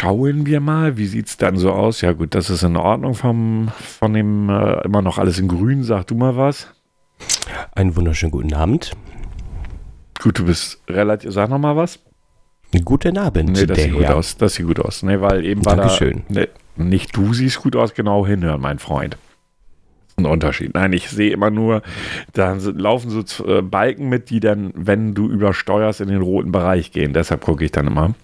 [0.00, 2.00] schauen wir mal, wie sieht es dann so aus?
[2.00, 5.82] Ja gut, das ist in Ordnung vom, von dem äh, immer noch alles in grün.
[5.82, 6.68] Sag du mal was.
[7.74, 8.92] Einen wunderschönen guten Abend.
[10.18, 11.98] Gut, du bist relativ, sag noch mal was.
[12.84, 13.52] Guten Abend.
[13.52, 14.36] Nee, das sieht gut aus.
[14.38, 15.02] Das sieht gut aus.
[15.02, 16.22] Nee, weil eben war Dankeschön.
[16.28, 16.40] da.
[16.40, 19.18] Nee, nicht du siehst gut aus, genau hinhören, mein Freund.
[20.16, 20.74] Ein Unterschied.
[20.74, 21.82] Nein, ich sehe immer nur,
[22.32, 26.90] da laufen so äh, Balken mit, die dann, wenn du übersteuerst, in den roten Bereich
[26.90, 27.12] gehen.
[27.12, 28.14] Deshalb gucke ich dann immer.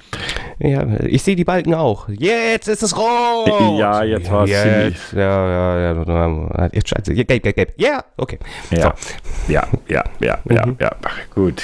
[0.58, 2.08] Ja, ich sehe die Balken auch.
[2.08, 3.78] Jetzt ist es rot!
[3.78, 5.12] Ja, jetzt war es ziemlich.
[5.12, 6.68] Ja, ja, ja.
[6.72, 7.12] Jetzt scheiße.
[7.14, 7.74] Gelb, gelb, gelb.
[7.76, 8.38] Ja, okay.
[8.70, 9.52] Ja, so.
[9.52, 10.76] ja, ja, ja, ja, mhm.
[10.80, 10.90] ja.
[11.34, 11.62] Gut.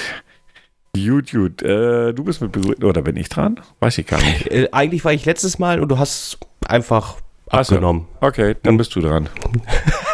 [0.94, 1.62] Gut, gut.
[1.62, 3.58] Äh, du bist mit Begrüßung, oder bin ich dran?
[3.80, 4.50] Weiß ich gar nicht.
[4.50, 7.16] Äh, eigentlich war ich letztes Mal und du hast einfach
[7.48, 8.08] abgenommen.
[8.20, 8.26] So.
[8.26, 9.30] Okay, dann bist du dran.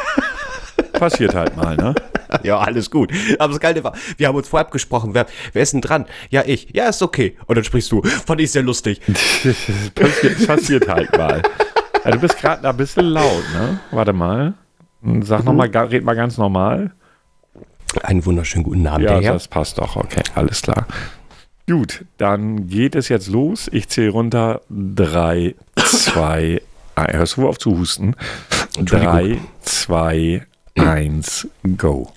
[0.93, 1.95] Passiert halt mal, ne?
[2.43, 3.13] Ja, alles gut.
[3.39, 5.15] Aber das Geile war, wir haben uns vorab gesprochen.
[5.15, 6.07] Wer, wer ist denn dran?
[6.31, 6.69] Ja, ich.
[6.75, 7.37] Ja, ist okay.
[7.47, 8.03] Und dann sprichst du.
[8.03, 9.01] Fand ich sehr lustig.
[9.95, 11.43] passiert, passiert halt mal.
[12.05, 13.81] Ja, du bist gerade ein bisschen laut, ne?
[13.91, 14.55] Warte mal.
[15.23, 15.47] Sag mhm.
[15.47, 16.93] nochmal, red mal ganz normal.
[18.03, 19.33] Einen wunderschönen guten Abend, ja, Herr.
[19.33, 19.97] das passt doch.
[19.97, 20.87] Okay, alles klar.
[21.69, 23.69] Gut, dann geht es jetzt los.
[23.73, 24.63] Ich zähle runter.
[24.71, 26.63] Drei, zwei,
[26.95, 28.15] ah, hörst du auf zu husten?
[28.79, 32.13] Drei, zwei, eins, go.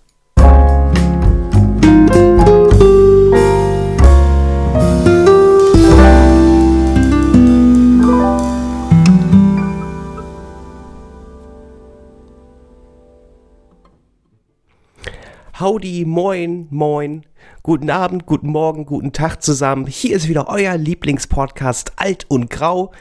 [15.62, 17.24] Howdy, moin, moin.
[17.62, 19.86] Guten Abend, guten Morgen, guten Tag zusammen.
[19.86, 22.92] Hier ist wieder euer Lieblingspodcast Alt und Grau.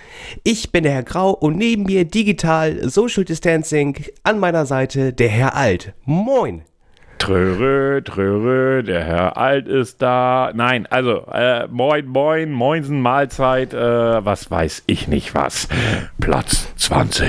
[0.44, 5.30] Ich bin der Herr Grau und neben mir digital Social Distancing an meiner Seite der
[5.30, 5.94] Herr Alt.
[6.04, 6.60] Moin.
[7.16, 10.52] Tröre, tröre, der Herr Alt ist da.
[10.54, 15.66] Nein, also, äh, moin, moin, moinsen, Mahlzeit, äh, was weiß ich nicht was.
[16.20, 17.26] Platz 20.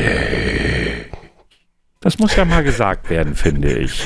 [2.02, 4.04] Das muss ja mal gesagt werden, finde ich.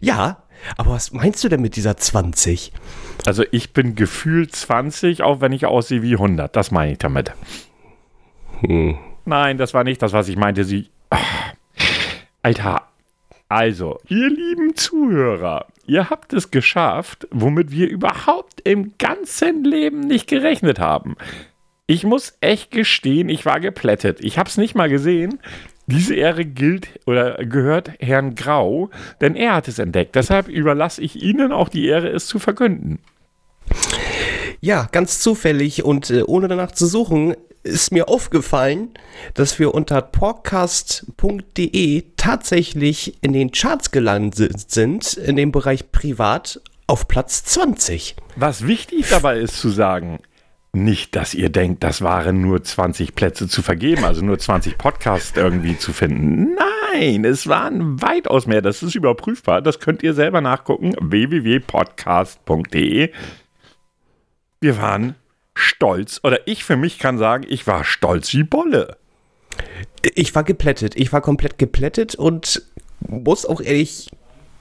[0.00, 0.42] Ja,
[0.76, 2.72] aber was meinst du denn mit dieser 20?
[3.24, 6.54] Also ich bin gefühlt 20, auch wenn ich aussehe wie 100.
[6.54, 7.32] Das meine ich damit.
[8.60, 8.98] Hm.
[9.24, 10.64] Nein, das war nicht das, was ich meinte.
[10.64, 10.90] Sie.
[11.10, 11.52] Ach,
[12.42, 12.82] Alter.
[13.48, 20.28] Also, ihr lieben Zuhörer, ihr habt es geschafft, womit wir überhaupt im ganzen Leben nicht
[20.28, 21.16] gerechnet haben.
[21.86, 24.18] Ich muss echt gestehen, ich war geplättet.
[24.20, 25.38] Ich habe es nicht mal gesehen.
[25.86, 30.16] Diese Ehre gilt oder gehört Herrn Grau, denn er hat es entdeckt.
[30.16, 32.98] Deshalb überlasse ich Ihnen auch die Ehre, es zu verkünden.
[34.60, 38.90] Ja, ganz zufällig und äh, ohne danach zu suchen, ist mir aufgefallen,
[39.34, 47.08] dass wir unter podcast.de tatsächlich in den Charts gelandet sind, in dem Bereich Privat auf
[47.08, 48.16] Platz 20.
[48.36, 50.20] Was wichtig dabei ist zu sagen,
[50.76, 55.36] nicht, dass ihr denkt, das waren nur 20 Plätze zu vergeben, also nur 20 Podcasts
[55.36, 56.56] irgendwie zu finden.
[56.92, 58.62] Nein, es waren weitaus mehr.
[58.62, 59.60] Das ist überprüfbar.
[59.62, 60.94] Das könnt ihr selber nachgucken.
[61.00, 63.12] www.podcast.de.
[64.60, 65.14] Wir waren
[65.54, 68.96] stolz, oder ich für mich kann sagen, ich war stolz wie Bolle.
[70.02, 70.94] Ich war geplättet.
[70.96, 72.62] Ich war komplett geplättet und
[73.00, 74.08] muss auch ehrlich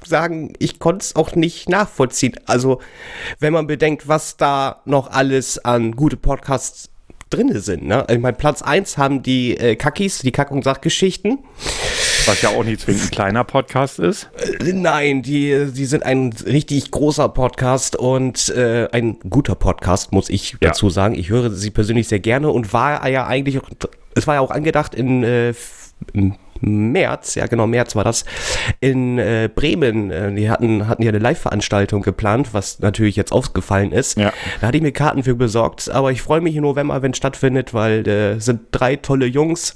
[0.05, 2.35] sagen, ich konnte es auch nicht nachvollziehen.
[2.45, 2.79] Also,
[3.39, 6.89] wenn man bedenkt, was da noch alles an gute Podcasts
[7.29, 7.85] drin sind.
[7.85, 8.05] Ne?
[8.09, 11.39] Ich meine, Platz 1 haben die äh, Kackis, die Kack- und Sachgeschichten.
[12.25, 14.29] Was ja auch nicht zwingend ein kleiner Podcast ist.
[14.59, 20.29] Äh, nein, die, die sind ein richtig großer Podcast und äh, ein guter Podcast, muss
[20.29, 20.57] ich ja.
[20.61, 21.15] dazu sagen.
[21.15, 23.59] Ich höre sie persönlich sehr gerne und war ja eigentlich,
[24.15, 25.53] es war ja auch angedacht in, äh,
[26.13, 28.25] in März, ja genau, März war das,
[28.79, 30.11] in äh, Bremen.
[30.11, 34.17] Äh, die hatten, hatten ja eine Live-Veranstaltung geplant, was natürlich jetzt ausgefallen ist.
[34.17, 34.31] Ja.
[34.61, 37.17] Da hatte ich mir Karten für besorgt, aber ich freue mich im November, wenn es
[37.17, 39.75] stattfindet, weil äh, sind drei tolle Jungs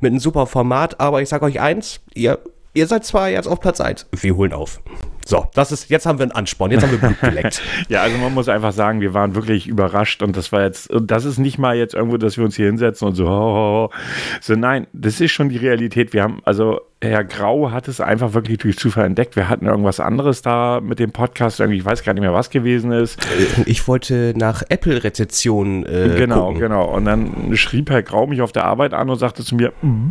[0.00, 1.00] mit einem super Format.
[1.00, 2.38] Aber ich sage euch eins, ihr,
[2.74, 4.80] ihr seid zwar jetzt auf Platz 1, wir holen auf.
[5.26, 7.62] So, das ist, jetzt haben wir einen Ansporn, jetzt haben wir Blut geleckt.
[7.88, 11.10] ja, also man muss einfach sagen, wir waren wirklich überrascht und das war jetzt, und
[11.10, 13.88] das ist nicht mal jetzt irgendwo, dass wir uns hier hinsetzen und so, oh, oh,
[13.90, 13.96] oh.
[14.40, 16.12] so nein, das ist schon die Realität.
[16.12, 19.36] Wir haben, also Herr Grau hat es einfach wirklich durch Zufall entdeckt.
[19.36, 22.50] Wir hatten irgendwas anderes da mit dem Podcast, irgendwie, ich weiß gar nicht mehr, was
[22.50, 23.18] gewesen ist.
[23.66, 26.60] Ich wollte nach Apple-Rezession äh, Genau, gucken.
[26.60, 26.84] genau.
[26.94, 30.08] Und dann schrieb Herr Grau mich auf der Arbeit an und sagte zu mir, mm,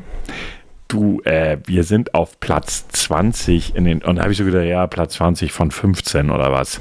[0.94, 4.66] du, äh, wir sind auf Platz 20 in den, und da habe ich so gedacht,
[4.66, 6.80] ja, Platz 20 von 15 oder was.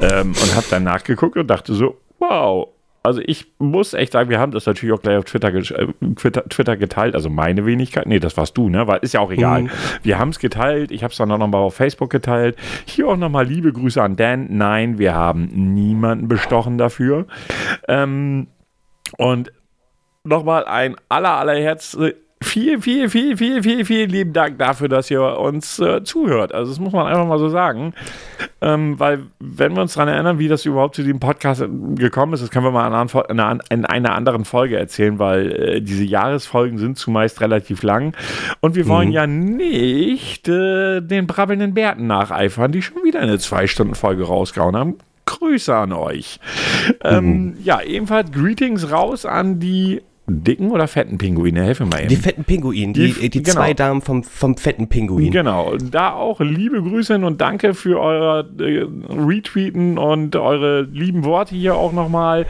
[0.00, 2.68] Ähm, und habe dann nachgeguckt und dachte so, wow.
[3.04, 6.76] Also ich muss echt sagen, wir haben das natürlich auch gleich auf Twitter, äh, Twitter,
[6.76, 8.06] geteilt, also meine Wenigkeit.
[8.06, 8.86] Nee, das warst du, ne?
[8.86, 9.62] Weil ist ja auch egal.
[9.62, 9.70] Mhm.
[10.04, 12.56] Wir haben es geteilt, ich habe es dann auch nochmal auf Facebook geteilt.
[12.84, 14.46] Hier auch nochmal liebe Grüße an Dan.
[14.50, 17.26] Nein, wir haben niemanden bestochen dafür.
[17.88, 18.46] Ähm,
[19.18, 19.52] und
[20.22, 21.96] nochmal ein aller, aller Herz,
[22.42, 26.54] viel, viel, viel, viel, viel, viel lieben Dank dafür, dass ihr uns äh, zuhört.
[26.54, 27.94] Also das muss man einfach mal so sagen.
[28.60, 32.42] Ähm, weil, wenn wir uns daran erinnern, wie das überhaupt zu diesem Podcast gekommen ist,
[32.42, 36.78] das können wir mal in einer, in einer anderen Folge erzählen, weil äh, diese Jahresfolgen
[36.78, 38.16] sind zumeist relativ lang.
[38.60, 39.14] Und wir wollen mhm.
[39.14, 44.98] ja nicht äh, den brabbelnden Bärten nacheifern, die schon wieder eine Zwei-Stunden-Folge rausgehauen haben.
[45.24, 46.40] Grüße an euch.
[47.02, 47.30] Ähm, mhm.
[47.32, 51.62] Ähm, ja, ebenfalls Greetings raus an die dicken oder fetten Pinguine?
[51.62, 52.08] Helfe mal eben.
[52.08, 53.56] Die fetten Pinguine, die, die, die genau.
[53.56, 55.32] zwei Damen vom, vom fetten Pinguin.
[55.32, 61.54] Genau, da auch liebe Grüße und danke für euer äh, Retweeten und eure lieben Worte
[61.54, 62.46] hier auch nochmal.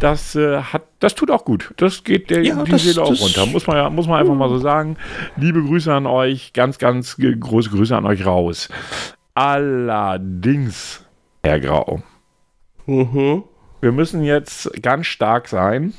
[0.00, 1.74] Das äh, hat, das tut auch gut.
[1.76, 3.46] Das geht der, ja, die das, Seele auch runter.
[3.46, 4.96] Muss man, ja, muss man einfach mal so sagen.
[5.36, 8.68] Liebe Grüße an euch, ganz, ganz große Grüße an euch raus.
[9.34, 11.04] Allerdings,
[11.42, 12.02] Herr Grau.
[12.86, 13.44] Mhm.
[13.80, 15.92] Wir müssen jetzt ganz stark sein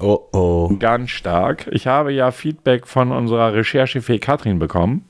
[0.00, 0.76] Oh oh.
[0.78, 1.68] Ganz stark.
[1.72, 5.04] Ich habe ja Feedback von unserer Recherchefee Katrin bekommen.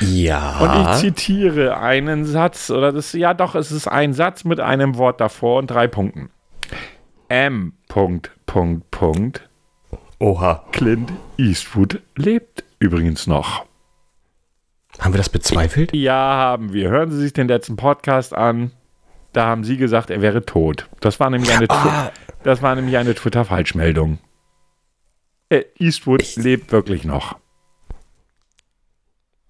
[0.00, 0.58] Ja.
[0.60, 4.96] Und ich zitiere einen Satz, oder das, ja doch, es ist ein Satz mit einem
[4.96, 6.30] Wort davor und drei Punkten.
[7.28, 7.74] M.
[7.88, 9.48] Punkt, Punkt, Punkt.
[10.18, 10.64] Oha.
[10.72, 13.64] Clint Eastwood lebt übrigens noch.
[14.98, 15.94] Haben wir das bezweifelt?
[15.94, 16.90] Ja, haben wir.
[16.90, 18.72] Hören Sie sich den letzten Podcast an.
[19.32, 20.88] Da haben Sie gesagt, er wäre tot.
[21.00, 22.10] Das war nämlich eine, ah,
[22.42, 24.18] das war nämlich eine Twitter-Falschmeldung.
[25.48, 27.36] Äh, Eastwood ich, lebt wirklich noch.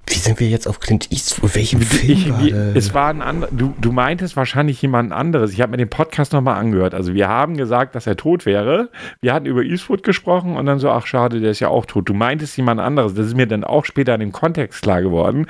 [0.07, 1.55] Wie sind wir jetzt auf Clint Eastwood?
[1.55, 3.51] Welchen Film ich, wie, Es war ein anderer.
[3.53, 5.53] Du, du meintest wahrscheinlich jemand anderes.
[5.53, 6.95] Ich habe mir den Podcast nochmal angehört.
[6.95, 8.91] Also wir haben gesagt, dass er tot wäre.
[9.21, 12.09] Wir hatten über Eastwood gesprochen und dann so, ach schade, der ist ja auch tot.
[12.09, 13.15] Du meintest jemand anderes.
[13.15, 15.47] Das ist mir dann auch später in dem Kontext klar geworden.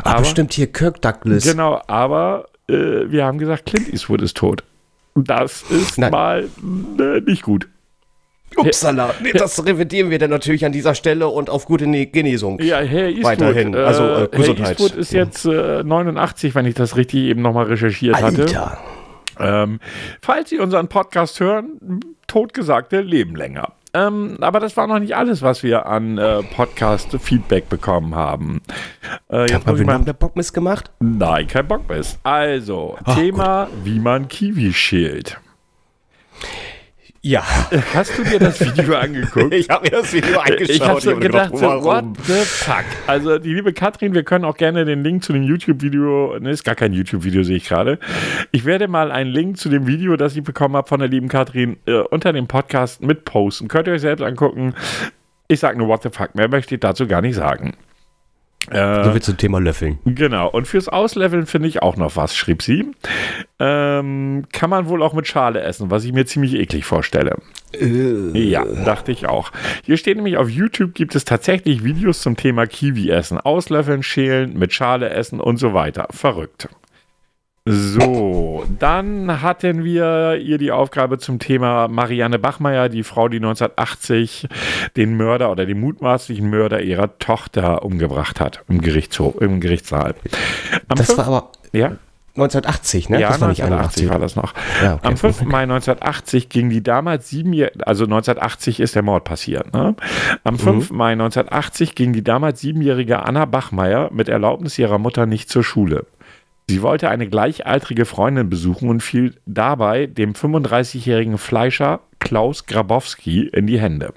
[0.00, 1.44] Aber, aber bestimmt hier Kirk Douglas.
[1.44, 4.64] Genau, aber äh, wir haben gesagt, Clint Eastwood ist tot.
[5.14, 6.10] Das ist Nein.
[6.10, 6.48] mal
[6.98, 7.68] äh, nicht gut.
[8.56, 12.60] Upsala, das revidieren wir dann natürlich an dieser Stelle und auf gute ne-, Genesung.
[12.60, 13.74] Ja, Herr Eastwood, weiterhin.
[13.74, 14.58] Also äh, Gesundheit.
[14.58, 18.42] Herr Eastwood ist jetzt äh, 89, wenn ich das richtig eben nochmal recherchiert Alter.
[18.42, 18.78] hatte.
[19.38, 19.80] Ähm,
[20.20, 23.72] falls Sie unseren Podcast hören, Totgesagte leben länger.
[23.94, 28.62] Ähm, aber das war noch nicht alles, was wir an äh, Podcast-Feedback bekommen haben.
[29.30, 30.90] Äh, jetzt haben wir mal der Bockmist gemacht?
[31.00, 32.18] Nein, kein Bockmist.
[32.22, 33.84] Also, Ach, Thema, gut.
[33.84, 35.38] wie man Kiwi schält.
[37.24, 37.44] Ja.
[37.94, 39.54] Hast du dir das Video angeguckt?
[39.54, 40.70] ich habe mir das Video angeschaut.
[40.70, 42.84] Ich habe so gedacht, so, what the fuck?
[43.06, 46.64] Also, die liebe Katrin, wir können auch gerne den Link zu dem YouTube-Video, ne, ist
[46.64, 48.00] gar kein YouTube-Video, sehe ich gerade.
[48.50, 51.28] Ich werde mal einen Link zu dem Video, das ich bekommen habe von der lieben
[51.28, 53.68] Katrin, äh, unter dem Podcast mitposten.
[53.68, 54.74] Könnt ihr euch selbst angucken.
[55.46, 57.74] Ich sage nur, what the fuck, mehr möchte ich dazu gar nicht sagen.
[58.70, 59.98] Äh, so viel zum Thema Löffeln.
[60.04, 60.48] Genau.
[60.48, 62.86] Und fürs Ausleveln finde ich auch noch was, schrieb sie.
[63.58, 67.38] Ähm, kann man wohl auch mit Schale essen, was ich mir ziemlich eklig vorstelle.
[67.72, 68.38] Äh.
[68.38, 69.50] Ja, dachte ich auch.
[69.84, 73.38] Hier steht nämlich auf YouTube gibt es tatsächlich Videos zum Thema Kiwi essen.
[73.38, 76.06] Auslöffeln, schälen, mit Schale essen und so weiter.
[76.10, 76.68] Verrückt.
[77.64, 84.48] So, dann hatten wir ihr die Aufgabe zum Thema Marianne Bachmeier, die Frau, die 1980
[84.96, 90.16] den Mörder oder den mutmaßlichen Mörder ihrer Tochter umgebracht hat im, Gerichtshof, im Gerichtssaal.
[90.88, 91.98] Am das war aber ja?
[92.34, 93.20] 1980, ne?
[93.20, 94.54] Ja, das war 1980 war das noch.
[94.82, 95.06] Ja, okay.
[95.06, 95.42] Am 5.
[95.42, 99.72] Mai 1980 ging die damals siebenjährige, also 1980 ist der Mord passiert.
[99.72, 99.94] Ne?
[100.42, 100.90] Am 5.
[100.90, 100.96] Mhm.
[100.96, 106.06] Mai 1980 ging die damals siebenjährige Anna Bachmeier mit Erlaubnis ihrer Mutter nicht zur Schule.
[106.72, 113.66] Sie wollte eine gleichaltrige Freundin besuchen und fiel dabei dem 35-jährigen Fleischer Klaus Grabowski in
[113.66, 114.14] die Hände.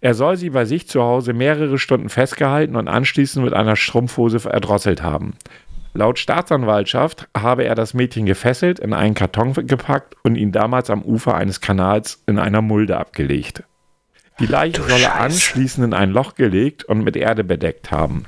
[0.00, 4.48] Er soll sie bei sich zu Hause mehrere Stunden festgehalten und anschließend mit einer Strumpfhose
[4.48, 5.34] erdrosselt haben.
[5.92, 11.02] Laut Staatsanwaltschaft habe er das Mädchen gefesselt, in einen Karton gepackt und ihn damals am
[11.02, 13.62] Ufer eines Kanals in einer Mulde abgelegt.
[14.40, 18.24] Die Leiche solle anschließend in ein Loch gelegt und mit Erde bedeckt haben.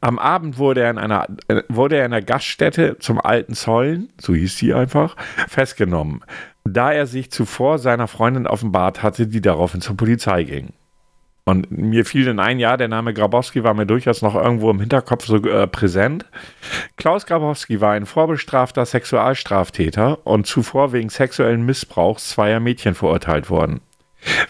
[0.00, 4.10] Am Abend wurde er in einer, äh, wurde er in einer Gaststätte zum Alten Zollen,
[4.20, 5.16] so hieß sie einfach,
[5.48, 6.24] festgenommen,
[6.64, 10.72] da er sich zuvor seiner Freundin offenbart hatte, die daraufhin zur Polizei ging.
[11.44, 14.78] Und mir fiel in ein Jahr, der Name Grabowski war mir durchaus noch irgendwo im
[14.78, 16.24] Hinterkopf so äh, präsent.
[16.96, 23.80] Klaus Grabowski war ein vorbestrafter Sexualstraftäter und zuvor wegen sexuellen Missbrauchs zweier Mädchen verurteilt worden.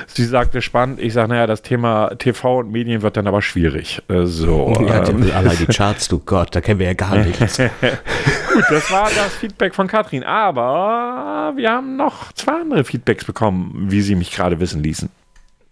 [0.07, 0.99] Sie sagte spannend.
[0.99, 4.03] Ich sage, naja, das Thema TV und Medien wird dann aber schwierig.
[4.09, 4.73] Äh, so.
[4.85, 5.31] Ja, ähm.
[5.35, 7.57] allein die Charts, du Gott, da kennen wir ja gar nichts.
[8.53, 10.25] Gut, das war das Feedback von Katrin.
[10.25, 15.09] Aber wir haben noch zwei andere Feedbacks bekommen, wie sie mich gerade wissen ließen.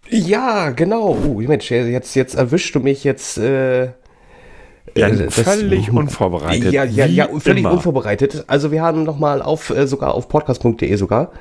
[0.09, 1.15] Ja, genau.
[1.15, 3.37] Uh, Mensch, jetzt, jetzt erwischst du mich jetzt.
[3.37, 3.91] Äh,
[4.95, 6.71] ja, äh, das, völlig unvorbereitet.
[6.71, 7.71] Ja, ja, ja, völlig immer.
[7.71, 8.43] unvorbereitet.
[8.47, 11.31] Also wir haben nochmal auf, äh, sogar auf podcast.de sogar,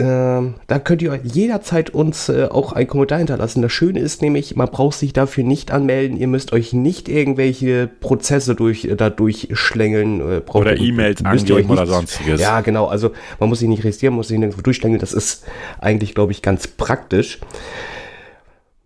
[0.00, 3.60] ähm, da könnt ihr jederzeit uns äh, auch einen Kommentar hinterlassen.
[3.60, 6.16] Das Schöne ist nämlich, man braucht sich dafür nicht anmelden.
[6.16, 10.20] Ihr müsst euch nicht irgendwelche Prozesse durch, äh, da durchschlängeln.
[10.20, 12.40] Äh, oder E-Mails angeben oder sonstiges.
[12.40, 12.86] Ja, genau.
[12.86, 15.00] Also man muss sich nicht registrieren, muss sich nirgendwo durchschlängeln.
[15.00, 15.44] Das ist
[15.80, 17.38] eigentlich, glaube ich, ganz praktisch.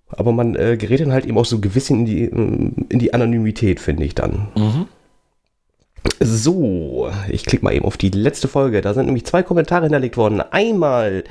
[0.09, 3.79] Aber man äh, gerät dann halt eben auch so gewiss in die, in die Anonymität,
[3.79, 4.49] finde ich dann.
[4.57, 4.87] Mhm.
[6.21, 8.81] So, ich klicke mal eben auf die letzte Folge.
[8.81, 10.41] Da sind nämlich zwei Kommentare hinterlegt worden.
[10.41, 11.25] Einmal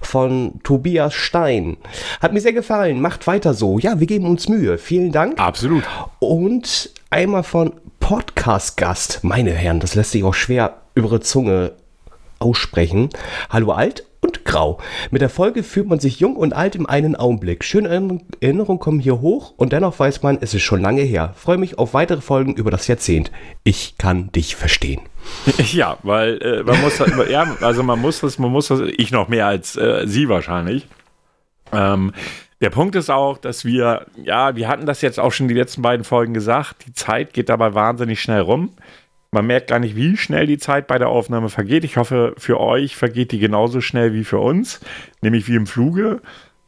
[0.00, 1.76] von Tobias Stein.
[2.20, 3.00] Hat mir sehr gefallen.
[3.00, 3.78] Macht weiter so.
[3.78, 4.78] Ja, wir geben uns Mühe.
[4.78, 5.38] Vielen Dank.
[5.38, 5.84] Absolut.
[6.18, 9.20] Und einmal von Podcast-Gast.
[9.22, 11.72] Meine Herren, das lässt sich auch schwer über die Zunge
[12.40, 13.10] aussprechen.
[13.50, 14.78] Hallo Alt und grau.
[15.10, 17.64] Mit der Folge fühlt man sich jung und alt im einen Augenblick.
[17.64, 17.88] Schöne
[18.40, 21.34] Erinnerungen kommen hier hoch und dennoch weiß man, es ist schon lange her.
[21.36, 23.30] Freue mich auf weitere Folgen über das Jahrzehnt.
[23.62, 25.00] Ich kann dich verstehen.
[25.72, 26.98] Ja, weil äh, man muss,
[27.30, 30.86] ja, also man muss das, man muss das, ich noch mehr als äh, Sie wahrscheinlich.
[31.72, 32.12] Ähm,
[32.60, 35.82] der Punkt ist auch, dass wir, ja, wir hatten das jetzt auch schon die letzten
[35.82, 38.70] beiden Folgen gesagt, die Zeit geht dabei wahnsinnig schnell rum.
[39.32, 41.84] Man merkt gar nicht, wie schnell die Zeit bei der Aufnahme vergeht.
[41.84, 44.80] Ich hoffe, für euch vergeht die genauso schnell wie für uns,
[45.22, 46.20] nämlich wie im Fluge.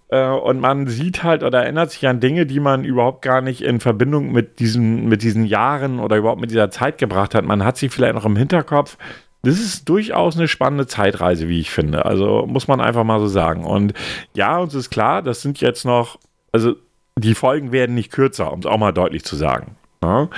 [0.08, 3.62] Äh, und man sieht halt oder erinnert sich an Dinge, die man überhaupt gar nicht
[3.62, 7.44] in Verbindung mit diesen, mit diesen Jahren oder überhaupt mit dieser Zeit gebracht hat.
[7.44, 8.96] Man hat sie vielleicht noch im Hinterkopf.
[9.42, 12.04] Das ist durchaus eine spannende Zeitreise, wie ich finde.
[12.04, 13.64] Also muss man einfach mal so sagen.
[13.64, 13.92] Und
[14.34, 16.18] ja, uns ist klar, das sind jetzt noch,
[16.52, 16.76] also
[17.16, 19.76] die Folgen werden nicht kürzer, um es auch mal deutlich zu sagen.
[20.02, 20.28] Ne?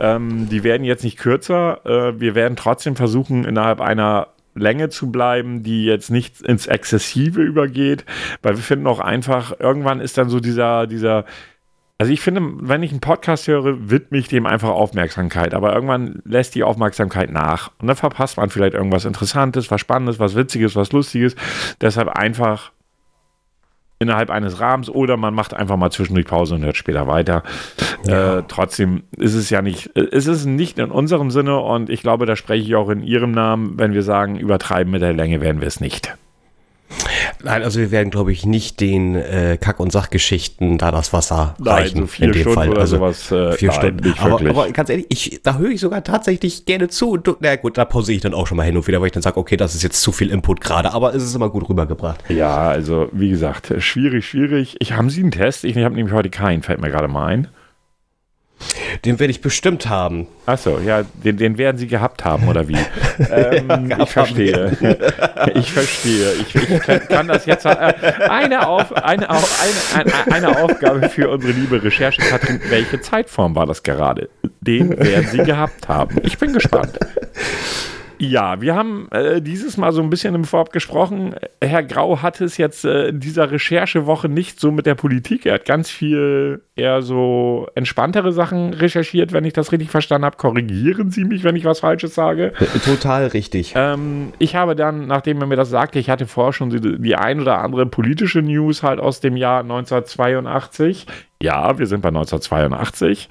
[0.00, 1.84] Ähm, die werden jetzt nicht kürzer.
[1.84, 7.40] Äh, wir werden trotzdem versuchen, innerhalb einer Länge zu bleiben, die jetzt nicht ins Exzessive
[7.40, 8.04] übergeht,
[8.42, 11.24] weil wir finden auch einfach, irgendwann ist dann so dieser, dieser,
[11.98, 16.20] also ich finde, wenn ich einen Podcast höre, widme ich dem einfach Aufmerksamkeit, aber irgendwann
[16.24, 20.76] lässt die Aufmerksamkeit nach und dann verpasst man vielleicht irgendwas Interessantes, was Spannendes, was Witziges,
[20.76, 21.34] was Lustiges.
[21.80, 22.72] Deshalb einfach
[24.02, 27.42] innerhalb eines Rahmens oder man macht einfach mal zwischendurch Pause und hört später weiter.
[28.06, 28.38] Ja.
[28.38, 32.26] Äh, trotzdem ist es ja nicht, es ist nicht in unserem Sinne und ich glaube,
[32.26, 35.60] da spreche ich auch in Ihrem Namen, wenn wir sagen, übertreiben mit der Länge werden
[35.60, 36.14] wir es nicht.
[37.44, 41.54] Nein, also wir werden, glaube ich, nicht den äh, Kack- und Sachgeschichten da das Wasser
[41.58, 42.00] nein, reichen.
[42.00, 42.68] So vier in dem Stunden Fall.
[42.70, 43.32] oder also sowas.
[43.32, 44.14] Äh, vier nein, Stunden.
[44.18, 47.10] Aber, aber, ganz ehrlich, ich, da höre ich sogar tatsächlich gerne zu.
[47.10, 49.12] Und, na gut, da pausiere ich dann auch schon mal hin und wieder, weil ich
[49.12, 51.68] dann sage, okay, das ist jetzt zu viel Input gerade, aber es ist immer gut
[51.68, 52.22] rübergebracht.
[52.28, 54.76] Ja, also wie gesagt, schwierig, schwierig.
[54.80, 55.64] Ich, haben Sie einen Test?
[55.64, 57.48] Ich habe nämlich heute keinen, fällt mir gerade mal ein.
[59.04, 60.26] Den werde ich bestimmt haben.
[60.46, 62.76] Achso, ja, den, den werden Sie gehabt haben, oder wie?
[63.30, 64.76] ähm, ja, ich verstehe.
[65.54, 66.32] ich verstehe.
[66.34, 67.64] Ich, ich kann, das jetzt.
[67.64, 67.68] Äh,
[68.28, 69.42] eine, auf, eine, eine,
[69.94, 72.60] eine, eine Aufgabe für unsere liebe Recherche, Katrin.
[72.68, 74.28] Welche Zeitform war das gerade?
[74.60, 76.16] Den werden Sie gehabt haben.
[76.22, 76.98] Ich bin gespannt.
[78.18, 81.34] Ja, wir haben äh, dieses Mal so ein bisschen im Vorab gesprochen.
[81.60, 85.46] Herr Grau hat es jetzt äh, in dieser Recherchewoche nicht so mit der Politik.
[85.46, 90.36] Er hat ganz viel eher so entspanntere Sachen recherchiert, wenn ich das richtig verstanden habe.
[90.36, 92.52] Korrigieren Sie mich, wenn ich was Falsches sage.
[92.58, 93.74] Äh, total richtig.
[93.76, 97.16] Ähm, ich habe dann, nachdem er mir das sagte, ich hatte vorher schon die, die
[97.16, 101.06] ein oder andere politische News halt aus dem Jahr 1982.
[101.42, 103.28] Ja, wir sind bei 1982.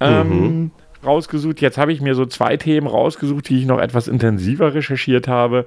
[0.00, 0.70] Ähm, mhm
[1.04, 1.60] rausgesucht.
[1.60, 5.66] Jetzt habe ich mir so zwei Themen rausgesucht, die ich noch etwas intensiver recherchiert habe.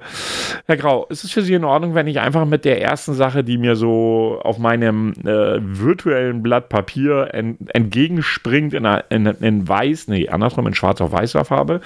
[0.66, 3.44] Herr Grau, ist es für Sie in Ordnung, wenn ich einfach mit der ersten Sache,
[3.44, 10.08] die mir so auf meinem äh, virtuellen Blatt Papier en entgegenspringt in, in, in, weiß,
[10.08, 11.80] nee, andersrum in schwarz auf weißer Farbe,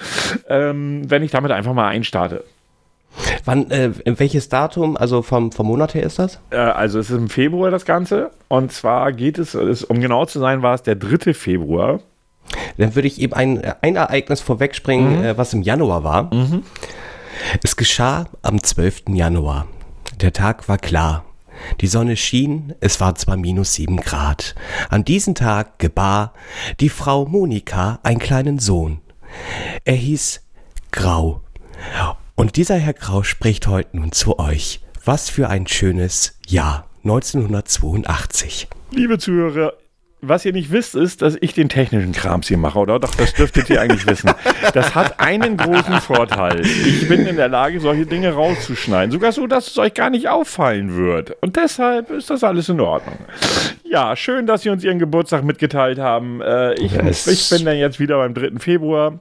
[0.49, 2.43] ähm, wenn ich damit einfach mal einstarte?
[3.45, 6.39] Wann, äh, welches Datum, also vom, vom Monat her ist das?
[6.49, 8.31] Äh, also es ist im Februar das Ganze.
[8.47, 11.33] Und zwar geht es, es, um genau zu sein, war es der 3.
[11.33, 11.99] Februar.
[12.77, 15.23] Dann würde ich eben ein, ein Ereignis vorwegspringen, mhm.
[15.23, 16.33] äh, was im Januar war.
[16.33, 16.63] Mhm.
[17.63, 19.03] Es geschah am 12.
[19.09, 19.67] Januar.
[20.21, 21.25] Der Tag war klar.
[21.81, 24.55] Die Sonne schien, es war zwar minus sieben Grad.
[24.89, 26.33] An diesem Tag gebar
[26.79, 29.01] die Frau Monika einen kleinen Sohn.
[29.85, 30.41] Er hieß
[30.91, 31.41] Grau.
[32.35, 34.81] Und dieser Herr Grau spricht heute nun zu euch.
[35.05, 38.67] Was für ein schönes Jahr 1982.
[38.91, 39.73] Liebe Zuhörer,
[40.23, 42.99] was ihr nicht wisst, ist, dass ich den technischen Krams hier mache, oder?
[42.99, 44.31] Doch, das dürftet ihr eigentlich wissen.
[44.73, 46.61] Das hat einen großen Vorteil.
[46.61, 49.11] Ich bin in der Lage, solche Dinge rauszuschneiden.
[49.11, 51.35] Sogar so, dass es euch gar nicht auffallen wird.
[51.41, 53.17] Und deshalb ist das alles in Ordnung.
[53.83, 56.41] Ja, schön, dass Sie uns Ihren Geburtstag mitgeteilt haben.
[56.41, 57.27] Äh, ich, yes.
[57.27, 58.59] ich bin dann jetzt wieder beim 3.
[58.59, 59.19] Februar.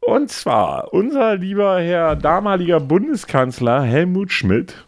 [0.00, 4.84] Und zwar, unser lieber Herr damaliger Bundeskanzler Helmut Schmidt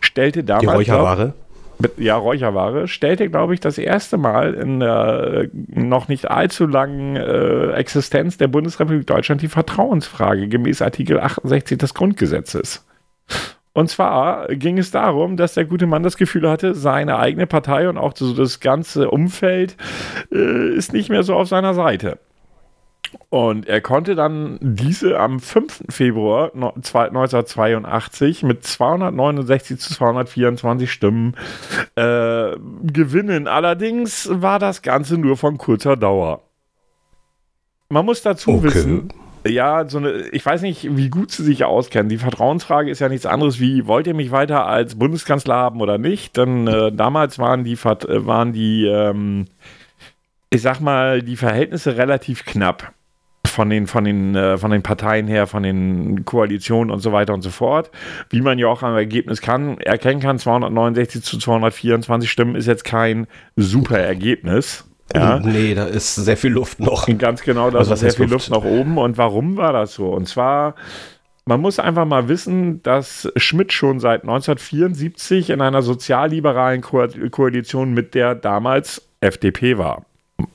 [0.00, 0.62] stellte damals.
[0.62, 1.34] Die Räucherware?
[1.96, 7.72] Ja, Räucherware, stellte, glaube ich, das erste Mal in der noch nicht allzu langen äh,
[7.72, 12.86] Existenz der Bundesrepublik Deutschland die Vertrauensfrage gemäß Artikel 68 des Grundgesetzes.
[13.72, 17.90] Und zwar ging es darum, dass der gute Mann das Gefühl hatte, seine eigene Partei
[17.90, 19.76] und auch so das ganze Umfeld
[20.32, 22.18] äh, ist nicht mehr so auf seiner Seite.
[23.28, 25.84] Und er konnte dann diese am 5.
[25.88, 31.34] Februar 1982 mit 269 zu 224 Stimmen
[31.96, 33.48] äh, gewinnen.
[33.48, 36.42] Allerdings war das Ganze nur von kurzer Dauer.
[37.88, 38.64] Man muss dazu okay.
[38.64, 39.12] wissen,
[39.46, 42.08] ja, so eine, ich weiß nicht, wie gut Sie sich auskennen.
[42.08, 45.98] Die Vertrauensfrage ist ja nichts anderes wie, wollt ihr mich weiter als Bundeskanzler haben oder
[45.98, 46.36] nicht?
[46.36, 49.46] Denn äh, damals waren die, waren die ähm,
[50.50, 52.92] ich sag mal, die Verhältnisse relativ knapp
[53.56, 57.32] von den, von den, äh, von den Parteien her, von den Koalitionen und so weiter
[57.32, 57.90] und so fort.
[58.28, 62.84] Wie man ja auch am Ergebnis kann, erkennen kann, 269 zu 224 Stimmen ist jetzt
[62.84, 64.84] kein super Ergebnis.
[65.14, 65.38] Ja.
[65.38, 67.06] Nee, da ist sehr viel Luft noch.
[67.18, 68.50] Ganz genau, da also, ist sehr viel Luft?
[68.50, 68.98] Luft noch oben.
[68.98, 70.10] Und warum war das so?
[70.10, 70.74] Und zwar,
[71.46, 77.94] man muss einfach mal wissen, dass Schmidt schon seit 1974 in einer sozialliberalen Ko Koalition
[77.94, 80.04] mit der damals FDP war.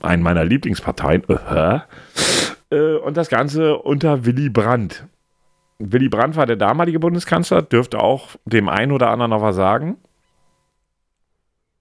[0.02, 1.24] Eine meiner Lieblingsparteien.
[2.72, 5.06] Äh, und das Ganze unter Willy Brandt.
[5.78, 9.96] Willy Brandt war der damalige Bundeskanzler, dürfte auch dem einen oder anderen noch was sagen.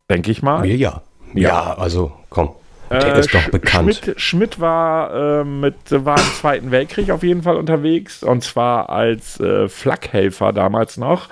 [0.10, 0.62] Denke ich mal.
[0.62, 1.02] Mir ja.
[1.34, 1.42] ja.
[1.42, 2.50] Ja, also komm.
[2.90, 3.96] Der äh, ist doch bekannt.
[3.96, 8.90] Schmidt, Schmidt war, äh, mit, war im Zweiten Weltkrieg auf jeden Fall unterwegs und zwar
[8.90, 11.30] als äh, Flakhelfer damals noch.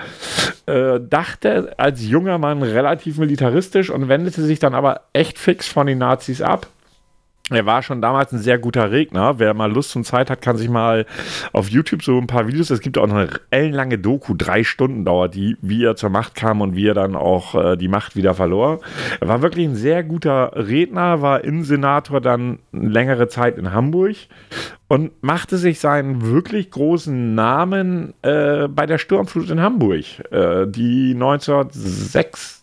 [0.67, 5.87] Äh, dachte als junger Mann relativ militaristisch und wendete sich dann aber echt fix von
[5.87, 6.67] den Nazis ab
[7.49, 9.39] er war schon damals ein sehr guter Redner.
[9.39, 11.05] Wer mal Lust und Zeit hat, kann sich mal
[11.51, 12.69] auf YouTube so ein paar Videos.
[12.69, 16.61] Es gibt auch eine ellenlange Doku, drei Stunden dauert die, wie er zur Macht kam
[16.61, 18.79] und wie er dann auch äh, die Macht wieder verlor.
[19.19, 24.15] Er war wirklich ein sehr guter Redner, war Innensenator dann längere Zeit in Hamburg
[24.87, 31.11] und machte sich seinen wirklich großen Namen äh, bei der Sturmflut in Hamburg, äh, die
[31.13, 32.58] 1906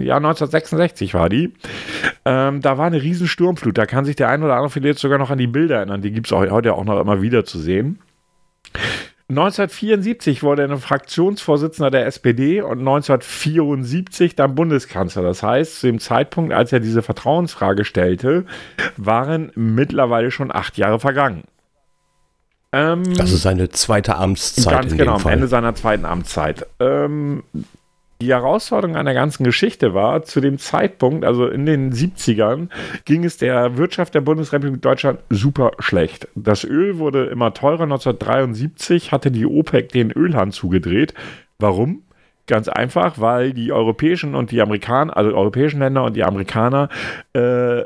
[0.00, 1.52] ja, 1966 war die.
[2.24, 3.76] Ähm, da war eine riesen Sturmflut.
[3.78, 6.02] Da kann sich der ein oder andere vielleicht sogar noch an die Bilder erinnern.
[6.02, 7.98] Die gibt es heute auch noch immer wieder zu sehen.
[9.30, 15.22] 1974 wurde er Fraktionsvorsitzender der SPD und 1974 dann Bundeskanzler.
[15.22, 18.44] Das heißt, zu dem Zeitpunkt, als er diese Vertrauensfrage stellte,
[18.98, 21.44] waren mittlerweile schon acht Jahre vergangen.
[22.72, 24.82] Ähm, also seine zweite Amtszeit.
[24.82, 26.66] Ganz genau, am Ende seiner zweiten Amtszeit.
[26.80, 27.44] Ähm,
[28.20, 32.68] die Herausforderung an der ganzen Geschichte war, zu dem Zeitpunkt, also in den 70ern,
[33.04, 36.28] ging es der Wirtschaft der Bundesrepublik Deutschland super schlecht.
[36.34, 37.82] Das Öl wurde immer teurer.
[37.82, 41.14] 1973 hatte die OPEC den Ölhahn zugedreht.
[41.58, 42.02] Warum?
[42.46, 46.90] Ganz einfach, weil die europäischen und die Amerikaner, also europäischen Länder und die Amerikaner,
[47.32, 47.84] äh,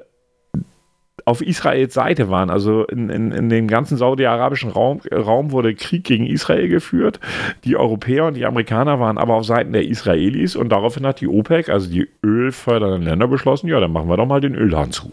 [1.29, 2.49] auf Israels Seite waren.
[2.49, 7.21] Also in, in, in dem ganzen saudi-arabischen Raum, Raum wurde Krieg gegen Israel geführt.
[7.65, 11.29] Die Europäer und die Amerikaner waren aber auf Seiten der Israelis und daraufhin hat die
[11.29, 15.13] OPEC, also die ölfördernden Länder, beschlossen, ja, dann machen wir doch mal den Ölhahn zu.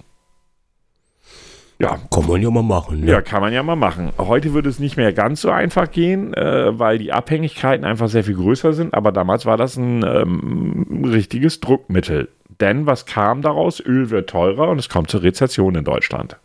[1.79, 1.99] Ja.
[2.09, 3.01] Kann man ja mal machen.
[3.01, 3.11] Ne?
[3.11, 4.11] Ja, kann man ja mal machen.
[4.17, 8.23] Heute würde es nicht mehr ganz so einfach gehen, äh, weil die Abhängigkeiten einfach sehr
[8.23, 8.93] viel größer sind.
[8.93, 12.29] Aber damals war das ein ähm, richtiges Druckmittel.
[12.61, 13.81] Denn was kam daraus?
[13.85, 16.37] Öl wird teurer und es kommt zur Rezession in Deutschland.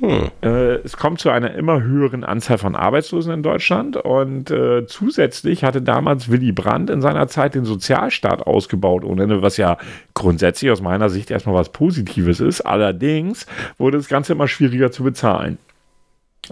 [0.00, 0.30] Hm.
[0.42, 5.64] Äh, es kommt zu einer immer höheren Anzahl von Arbeitslosen in Deutschland und äh, zusätzlich
[5.64, 9.78] hatte damals Willy Brandt in seiner Zeit den Sozialstaat ausgebaut, ohne Ende, was ja
[10.12, 12.60] grundsätzlich aus meiner Sicht erstmal was Positives ist.
[12.60, 13.46] Allerdings
[13.78, 15.58] wurde das Ganze immer schwieriger zu bezahlen.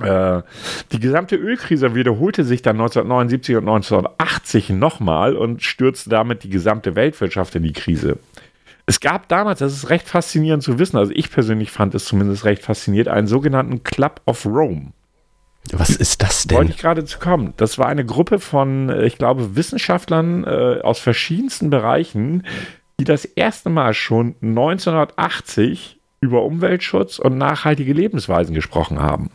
[0.03, 0.43] Äh,
[0.93, 6.97] die gesamte Ölkrise wiederholte sich dann 1979 und 1980 nochmal und stürzte damit die gesamte
[6.97, 8.19] Weltwirtschaft in die Krise.
[8.87, 12.45] Es gab damals, das ist recht faszinierend zu wissen, also ich persönlich fand es zumindest
[12.45, 14.93] recht fasziniert, einen sogenannten Club of Rome.
[15.73, 16.59] Was ist das denn?
[16.59, 17.55] Wollte ich gerade zu kommen.
[17.57, 22.47] Das war eine Gruppe von, äh, ich glaube, Wissenschaftlern äh, aus verschiedensten Bereichen,
[23.01, 29.31] die das erste Mal schon 1980 über Umweltschutz und nachhaltige Lebensweisen gesprochen haben.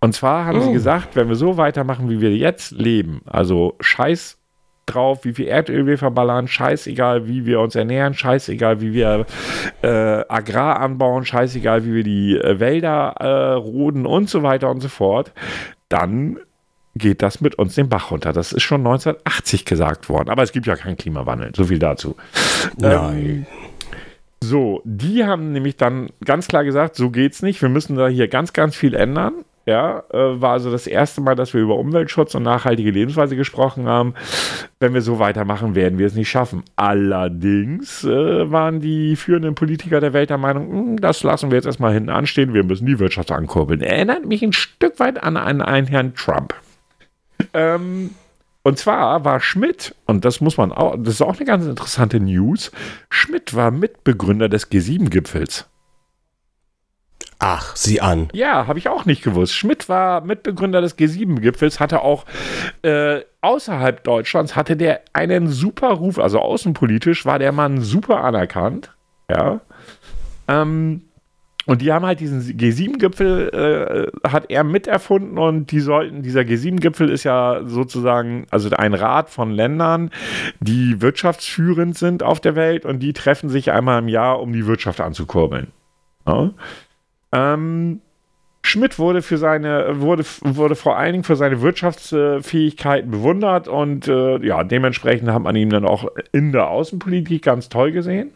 [0.00, 0.62] Und zwar haben oh.
[0.62, 4.39] sie gesagt, wenn wir so weitermachen, wie wir jetzt leben, also scheiß
[4.94, 9.26] drauf, wie viel Erdöl wir verballern, scheißegal, wie wir uns ernähren, scheißegal, wie wir
[9.82, 9.88] äh,
[10.28, 14.88] Agrar anbauen, scheißegal, wie wir die äh, Wälder äh, roden und so weiter und so
[14.88, 15.32] fort,
[15.88, 16.38] dann
[16.96, 18.32] geht das mit uns den Bach runter.
[18.32, 20.28] Das ist schon 1980 gesagt worden.
[20.28, 21.52] Aber es gibt ja keinen Klimawandel.
[21.54, 22.16] So viel dazu.
[22.78, 23.18] Nein.
[23.18, 23.46] Ähm,
[24.42, 27.60] so, die haben nämlich dann ganz klar gesagt, so geht's nicht.
[27.60, 29.44] Wir müssen da hier ganz, ganz viel ändern.
[29.70, 33.86] Ja, äh, war also das erste Mal, dass wir über Umweltschutz und nachhaltige Lebensweise gesprochen
[33.86, 34.14] haben.
[34.80, 36.64] Wenn wir so weitermachen, werden wir es nicht schaffen.
[36.74, 41.66] Allerdings äh, waren die führenden Politiker der Welt der Meinung, hm, das lassen wir jetzt
[41.66, 43.80] erstmal hinten anstehen, wir müssen die Wirtschaft ankurbeln.
[43.80, 46.52] Erinnert mich ein Stück weit an einen, einen Herrn Trump.
[47.54, 48.10] Ähm,
[48.64, 52.18] und zwar war Schmidt, und das muss man auch, das ist auch eine ganz interessante
[52.18, 52.72] News,
[53.08, 55.68] Schmidt war Mitbegründer des G7-Gipfels.
[57.42, 58.28] Ach, sieh an.
[58.34, 59.54] Ja, habe ich auch nicht gewusst.
[59.54, 62.26] Schmidt war Mitbegründer des G7-Gipfels, hatte auch
[62.82, 68.92] äh, außerhalb Deutschlands hatte der einen super Ruf, also außenpolitisch war der Mann super anerkannt.
[69.30, 69.60] Ja.
[70.48, 71.02] Ähm,
[71.64, 77.08] und die haben halt diesen G7-Gipfel, äh, hat er miterfunden und die sollten, dieser G7-Gipfel
[77.08, 80.10] ist ja sozusagen, also ein Rat von Ländern,
[80.60, 84.66] die wirtschaftsführend sind auf der Welt und die treffen sich einmal im Jahr, um die
[84.66, 85.68] Wirtschaft anzukurbeln.
[86.26, 86.50] Ja.
[87.32, 88.00] Ähm,
[88.62, 94.38] Schmidt wurde für seine, wurde, wurde vor allen Dingen für seine Wirtschaftsfähigkeiten bewundert und äh,
[94.44, 98.32] ja, dementsprechend hat man ihn dann auch in der Außenpolitik ganz toll gesehen.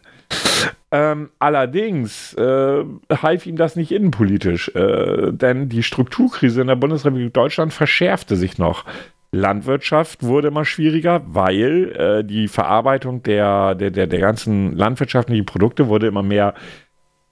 [0.91, 7.33] Ähm, allerdings äh, half ihm das nicht innenpolitisch, äh, denn die Strukturkrise in der Bundesrepublik
[7.33, 8.85] Deutschland verschärfte sich noch.
[9.31, 15.87] Landwirtschaft wurde immer schwieriger, weil äh, die Verarbeitung der, der, der, der ganzen landwirtschaftlichen Produkte
[15.87, 16.53] wurde immer mehr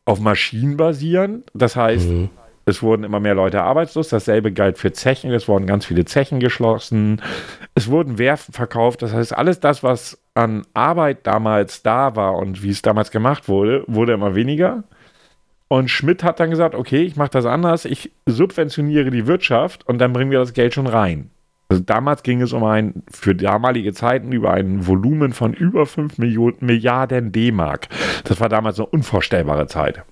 [0.05, 1.43] auf Maschinen basieren.
[1.53, 2.29] Das heißt, mhm.
[2.65, 4.09] es wurden immer mehr Leute arbeitslos.
[4.09, 5.31] Dasselbe galt für Zechen.
[5.31, 7.21] Es wurden ganz viele Zechen geschlossen.
[7.75, 9.01] Es wurden Werften verkauft.
[9.01, 13.47] Das heißt, alles das, was an Arbeit damals da war und wie es damals gemacht
[13.47, 14.83] wurde, wurde immer weniger.
[15.67, 17.85] Und Schmidt hat dann gesagt, okay, ich mache das anders.
[17.85, 21.31] Ich subventioniere die Wirtschaft und dann bringen wir das Geld schon rein.
[21.73, 26.19] Also damals ging es um ein, für damalige Zeiten, über ein Volumen von über 5
[26.19, 27.88] Millionen, Milliarden D-Mark.
[28.25, 30.03] Das war damals eine unvorstellbare Zeit.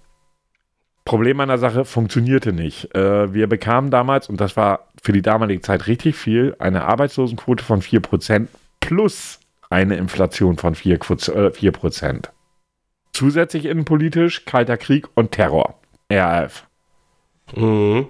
[1.06, 2.96] Problem an der Sache funktionierte nicht.
[2.96, 7.64] Äh, wir bekamen damals, und das war für die damalige Zeit richtig viel, eine Arbeitslosenquote
[7.64, 8.48] von 4%
[8.80, 11.52] plus eine Inflation von 4%.
[11.52, 12.26] 4%.
[12.26, 12.30] Äh,
[13.14, 15.76] Zusätzlich innenpolitisch Kalter Krieg und Terror.
[16.12, 16.66] RAF.
[17.56, 18.08] Mhm.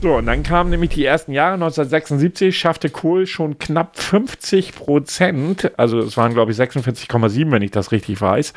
[0.00, 1.54] So, und dann kamen nämlich die ersten Jahre.
[1.54, 7.72] 1976 schaffte Kohl schon knapp 50 Prozent, also es waren glaube ich 46,7, wenn ich
[7.72, 8.52] das richtig weiß,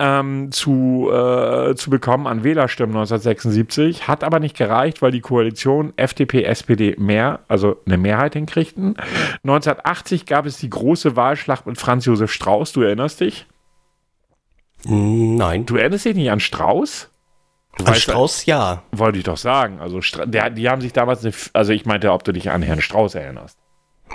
[0.00, 4.08] ähm, zu, äh, zu bekommen an Wählerstimmen 1976.
[4.08, 8.96] Hat aber nicht gereicht, weil die Koalition FDP, SPD mehr, also eine Mehrheit hinkriegten.
[9.44, 12.72] 1980 gab es die große Wahlschlacht mit Franz Josef Strauß.
[12.72, 13.46] Du erinnerst dich?
[14.82, 15.66] Nein.
[15.66, 17.10] Du erinnerst dich nicht an Strauß?
[17.84, 18.82] An Strauß, ja.
[18.92, 19.80] Wollte ich doch sagen.
[19.80, 22.80] Also, der, die haben sich damals, eine, also ich meinte, ob du dich an Herrn
[22.80, 23.58] Strauß erinnerst.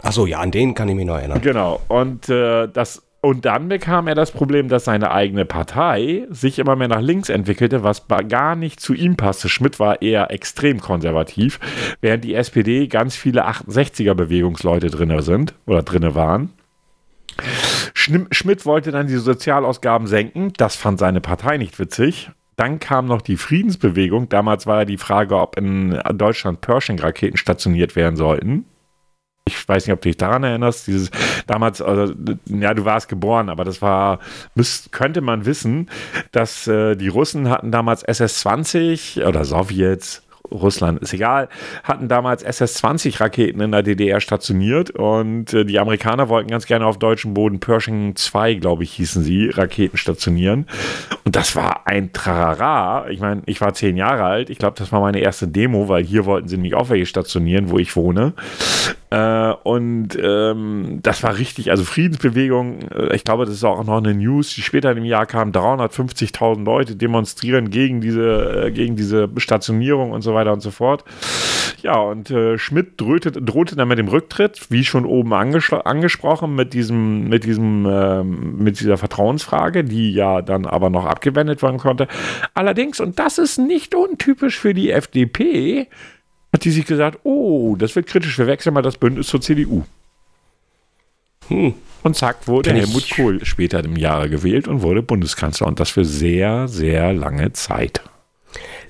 [0.01, 1.41] Achso, ja, an den kann ich mich noch erinnern.
[1.41, 1.81] Genau.
[1.87, 3.05] Und äh, das.
[3.21, 7.27] Und dann bekam er das Problem, dass seine eigene Partei sich immer mehr nach links
[7.27, 9.49] entwickelte, was gar nicht zu ihm passte.
[9.49, 11.59] Schmidt war eher extrem konservativ,
[11.99, 16.53] während die SPD ganz viele 68er-Bewegungsleute drin sind oder drin waren.
[17.93, 20.53] Schmidt wollte dann die Sozialausgaben senken.
[20.55, 24.27] Das fand seine Partei nicht witzig Dann kam noch die Friedensbewegung.
[24.27, 28.65] Damals war ja die Frage, ob in Deutschland Pershing-Raketen stationiert werden sollten.
[29.47, 30.85] Ich weiß nicht, ob du dich daran erinnerst.
[30.87, 31.09] Dieses
[31.47, 32.13] damals, also,
[32.47, 34.19] ja, du warst geboren, aber das war,
[34.55, 35.89] müsst, könnte man wissen,
[36.33, 41.49] dass äh, die Russen hatten damals SS-20 oder Sowjets, Russland ist egal,
[41.83, 46.97] hatten damals SS-20-Raketen in der DDR stationiert und äh, die Amerikaner wollten ganz gerne auf
[46.97, 50.67] deutschem Boden Pershing 2, glaube ich, hießen sie, Raketen stationieren.
[51.25, 53.09] Und das war ein Trarara.
[53.09, 54.49] Ich meine, ich war zehn Jahre alt.
[54.49, 57.69] Ich glaube, das war meine erste Demo, weil hier wollten sie nämlich auch welche stationieren,
[57.69, 58.33] wo ich wohne.
[59.11, 63.97] Äh, und ähm, das war richtig, also Friedensbewegung, äh, ich glaube, das ist auch noch
[63.97, 69.27] eine News, die später im Jahr kam, 350.000 Leute demonstrieren gegen diese, äh, gegen diese
[69.37, 71.05] Stationierung und so weiter und so fort.
[71.81, 76.73] Ja, und äh, Schmidt drohte, drohte dann mit dem Rücktritt, wie schon oben angesprochen, mit
[76.73, 82.07] diesem, mit diesem, ähm, mit dieser Vertrauensfrage, die ja dann aber noch abgewendet werden konnte.
[82.53, 85.87] Allerdings, und das ist nicht untypisch für die FDP,
[86.53, 89.83] hat die sich gesagt, oh, das wird kritisch, wir wechseln mal das Bündnis zur CDU.
[91.47, 91.73] Hm.
[92.03, 95.67] Und zack, wurde Kann Helmut Kohl später im Jahre gewählt und wurde Bundeskanzler.
[95.67, 98.01] Und das für sehr, sehr lange Zeit.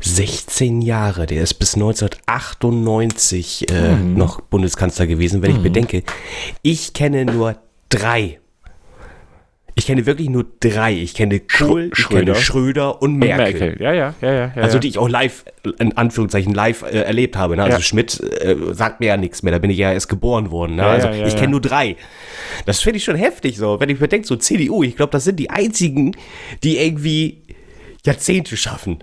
[0.02, 4.14] 16 Jahre, der ist bis 1998 äh, mhm.
[4.16, 5.58] noch Bundeskanzler gewesen, wenn mhm.
[5.58, 6.04] ich bedenke.
[6.62, 7.58] Ich kenne nur
[7.90, 8.40] drei
[9.80, 10.94] ich kenne wirklich nur drei.
[10.94, 13.54] Ich kenne Kohl, ich kenne Schröder und Merkel.
[13.54, 13.82] Und Merkel.
[13.82, 15.46] Ja, ja, ja, ja, Also die ich auch live,
[15.80, 17.56] in Anführungszeichen live äh, erlebt habe.
[17.56, 17.64] Ne?
[17.64, 17.84] Also ja.
[17.84, 19.52] Schmidt äh, sagt mir ja nichts mehr.
[19.52, 20.76] Da bin ich ja erst geboren worden.
[20.76, 20.86] Ne?
[20.86, 21.96] also ich kenne nur drei.
[22.66, 23.80] Das finde ich schon heftig so.
[23.80, 26.16] Wenn ich mir denke, so CDU, ich glaube, das sind die einzigen,
[26.64, 27.42] die irgendwie
[28.06, 29.00] Jahrzehnte schaffen.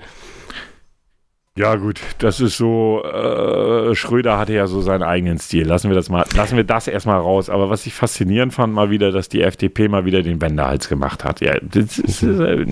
[1.59, 5.67] Ja, gut, das ist so, äh, Schröder hatte ja so seinen eigenen Stil.
[5.67, 7.49] Lassen wir das mal, lassen wir das erstmal raus.
[7.49, 11.25] Aber was ich faszinierend fand, mal wieder, dass die FDP mal wieder den Wendehals gemacht
[11.25, 11.41] hat.
[11.41, 12.67] Ja, das ist äh,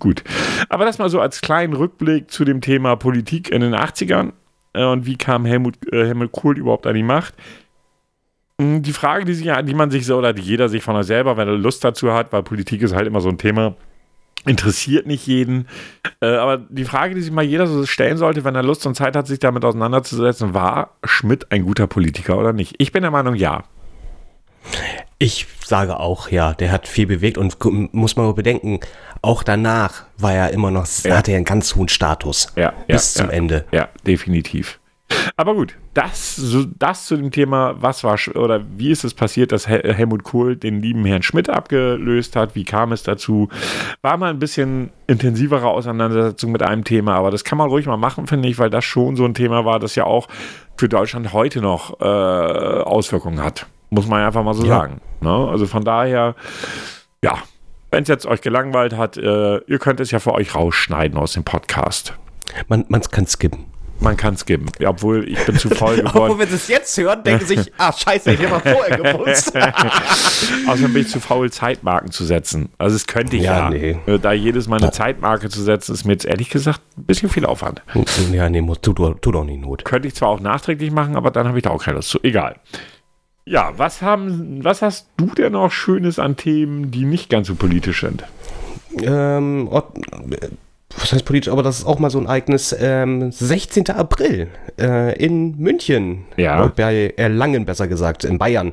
[0.00, 0.24] gut.
[0.68, 4.32] Aber das mal so als kleinen Rückblick zu dem Thema Politik in den 80ern.
[4.72, 7.34] Äh, und wie kam Helmut, äh, Helmut Kohl überhaupt an die Macht?
[8.60, 11.04] Hm, die Frage, die, sich, die man sich so, oder die jeder sich von er
[11.04, 13.76] selber, wenn er Lust dazu hat, weil Politik ist halt immer so ein Thema,
[14.48, 15.68] interessiert nicht jeden.
[16.20, 18.94] Äh, aber die Frage, die sich mal jeder so stellen sollte, wenn er Lust und
[18.94, 22.74] Zeit hat, sich damit auseinanderzusetzen, war Schmidt ein guter Politiker oder nicht?
[22.78, 23.64] Ich bin der Meinung, ja.
[25.18, 27.56] Ich sage auch, ja, der hat viel bewegt und
[27.92, 28.80] muss man bedenken,
[29.22, 31.16] auch danach war er immer noch, ja.
[31.16, 32.48] hatte er einen ganz hohen Status.
[32.56, 33.64] Ja, bis ja, zum Ende.
[33.72, 34.78] Ja, definitiv.
[35.36, 39.52] Aber gut, das, so, das zu dem Thema, was war oder wie ist es passiert,
[39.52, 43.48] dass Hel Helmut Kohl den lieben Herrn Schmidt abgelöst hat, wie kam es dazu?
[44.02, 47.96] War mal ein bisschen intensivere Auseinandersetzung mit einem Thema, aber das kann man ruhig mal
[47.96, 50.28] machen, finde ich, weil das schon so ein Thema war, das ja auch
[50.76, 53.66] für Deutschland heute noch äh, Auswirkungen hat.
[53.90, 54.78] Muss man einfach mal so ja.
[54.78, 55.00] sagen.
[55.20, 55.30] Ne?
[55.30, 56.34] Also von daher,
[57.22, 57.38] ja,
[57.90, 61.32] wenn es jetzt euch gelangweilt hat, äh, ihr könnt es ja für euch rausschneiden aus
[61.32, 62.14] dem Podcast.
[62.68, 63.77] Man, man kann skippen.
[64.00, 64.66] Man kann es geben.
[64.84, 66.16] Obwohl ich bin zu faul geworden.
[66.16, 68.96] obwohl, wenn sie es jetzt hören, denken sie sich, ah, scheiße, ich habe mal vorher
[68.96, 69.52] gewusst.
[70.66, 72.70] Außerdem bin ich zu faul, Zeitmarken zu setzen.
[72.78, 73.70] Also das könnte ich ja.
[73.70, 73.70] ja.
[73.70, 73.98] Nee.
[74.06, 77.28] Äh, da jedes Mal eine Zeitmarke zu setzen, ist mir jetzt ehrlich gesagt ein bisschen
[77.28, 77.82] viel Aufwand.
[78.32, 79.84] Ja, nee, tut, tut auch nicht Not.
[79.84, 82.18] Könnte ich zwar auch nachträglich machen, aber dann habe ich da auch keine Lust zu.
[82.22, 82.56] Egal.
[83.44, 87.54] Ja, was, haben, was hast du denn noch Schönes an Themen, die nicht ganz so
[87.54, 88.24] politisch sind?
[89.02, 89.68] Ähm,
[91.00, 93.90] was heißt politisch, aber das ist auch mal so ein Ereignis, ähm, 16.
[93.90, 96.66] April äh, in München, ja.
[96.68, 98.72] bei Erlangen besser gesagt, in Bayern,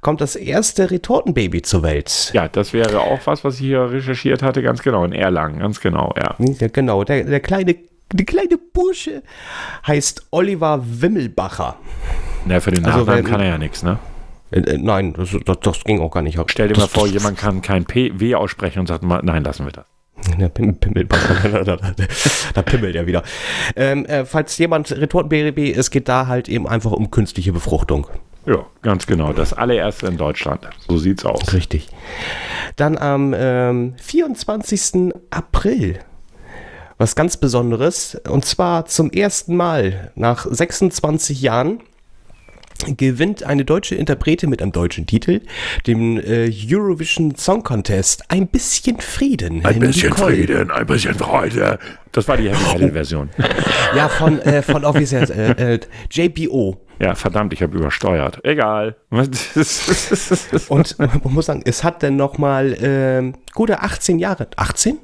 [0.00, 2.30] kommt das erste Retortenbaby zur Welt.
[2.34, 5.80] Ja, das wäre auch was, was ich hier recherchiert hatte, ganz genau, in Erlangen, ganz
[5.80, 6.34] genau, ja.
[6.38, 7.76] Ja, genau, der, der kleine,
[8.12, 9.22] der kleine Bursche
[9.86, 11.76] heißt Oliver Wimmelbacher.
[12.46, 13.98] Na, für den also Nachnamen also, kann er ja nichts, ne?
[14.50, 16.38] Äh, äh, nein, das, das, das, ging auch gar nicht.
[16.46, 19.64] Stell dir das, mal vor, jemand kann kein P, W aussprechen und sagt, nein, lassen
[19.64, 19.86] wir das.
[20.38, 21.06] Der Pimmel,
[21.64, 21.76] da,
[22.54, 23.22] da pimmelt er wieder.
[23.76, 28.06] Ähm, äh, falls jemand Retorten-BRB, es geht da halt eben einfach um künstliche Befruchtung.
[28.46, 29.32] Ja, ganz genau.
[29.32, 30.68] Das allererste in Deutschland.
[30.86, 31.52] So sieht's aus.
[31.54, 31.88] Richtig.
[32.76, 35.14] Dann am ähm, 24.
[35.30, 35.98] April
[36.98, 38.20] was ganz Besonderes.
[38.28, 41.80] Und zwar zum ersten Mal nach 26 Jahren
[42.96, 45.40] gewinnt eine deutsche Interprete mit einem deutschen Titel
[45.86, 48.24] den äh, Eurovision Song Contest.
[48.28, 49.64] Ein bisschen Frieden.
[49.64, 50.34] Ein bisschen Nicole.
[50.34, 51.78] Frieden, ein bisschen Freude.
[52.12, 53.30] Das war die Heavy Metal Version.
[53.94, 56.80] Ja, von, äh, von offiziell äh, äh, JPO.
[56.98, 58.40] Ja, verdammt, ich habe übersteuert.
[58.44, 58.96] Egal.
[60.68, 64.48] Und man muss sagen, es hat dann nochmal äh, gute 18 Jahre.
[64.56, 64.98] 18?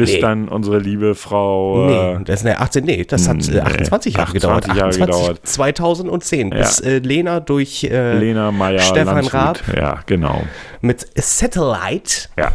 [0.00, 0.20] Bis nee.
[0.20, 1.86] dann unsere liebe Frau.
[1.86, 4.66] Nee, äh, das ist eine 18, nee, das hat äh, 28 Jahre 28 gedauert.
[4.68, 5.40] Jahre 28, gedauert.
[5.46, 6.56] 2010, ja.
[6.56, 9.60] bis äh, Lena durch äh, Lena Meyer Stefan Raab.
[9.76, 10.42] Ja, genau.
[10.80, 12.28] Mit Satellite.
[12.38, 12.50] Ja.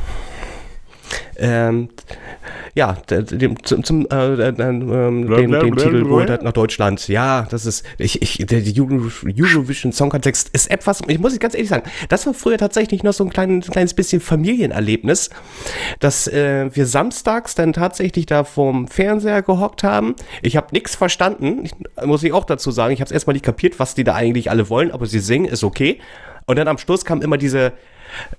[1.37, 1.89] Ähm,
[2.75, 7.07] ja, dem, zum, zum äh, ähm, den, den Titel geholt hat nach Deutschland.
[7.07, 11.69] Ja, das ist, ich, ich, der Eurovision Song Contest ist etwas, ich muss ganz ehrlich
[11.69, 15.29] sagen, das war früher tatsächlich noch so ein klein, kleines bisschen Familienerlebnis,
[15.99, 20.15] dass äh, wir samstags dann tatsächlich da vorm Fernseher gehockt haben.
[20.41, 21.73] Ich habe nichts verstanden, ich,
[22.05, 22.93] muss ich auch dazu sagen.
[22.93, 25.45] Ich habe es erstmal nicht kapiert, was die da eigentlich alle wollen, aber sie singen,
[25.45, 25.99] ist okay.
[26.45, 27.73] Und dann am Schluss kam immer diese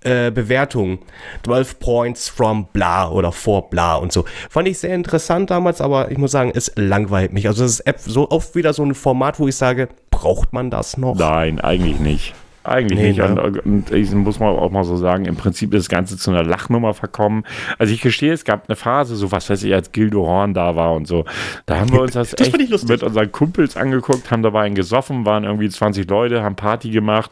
[0.02, 0.98] äh, Bewertung.
[1.44, 4.24] 12 Points from bla oder for bla und so.
[4.50, 7.48] Fand ich sehr interessant damals, aber ich muss sagen, es langweilt mich.
[7.48, 10.96] Also es ist so oft wieder so ein Format, wo ich sage, braucht man das
[10.96, 11.16] noch?
[11.16, 12.34] Nein, eigentlich nicht.
[12.66, 13.18] Eigentlich nee, nicht.
[13.18, 13.26] Ja.
[13.26, 16.30] Und, und, ich muss mal auch mal so sagen, im Prinzip ist das Ganze zu
[16.30, 17.44] einer Lachnummer verkommen.
[17.78, 20.74] Also ich gestehe, es gab eine Phase, so was weiß ich, als Gildo Horn da
[20.74, 21.24] war und so.
[21.66, 25.24] Da haben wir uns das, das echt mit unseren Kumpels angeguckt, haben dabei einen gesoffen,
[25.24, 27.30] waren irgendwie 20 Leute, haben Party gemacht.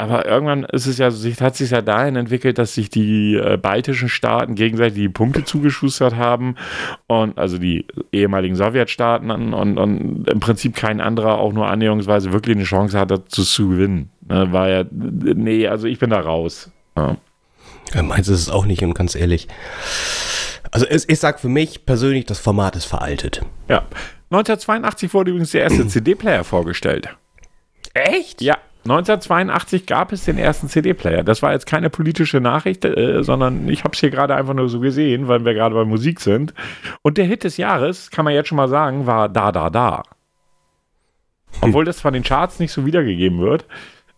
[0.00, 3.56] Aber irgendwann ist es ja, sich, hat sich ja dahin entwickelt, dass sich die äh,
[3.56, 6.54] baltischen Staaten gegenseitig die Punkte zugeschustert haben
[7.08, 12.54] und also die ehemaligen Sowjetstaaten und, und im Prinzip kein anderer auch nur annäherungsweise wirklich
[12.54, 14.10] eine Chance hatte zu, zu gewinnen.
[14.28, 16.70] Ne, war ja, nee, also ich bin da raus.
[16.96, 17.16] Ja.
[17.92, 19.48] Ja, meinst du es auch nicht und ganz ehrlich.
[20.70, 23.42] Also ich, ich sag für mich persönlich, das Format ist veraltet.
[23.68, 23.82] Ja.
[24.30, 27.08] 1982 wurde übrigens der erste CD-Player vorgestellt.
[27.94, 28.42] Echt?
[28.42, 31.22] Ja, 1982 gab es den ersten CD-Player.
[31.22, 34.68] Das war jetzt keine politische Nachricht, äh, sondern ich habe es hier gerade einfach nur
[34.68, 36.54] so gesehen, weil wir gerade bei Musik sind.
[37.02, 40.02] Und der Hit des Jahres, kann man jetzt schon mal sagen, war Da Da Da.
[41.60, 43.66] Obwohl das von den Charts nicht so wiedergegeben wird.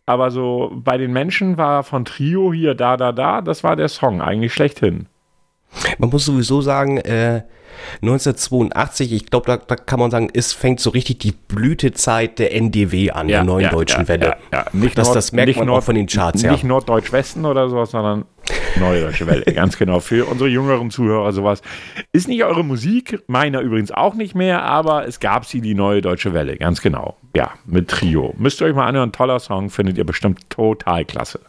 [0.06, 3.88] Aber so bei den Menschen war von Trio hier Da Da Da, das war der
[3.88, 5.06] Song eigentlich schlechthin.
[5.98, 7.42] Man muss sowieso sagen, äh,
[8.02, 12.54] 1982, ich glaube, da, da, kann man sagen, es fängt so richtig die Blütezeit der
[12.54, 14.36] NDW an, ja, der neuen ja, deutschen ja, Welle.
[14.52, 16.52] Ja, Nicht das, Nord, das merkt man Nord, auch von den Charts her.
[16.52, 18.24] Nicht Norddeutsch-Westen oder sowas, sondern
[18.78, 19.42] neue deutsche Welle.
[19.54, 20.00] Ganz genau.
[20.00, 21.62] Für unsere jüngeren Zuhörer sowas.
[22.12, 26.00] Ist nicht eure Musik, meiner übrigens auch nicht mehr, aber es gab sie, die neue
[26.00, 26.56] deutsche Welle.
[26.56, 27.16] Ganz genau.
[27.34, 28.34] Ja, mit Trio.
[28.38, 29.12] Müsst ihr euch mal anhören.
[29.12, 31.40] Toller Song, findet ihr bestimmt total klasse.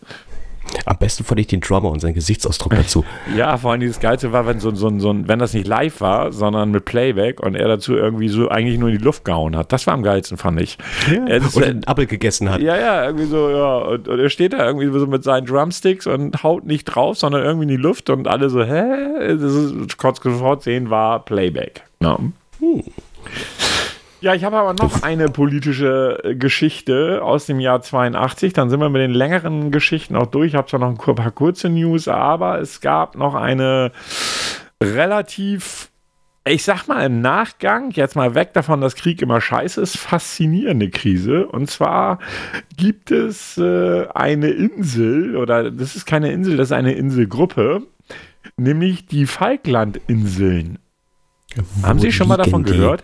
[0.85, 3.05] Am besten fand ich den Drummer und seinen Gesichtsausdruck dazu.
[3.35, 6.31] Ja, vor allem das Geilste war, wenn, so, so, so, wenn das nicht live war,
[6.31, 9.71] sondern mit Playback und er dazu irgendwie so eigentlich nur in die Luft gehauen hat.
[9.71, 10.77] Das war am geilsten, fand ich.
[11.09, 12.61] Ja, das, und einen Apfel gegessen hat.
[12.61, 13.77] Ja, ja, irgendwie so, ja.
[13.77, 17.43] Und, und, er steht da irgendwie so mit seinen Drumsticks und haut nicht drauf, sondern
[17.43, 19.35] irgendwie in die Luft und alle so, hä?
[19.35, 21.83] Das ist kurz sofort sehen, war Playback.
[22.01, 22.17] Ja.
[22.59, 22.83] Hm.
[24.21, 28.53] Ja, ich habe aber noch eine politische äh, Geschichte aus dem Jahr 82.
[28.53, 30.49] Dann sind wir mit den längeren Geschichten auch durch.
[30.49, 33.91] Ich habe zwar noch ein paar kurze News, aber es gab noch eine
[34.81, 35.89] relativ,
[36.45, 40.91] ich sag mal im Nachgang, jetzt mal weg davon, dass Krieg immer scheiße ist, faszinierende
[40.91, 41.47] Krise.
[41.47, 42.19] Und zwar
[42.77, 47.81] gibt es äh, eine Insel, oder das ist keine Insel, das ist eine Inselgruppe,
[48.55, 50.77] nämlich die Falklandinseln.
[51.55, 53.03] Wo Haben Sie schon mal davon gehört?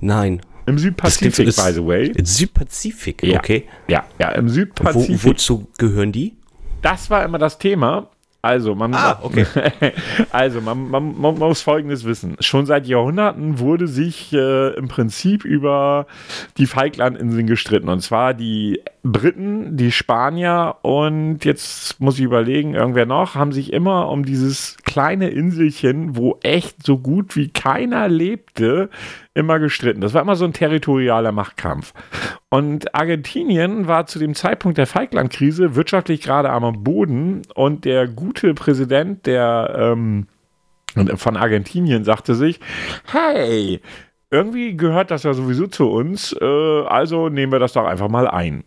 [0.00, 0.40] Nein.
[0.66, 2.06] Im Südpazifik, by the way.
[2.06, 3.38] Im Südpazifik, ja.
[3.38, 3.66] okay.
[3.86, 5.24] Ja, ja, im Südpazifik.
[5.24, 6.36] Wo, wozu gehören die?
[6.80, 8.08] Das war immer das Thema.
[8.44, 9.46] Also, man, ah, okay.
[10.30, 12.36] also man, man, man, muss Folgendes wissen.
[12.40, 16.06] Schon seit Jahrhunderten wurde sich äh, im Prinzip über
[16.58, 17.88] die Falklandinseln gestritten.
[17.88, 23.70] Und zwar die Briten, die Spanier und jetzt muss ich überlegen, irgendwer noch, haben sich
[23.70, 28.88] immer um dieses kleine Inselchen, wo echt so gut wie keiner lebte,
[29.34, 30.00] immer gestritten.
[30.00, 31.92] Das war immer so ein territorialer Machtkampf.
[32.48, 38.54] Und Argentinien war zu dem Zeitpunkt der Falklandkrise wirtschaftlich gerade am Boden und der gute
[38.54, 40.28] Präsident der ähm,
[41.16, 42.58] von Argentinien sagte sich,
[43.12, 43.82] hey,
[44.30, 48.26] irgendwie gehört das ja sowieso zu uns, äh, also nehmen wir das doch einfach mal
[48.26, 48.64] ein.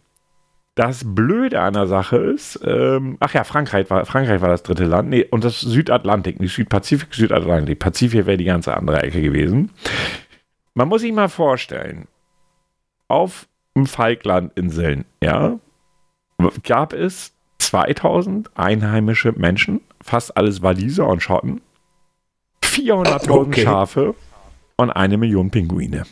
[0.77, 4.85] Das Blöde an der Sache ist, ähm, ach ja, Frankreich war, Frankreich war das dritte
[4.85, 7.79] Land, nee, und das Südatlantik, nicht Südpazifik, Südatlantik.
[7.79, 9.71] Pazifik wäre die ganze andere Ecke gewesen.
[10.75, 12.07] Man muss sich mal vorstellen,
[13.07, 15.57] auf den Falklandinseln, ja,
[16.63, 21.59] gab es 2000 einheimische Menschen, fast alles Waliser und Schotten,
[22.63, 23.63] 400.000 okay.
[23.63, 24.13] Schafe
[24.75, 26.03] und eine Million Pinguine.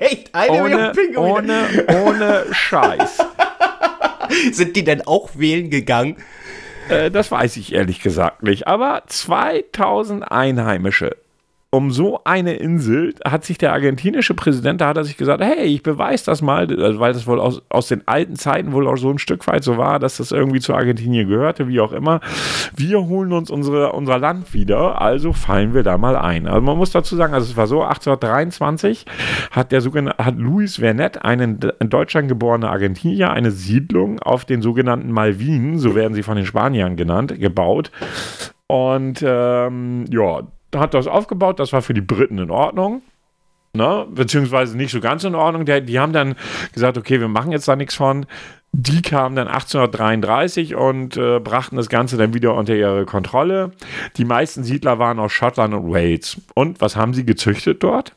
[0.00, 0.34] Echt?
[0.34, 1.64] Eine ohne, Million Pinguine?
[1.88, 3.18] Ohne, ohne Scheiß.
[4.52, 6.16] Sind die denn auch wählen gegangen?
[6.88, 8.66] Äh, das weiß ich ehrlich gesagt nicht.
[8.66, 11.16] Aber 2000 Einheimische.
[11.74, 15.64] Um so eine Insel hat sich der argentinische Präsident, da hat er sich gesagt, hey,
[15.64, 18.96] ich beweise das mal, also weil das wohl aus, aus den alten Zeiten wohl auch
[18.96, 22.20] so ein Stück weit so war, dass das irgendwie zu Argentinien gehörte, wie auch immer.
[22.76, 26.46] Wir holen uns unsere, unser Land wieder, also fallen wir da mal ein.
[26.46, 29.06] Also man muss dazu sagen, also es war so, 1823
[29.50, 34.62] hat der sogenannte, hat Luis Vernet, einen in Deutschland geborene Argentinier, eine Siedlung auf den
[34.62, 37.90] sogenannten Malvinen, so werden sie von den Spaniern genannt, gebaut.
[38.68, 40.42] Und ähm, ja,
[40.74, 43.02] hat das aufgebaut, das war für die Briten in Ordnung.
[43.74, 44.06] Ne?
[44.08, 45.64] Beziehungsweise nicht so ganz in Ordnung.
[45.64, 46.36] Die, die haben dann
[46.72, 48.26] gesagt, okay, wir machen jetzt da nichts von.
[48.72, 53.72] Die kamen dann 1833 und äh, brachten das Ganze dann wieder unter ihre Kontrolle.
[54.16, 56.40] Die meisten Siedler waren aus Schottland und Wales.
[56.54, 58.14] Und was haben sie gezüchtet dort?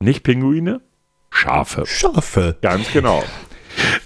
[0.00, 0.80] Nicht Pinguine?
[1.30, 1.84] Schafe.
[1.86, 2.56] Schafe.
[2.62, 3.24] Ganz genau.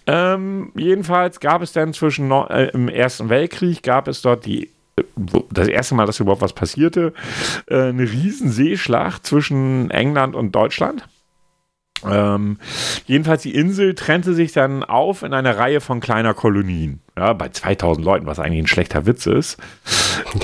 [0.06, 4.75] ähm, jedenfalls gab es dann zwischen äh, im Ersten Weltkrieg gab es dort die
[5.50, 7.12] das erste Mal, dass überhaupt was passierte,
[7.66, 11.06] äh, eine riesen Seeschlacht zwischen England und Deutschland.
[12.04, 12.58] Ähm,
[13.06, 17.00] jedenfalls die Insel trennte sich dann auf in eine Reihe von kleiner Kolonien.
[17.18, 19.56] Ja, bei 2000 Leuten, was eigentlich ein schlechter Witz ist.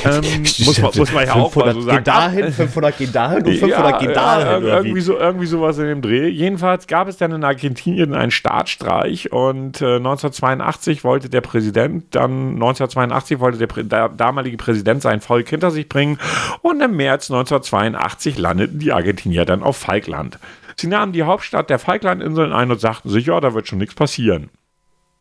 [0.05, 1.99] Ähm, muss, man, muss man ja auch mal so sagen.
[1.99, 4.67] Geht dahin, 500 geht dahin und 500 ja, geht dahin.
[4.67, 6.29] Ja, irgendwie, so, irgendwie sowas in dem Dreh.
[6.29, 12.55] Jedenfalls gab es dann in Argentinien einen Staatsstreich und äh, 1982 wollte der Präsident dann,
[12.55, 16.19] 1982 wollte der, der damalige Präsident sein Volk hinter sich bringen
[16.63, 20.39] und im März 1982 landeten die Argentinier dann auf Falkland.
[20.83, 23.95] Sie nahmen die Hauptstadt der Falklandinseln ein und sagten sich, ja, da wird schon nichts
[23.95, 24.51] passieren.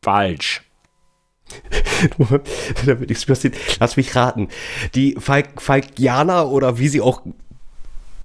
[0.02, 0.64] Falsch.
[2.18, 3.56] da wird nichts passieren.
[3.80, 4.48] Lass mich raten.
[4.96, 7.22] Die Falk Falkianer oder wie sie auch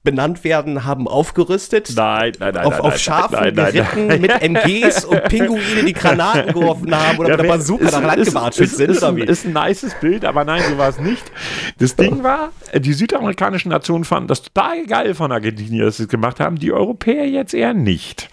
[0.07, 1.93] benannt werden, haben aufgerüstet.
[1.95, 2.65] Nein, nein, nein.
[2.65, 4.21] Auf, nein, auf nein, Schafen nein, nein, geritten nein.
[4.23, 8.25] mit MGs und Pinguine, die Granaten geworfen haben oder Ja, mit der Bazooka nach Land
[8.25, 11.31] gewatscht ist, sind ist, ein, ist ein nices Bild, aber nein, so war es nicht.
[11.79, 16.09] Das Ding war, die südamerikanischen Nationen fanden das total geil von Argentinien, dass sie es
[16.09, 18.29] gemacht haben, die Europäer jetzt eher nicht.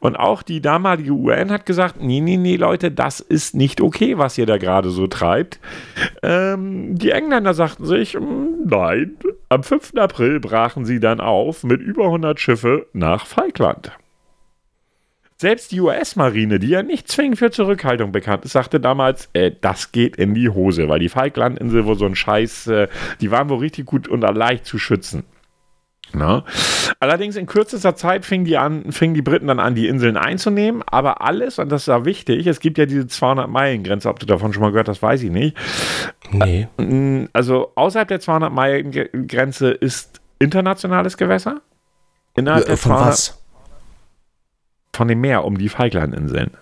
[0.00, 4.18] Und auch die damalige UN hat gesagt, nee, nee, nee, Leute, das ist nicht okay,
[4.18, 5.58] was ihr da gerade so treibt.
[6.22, 9.16] Ähm, die Engländer sagten sich, "Mm, nein,
[9.48, 9.92] am 5.
[9.96, 13.92] April brachen sie dann auf mit über 100 Schiffe nach Falkland.
[15.36, 19.90] Selbst die US-Marine, die ja nicht zwingend für Zurückhaltung bekannt ist, sagte damals, äh, das
[19.90, 22.88] geht in die Hose, weil die Falklandinsel wo so ein Scheiß, äh,
[23.20, 25.24] die waren wohl richtig gut und leicht zu schützen.
[26.12, 26.44] Na?
[27.00, 30.82] Allerdings in kürzester Zeit fingen die, an, fingen die Briten dann an, die Inseln einzunehmen,
[30.86, 34.62] aber alles, und das ist wichtig, es gibt ja diese 200-Meilen-Grenze, ob du davon schon
[34.62, 35.56] mal gehört hast, weiß ich nicht.
[36.30, 36.68] Nee.
[36.76, 41.60] Mm, Also außerhalb der 200-Meilen-Grenze ist internationales Gewässer.
[42.36, 43.42] Innerhalb der Äh, Von 200 was?
[44.92, 46.52] Von dem Meer um die Falklandinseln.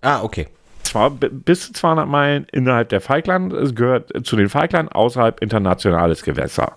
[0.00, 0.48] Ah, okay.
[0.84, 6.22] Zwar bis zu 200 Meilen innerhalb der Falkland, es gehört zu den Falkland, außerhalb internationales
[6.22, 6.76] Gewässer.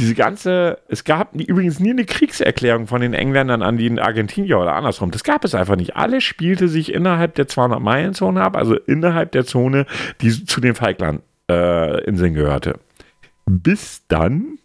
[0.00, 4.74] Diese ganze, es gab übrigens nie eine Kriegserklärung von den Engländern an die Argentinier oder
[4.74, 5.10] andersrum.
[5.10, 5.96] Das gab es einfach nicht.
[5.96, 9.86] Alles spielte sich innerhalb der 200-Meilen-Zone ab, also innerhalb der Zone,
[10.22, 12.80] die zu den Falklandinseln gehörte.
[13.44, 14.58] Bis dann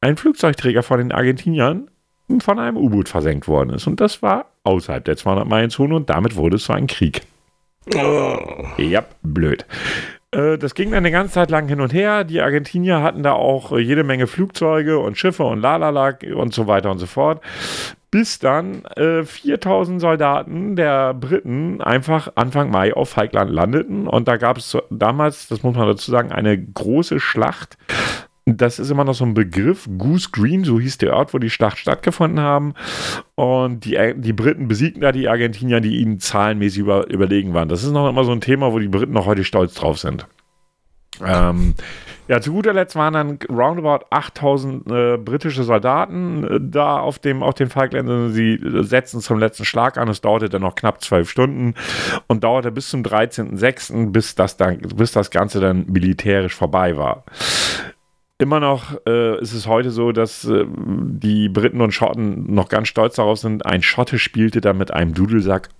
[0.00, 1.90] ein Flugzeugträger von den Argentiniern
[2.40, 3.86] von einem U-Boot versenkt worden ist.
[3.86, 7.22] Und das war außerhalb der 200-Meilen-Zone und damit wurde es zu einem Krieg.
[8.76, 9.64] Ja, blöd.
[10.30, 12.24] Äh, Das ging dann eine ganze Zeit lang hin und her.
[12.24, 16.66] Die Argentinier hatten da auch äh, jede Menge Flugzeuge und Schiffe und lalala und so
[16.66, 17.40] weiter und so fort.
[18.10, 24.06] Bis dann äh, 4000 Soldaten der Briten einfach Anfang Mai auf Falkland landeten.
[24.06, 27.78] Und da gab es damals, das muss man dazu sagen, eine große Schlacht.
[28.56, 29.88] Das ist immer noch so ein Begriff.
[29.98, 32.74] Goose Green, so hieß der Ort, wo die Schlacht stattgefunden haben.
[33.34, 37.68] Und die, die Briten besiegten da die Argentinier, die ihnen zahlenmäßig über, überlegen waren.
[37.68, 40.26] Das ist noch immer so ein Thema, wo die Briten noch heute stolz drauf sind.
[41.24, 41.74] Ähm,
[42.28, 47.42] ja, zu guter Letzt waren dann roundabout 8000 äh, britische Soldaten äh, da auf dem
[47.42, 48.32] auf den Falkländern.
[48.32, 50.08] Sie setzten zum letzten Schlag an.
[50.08, 51.74] Es dauerte dann noch knapp zwölf Stunden
[52.28, 54.34] und dauerte bis zum 13.06., bis
[54.94, 57.24] bis das Ganze dann militärisch vorbei war.
[58.40, 62.86] Immer noch äh, ist es heute so, dass äh, die Briten und Schotten noch ganz
[62.86, 63.66] stolz darauf sind.
[63.66, 65.70] Ein Schotte spielte da mit einem Dudelsack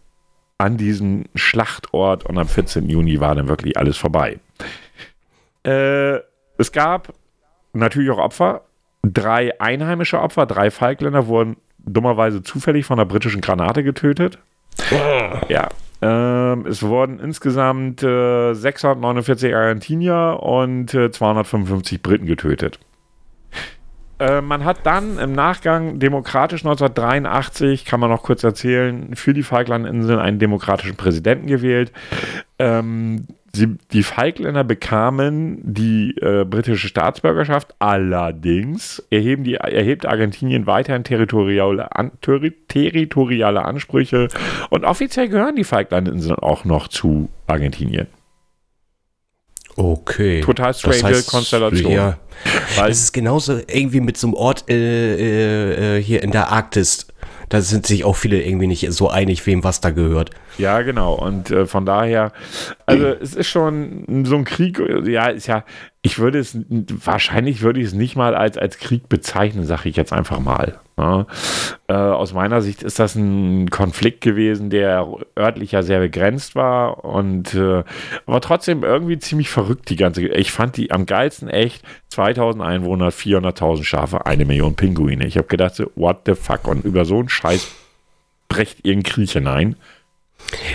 [0.58, 2.88] an diesem Schlachtort und am 14.
[2.88, 4.40] Juni war dann wirklich alles vorbei.
[5.64, 6.16] Äh,
[6.56, 7.14] es gab
[7.72, 8.62] natürlich auch Opfer.
[9.02, 14.38] Drei einheimische Opfer, drei Falkländer wurden dummerweise zufällig von einer britischen Granate getötet.
[15.48, 15.68] Ja.
[16.00, 22.78] Ähm, es wurden insgesamt äh, 649 Argentinier und äh, 255 Briten getötet.
[24.20, 29.42] Äh, man hat dann im Nachgang demokratisch 1983, kann man noch kurz erzählen, für die
[29.42, 31.92] Falklandinseln einen demokratischen Präsidenten gewählt.
[32.58, 41.02] Ähm, Sie, die Falkländer bekamen die äh, britische Staatsbürgerschaft, allerdings erheben die, erhebt Argentinien weiterhin
[41.02, 44.28] territoriale, an, terri territoriale Ansprüche
[44.70, 48.08] und offiziell gehören die Falklandinseln auch noch zu Argentinien.
[49.76, 50.40] Okay.
[50.40, 51.92] Total strange das heißt, Konstellation.
[51.92, 52.18] Ja.
[52.76, 56.50] Weil es ist genauso irgendwie mit so einem Ort äh, äh, äh hier in der
[56.50, 57.06] Arktis
[57.48, 60.30] da sind sich auch viele irgendwie nicht so einig, wem was da gehört.
[60.58, 61.14] Ja, genau.
[61.14, 62.32] Und äh, von daher,
[62.86, 65.64] also es ist schon so ein Krieg, ja, ist ja,
[66.02, 69.96] ich würde es, wahrscheinlich würde ich es nicht mal als, als Krieg bezeichnen, sage ich
[69.96, 70.80] jetzt einfach mal.
[70.98, 71.26] Ja.
[71.86, 75.06] Äh, aus meiner Sicht ist das ein Konflikt gewesen, der
[75.38, 77.84] örtlich ja sehr begrenzt war und äh,
[78.26, 80.26] aber trotzdem irgendwie ziemlich verrückt, die ganze.
[80.26, 85.24] Ich fand die am geilsten echt 2000 Einwohner, 400.000 Schafe, eine Million Pinguine.
[85.24, 86.66] Ich habe gedacht, so, what the fuck?
[86.66, 87.68] Und über so einen Scheiß
[88.48, 89.76] brecht ihr einen Krieg hinein.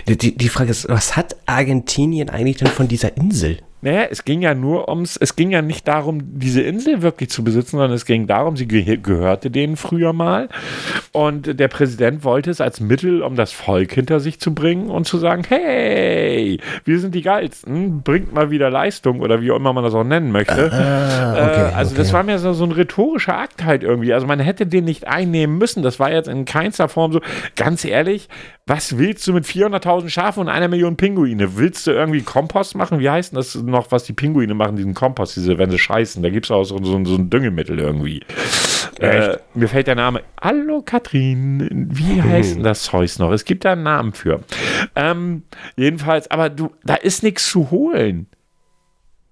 [0.07, 3.57] Die, die Frage ist, was hat Argentinien eigentlich denn von dieser Insel?
[3.83, 7.43] Naja, es ging ja nur ums, es ging ja nicht darum, diese Insel wirklich zu
[7.43, 10.47] besitzen, sondern es ging darum, sie ge gehörte denen früher mal.
[11.11, 15.05] Und der Präsident wollte es als Mittel, um das Volk hinter sich zu bringen und
[15.05, 19.73] zu sagen, hey, wir sind die Geilsten, bringt mal wieder Leistung oder wie auch immer
[19.73, 20.71] man das auch nennen möchte.
[20.71, 21.97] Ah, okay, äh, also okay.
[21.97, 24.13] das war mir so, so ein rhetorischer Akt halt irgendwie.
[24.13, 25.83] Also man hätte den nicht einnehmen müssen.
[25.83, 27.19] Das war jetzt in keinster Form so.
[27.57, 28.29] Ganz ehrlich,
[28.65, 31.57] was willst du mit 400.000 Schafen und einer Million Pinguine?
[31.57, 32.99] Willst du irgendwie Kompost machen?
[32.99, 36.23] Wie heißt das noch, was die Pinguine machen, diesen Kompost, diese, wenn sie scheißen?
[36.23, 38.21] Da gibt es auch so, so, so, ein Düngemittel irgendwie.
[38.99, 40.21] Äh, mir fällt der Name.
[40.41, 43.31] Hallo Katrin, wie heißt denn das Zeug noch?
[43.31, 44.39] Es gibt da einen Namen für.
[44.95, 45.43] Ähm,
[45.75, 48.27] jedenfalls, aber du, da ist nichts zu holen.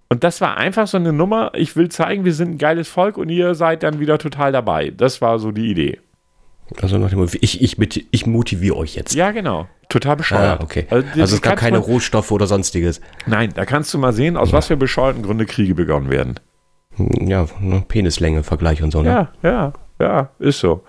[0.10, 1.54] Und das war einfach so eine Nummer.
[1.56, 4.90] Ich will zeigen, wir sind ein geiles Volk und ihr seid dann wieder total dabei.
[4.90, 6.00] Das war so die Idee.
[6.82, 9.14] Also nach dem ich, ich, mit, ich motiviere euch jetzt.
[9.14, 9.68] Ja, genau.
[9.90, 10.62] Total bescheuert.
[10.62, 10.88] Ah, okay.
[10.90, 13.02] Also, also es gab keine mal, Rohstoffe oder sonstiges.
[13.26, 14.58] Nein, da kannst du mal sehen, aus ja.
[14.58, 16.40] was für bescheuerten Gründen Kriege begonnen werden.
[16.96, 19.10] Hm, ja, ne, Penislänge, Vergleich und so, ne?
[19.10, 20.84] Ja, ja, ja, ist so.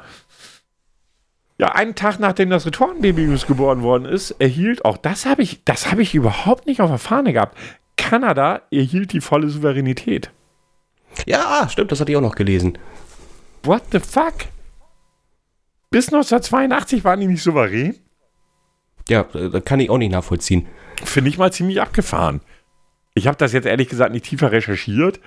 [1.59, 5.91] Ja, einen Tag nachdem das Retorenbaby geboren worden ist, erhielt, auch das habe ich, das
[5.91, 7.57] habe ich überhaupt nicht auf der Fahne gehabt.
[7.97, 10.30] Kanada erhielt die volle Souveränität.
[11.26, 12.78] Ja, stimmt, das hatte ich auch noch gelesen.
[13.62, 14.35] What the fuck?
[15.93, 17.95] Bis 1982 waren die nicht souverän?
[19.09, 20.66] Ja, das kann ich auch nicht nachvollziehen.
[21.05, 22.40] Finde ich mal ziemlich abgefahren.
[23.14, 25.20] Ich habe das jetzt ehrlich gesagt nicht tiefer recherchiert,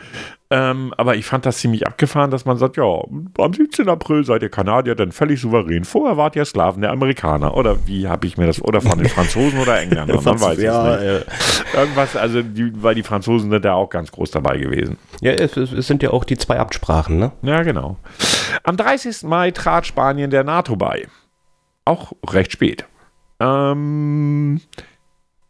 [0.49, 3.87] ähm, aber ich fand das ziemlich abgefahren, dass man sagt, ja, am 17.
[3.87, 5.85] April seid ihr Kanadier dann völlig souverän.
[5.85, 7.55] Vorher wart ihr Sklaven der Amerikaner.
[7.55, 10.95] Oder wie habe ich mir das, oder von den Franzosen oder Engländern, man weiß ja,
[10.95, 11.27] es nicht.
[11.73, 11.81] Ja.
[11.81, 14.97] Irgendwas, also, die, weil die Franzosen sind da auch ganz groß dabei gewesen.
[15.21, 17.33] Ja, es, es sind ja auch die zwei Absprachen, ne?
[17.43, 17.97] Ja, genau.
[18.63, 19.23] Am 30.
[19.23, 21.07] Mai trat Spanien der NATO bei.
[21.85, 22.85] Auch recht spät.
[23.39, 24.59] Ähm,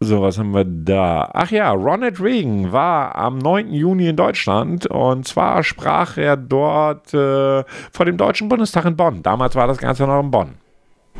[0.05, 1.29] so, was haben wir da?
[1.33, 3.73] Ach ja, Ronald Reagan war am 9.
[3.73, 9.23] Juni in Deutschland und zwar sprach er dort äh, vor dem Deutschen Bundestag in Bonn.
[9.23, 10.55] Damals war das Ganze noch in Bonn.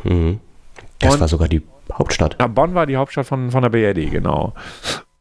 [0.04, 0.40] Mhm.
[0.98, 1.62] Das und, war sogar die
[1.92, 2.36] Hauptstadt.
[2.40, 4.54] Ja, Bonn war die Hauptstadt von, von der BRD, genau.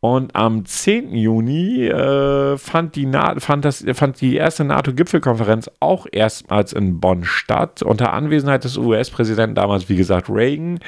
[0.05, 1.15] Und am 10.
[1.15, 7.81] Juni äh, fand, die fand, das, fand die erste NATO-Gipfelkonferenz auch erstmals in Bonn statt,
[7.81, 10.79] unter Anwesenheit des US-Präsidenten damals, wie gesagt, Reagan.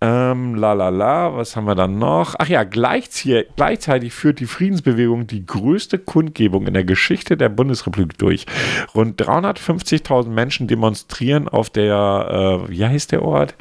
[0.00, 2.36] Ähm, la was haben wir dann noch?
[2.38, 8.16] Ach ja, gleichzeitig, gleichzeitig führt die Friedensbewegung die größte Kundgebung in der Geschichte der Bundesrepublik
[8.18, 8.46] durch.
[8.94, 13.56] Rund 350.000 Menschen demonstrieren auf der, äh, wie heißt der Ort?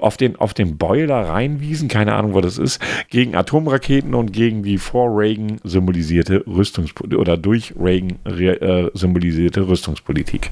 [0.00, 4.62] Auf den, auf den Boiler reinwiesen, keine Ahnung, wo das ist, gegen Atomraketen und gegen
[4.62, 10.50] die vor Reagan symbolisierte Rüstungspolitik oder durch Reagan äh, symbolisierte Rüstungspolitik.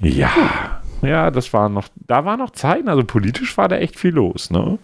[0.00, 4.12] Ja, ja, das war noch, da war noch Zeiten, also politisch war da echt viel
[4.12, 4.78] los, ne?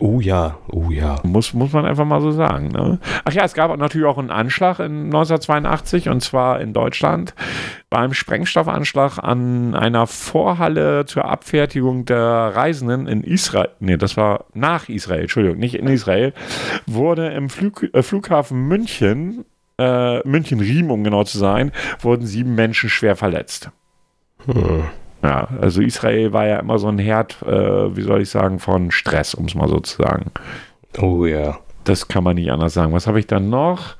[0.00, 1.16] Oh ja, oh ja.
[1.22, 2.68] Muss, muss man einfach mal so sagen.
[2.68, 2.98] Ne?
[3.24, 7.34] Ach ja, es gab natürlich auch einen Anschlag in 1982 und zwar in Deutschland
[7.90, 13.70] beim Sprengstoffanschlag an einer Vorhalle zur Abfertigung der Reisenden in Israel.
[13.80, 16.32] Nee, das war nach Israel, Entschuldigung, nicht in Israel,
[16.86, 19.44] wurde im Flug, äh, Flughafen München,
[19.78, 23.70] äh, München-Riem, um genau zu sein, wurden sieben Menschen schwer verletzt.
[24.46, 24.84] Hm.
[25.26, 28.92] Ja, also Israel war ja immer so ein Herd, äh, wie soll ich sagen, von
[28.92, 30.30] Stress, um es mal so zu sagen.
[31.00, 31.58] Oh ja.
[31.82, 32.92] Das kann man nicht anders sagen.
[32.92, 33.96] Was habe ich dann noch?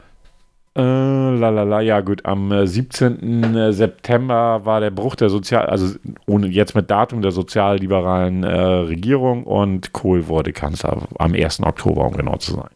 [0.77, 3.55] Äh, lalala, ja gut, am 17.
[3.57, 5.97] Äh, September war der Bruch der Sozial, also
[6.29, 11.61] ohne jetzt mit Datum der sozialliberalen äh, Regierung und Kohl wurde Kanzler am 1.
[11.65, 12.69] Oktober, um genau zu sein.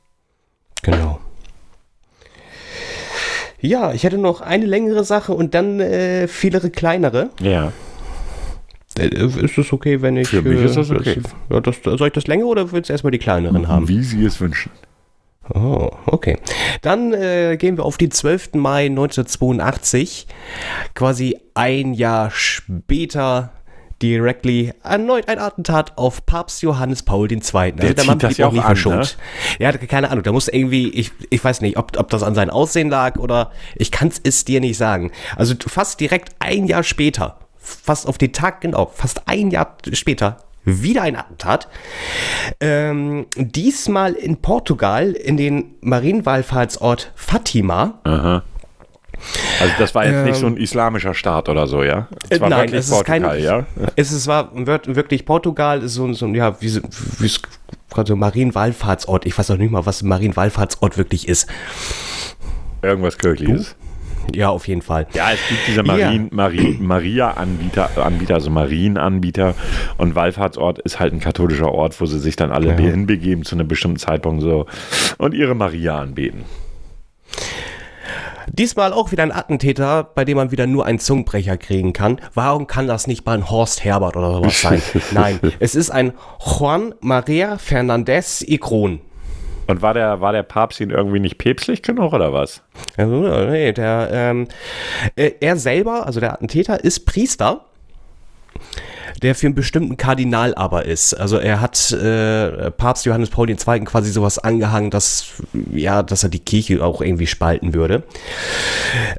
[0.83, 1.21] Genau.
[3.61, 7.31] Ja, ich hätte noch eine längere Sache und dann äh, viele kleinere.
[7.41, 7.73] Ja.
[9.01, 10.29] Äh, ist es okay, wenn ich.
[10.29, 11.21] Für mich ist das okay.
[11.49, 13.89] Das, das, soll ich das länger oder willst du erstmal die kleineren haben?
[13.89, 14.71] Wie Sie es wünschen.
[15.53, 16.39] Oh, okay.
[16.83, 18.55] Dann äh, gehen wir auf den 12.
[18.55, 20.27] Mai 1982.
[20.95, 23.53] Quasi ein Jahr später
[24.03, 27.39] directly erneut ein Attentat auf Papst Johannes Paul II.
[27.39, 29.19] Also der, der Mann blieb ja auch nie verschont.
[29.59, 29.65] Ne?
[29.65, 32.51] Ja, keine Ahnung, da muss irgendwie, ich, ich weiß nicht, ob, ob das an seinem
[32.51, 35.11] Aussehen lag oder ich kann es dir nicht sagen.
[35.37, 37.39] Also fast direkt ein Jahr später,
[37.71, 41.69] fast auf den Tag genau, fast ein Jahr später wieder ein Attentat.
[42.61, 48.01] Ähm, diesmal in Portugal, in den Marienwallfahrtsort Fatima.
[48.05, 48.43] Aha.
[49.61, 52.09] Also das war jetzt ähm, nicht so ein ähm, islamischer Staat oder so, ja?
[52.29, 53.67] Es war nein, es ist Portugal, kein, ja?
[53.97, 56.81] Es ist, war wirklich Portugal, ist so, so ja, wie,
[57.19, 57.33] wie
[57.91, 59.27] gerade so Marienwallfahrtsort.
[59.27, 61.49] Ich weiß auch nicht mal, was ein Marienwallfahrtsort wirklich ist.
[62.83, 63.77] Irgendwas Kirchliches.
[64.35, 65.07] Ja, auf jeden Fall.
[65.15, 66.35] Ja, es gibt diese Marien, ja.
[66.35, 69.55] Marien, Maria-Anbieter, Anbieter, also Marienanbieter.
[69.99, 72.77] Und Wallfahrtsort ist halt ein katholischer Ort, wo sie sich dann alle ja.
[72.77, 74.67] hinbegeben zu einem bestimmten Zeitpunkt so
[75.19, 76.45] und ihre Maria anbeten.
[78.53, 82.21] Diesmal auch wieder ein Attentäter, bei dem man wieder nur einen Zungenbrecher kriegen kann.
[82.35, 84.83] Warum kann das nicht mal ein Horst Herbert oder sowas sein?
[85.13, 89.01] Nein, es ist ein Juan Maria Fernandez Ikron.
[89.71, 92.63] Und war der, war der Papst ihn irgendwie nicht päpstlich genug oder was?
[92.97, 94.49] Also, nee, der, ähm,
[95.17, 97.65] äh, er selber, also der Attentäter, ist Priester
[99.23, 101.15] der für einen bestimmten Kardinal aber ist.
[101.15, 103.57] Also er hat äh, Papst Johannes Paul II.
[103.85, 105.43] quasi sowas angehangen, dass,
[105.73, 108.03] ja, dass er die Kirche auch irgendwie spalten würde.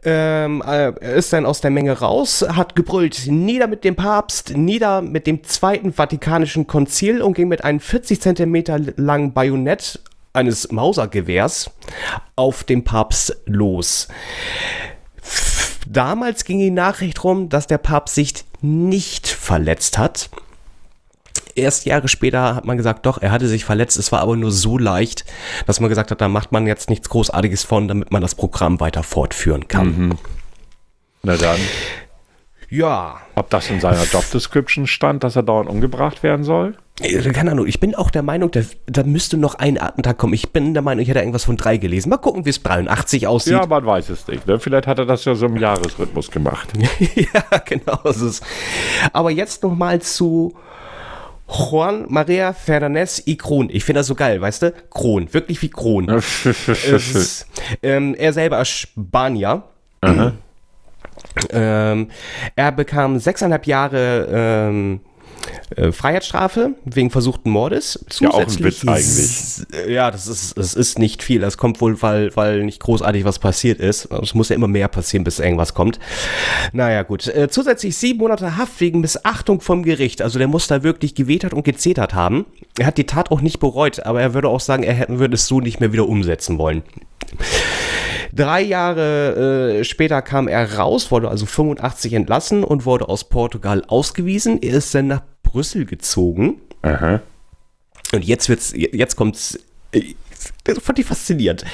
[0.04, 4.56] Ähm, äh, er ist dann aus der Menge raus, hat gebrüllt, nieder mit dem Papst,
[4.56, 9.99] nieder mit dem Zweiten Vatikanischen Konzil und ging mit einem 40 Zentimeter langen Bajonett
[10.34, 11.71] eines Mausergewehrs
[12.36, 14.07] auf den Papst los.
[15.88, 20.29] Damals ging die Nachricht rum, dass der Papst sich nicht verletzt hat.
[21.55, 23.97] Erst Jahre später hat man gesagt, doch, er hatte sich verletzt.
[23.97, 25.25] Es war aber nur so leicht,
[25.65, 28.79] dass man gesagt hat, da macht man jetzt nichts Großartiges von, damit man das Programm
[28.79, 29.88] weiter fortführen kann.
[29.88, 30.17] Mhm.
[31.23, 31.59] Na dann.
[32.69, 33.21] Ja.
[33.41, 36.75] Ob das in seiner Job Description stand, dass er dauernd umgebracht werden soll?
[37.33, 40.35] Keine Ahnung, ich bin auch der Meinung, da, da müsste noch ein Attentat kommen.
[40.35, 42.11] Ich bin der Meinung, ich hätte irgendwas von drei gelesen.
[42.11, 43.53] Mal gucken, wie es 83 aussieht.
[43.53, 44.45] Ja, man weiß es nicht.
[44.45, 44.59] Ne?
[44.59, 46.71] Vielleicht hat er das ja so im Jahresrhythmus gemacht.
[47.15, 47.97] ja, genau.
[48.03, 48.43] Ist
[49.11, 50.55] Aber jetzt nochmal zu
[51.47, 53.69] Juan Maria Fernandez y Kron.
[53.71, 54.73] Ich finde das so geil, weißt du?
[54.91, 56.09] Kron, wirklich wie Kron.
[56.45, 57.47] ist,
[57.81, 59.63] ähm, er selber ist Spanier.
[61.51, 62.09] Ähm,
[62.55, 65.01] er bekam sechseinhalb Jahre ähm,
[65.75, 68.03] äh, Freiheitsstrafe wegen versuchten Mordes.
[68.09, 69.89] Zusätzlich, ja, auch ein Witz eigentlich.
[69.89, 71.39] Ja, das ist, das ist nicht viel.
[71.39, 74.05] Das kommt wohl, weil, weil nicht großartig was passiert ist.
[74.05, 75.99] Es muss ja immer mehr passieren, bis irgendwas kommt.
[76.73, 77.27] Naja, gut.
[77.27, 80.21] Äh, zusätzlich sieben Monate Haft wegen Missachtung vom Gericht.
[80.21, 82.45] Also der muss da wirklich gewetert und gezetert haben.
[82.77, 85.36] Er hat die Tat auch nicht bereut, aber er würde auch sagen, er hätte, würde
[85.36, 86.84] es so nicht mehr wieder umsetzen wollen.
[88.34, 93.84] Drei Jahre äh, später kam er raus, wurde also 85 entlassen und wurde aus Portugal
[93.88, 94.61] ausgewiesen.
[94.61, 96.61] Er ist dann nach Brüssel gezogen.
[96.82, 97.22] Aha.
[98.13, 99.59] Und jetzt wird's, jetzt kommt's.
[99.91, 100.15] Äh,
[100.63, 101.65] das fand ich faszinierend.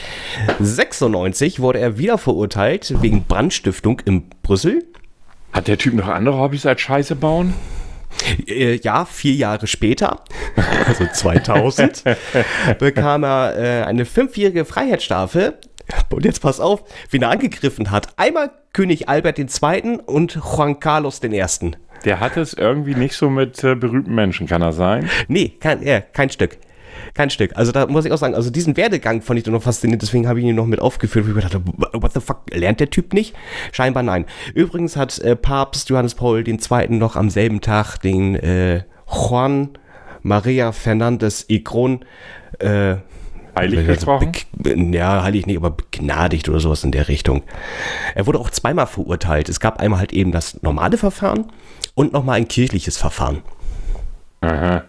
[0.60, 4.84] 96 wurde er wieder verurteilt wegen Brandstiftung in Brüssel.
[5.54, 7.54] Hat der Typ noch andere Hobbys als Scheiße bauen?
[8.48, 10.24] Äh, ja, vier Jahre später,
[10.88, 12.04] also 2000,
[12.80, 15.56] bekam er äh, eine fünfjährige Freiheitsstrafe.
[16.10, 18.10] Und jetzt pass auf, wen er angegriffen hat.
[18.18, 20.00] Einmal König Albert II.
[20.06, 21.72] und Juan Carlos I.
[22.06, 25.10] Der hat es irgendwie nicht so mit äh, berühmten Menschen, kann er sein?
[25.28, 26.58] Nee, kein, äh, kein Stück.
[27.14, 27.52] Kein Stück.
[27.56, 30.40] Also da muss ich auch sagen, also diesen Werdegang fand ich noch faszinierend, deswegen habe
[30.40, 33.36] ich ihn noch mit aufgeführt, wo ich dachte, what the fuck, lernt der Typ nicht?
[33.72, 34.26] Scheinbar nein.
[34.54, 36.88] Übrigens hat äh, Papst Johannes Paul II.
[36.90, 39.70] noch am selben Tag den äh, Juan
[40.22, 42.04] Maria Fernandez Igron
[42.60, 42.98] äh,
[43.58, 44.32] Heilig gesprochen?
[44.94, 47.44] Ja, heilig nicht, aber begnadigt oder sowas in der Richtung.
[48.14, 49.50] Er wurde auch zweimal verurteilt.
[49.50, 51.52] Es gab einmal halt eben das normale Verfahren
[51.96, 53.42] und nochmal ein kirchliches Verfahren.
[54.42, 54.84] Aha.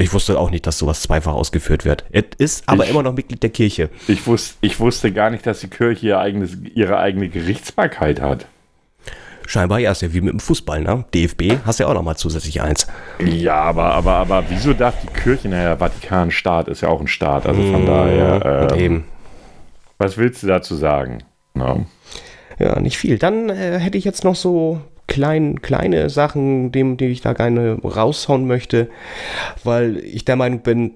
[0.00, 2.04] Ich wusste auch nicht, dass sowas zweifach ausgeführt wird.
[2.12, 3.90] Er ist aber ich, immer noch Mitglied der Kirche.
[4.06, 8.46] Ich, wus, ich wusste gar nicht, dass die Kirche ihr eigenes, ihre eigene Gerichtsbarkeit hat.
[9.44, 11.04] Scheinbar ja, ist ja wie mit dem Fußball, ne?
[11.14, 12.86] DFB hast ja auch nochmal zusätzlich eins.
[13.18, 17.46] Ja, aber, aber, aber wieso darf die Kirche, naja, Vatikanstaat ist ja auch ein Staat,
[17.46, 18.68] also von mmh, daher.
[18.70, 19.04] Ähm, eben.
[19.96, 21.24] Was willst du dazu sagen?
[21.54, 21.86] No.
[22.60, 23.18] Ja, nicht viel.
[23.18, 27.78] Dann äh, hätte ich jetzt noch so klein, kleine Sachen, dem, die ich da gerne
[27.82, 28.88] raushauen möchte,
[29.64, 30.92] weil ich der Meinung bin,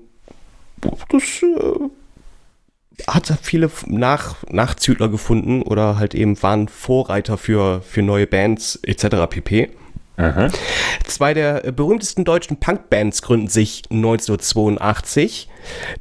[0.81, 8.27] das äh, hat viele Nach Nachzügler gefunden oder halt eben waren Vorreiter für, für neue
[8.27, 9.17] Bands etc.
[9.29, 9.71] pp.
[10.17, 10.51] Aha.
[11.05, 15.49] Zwei der berühmtesten deutschen Punkbands gründen sich 1982,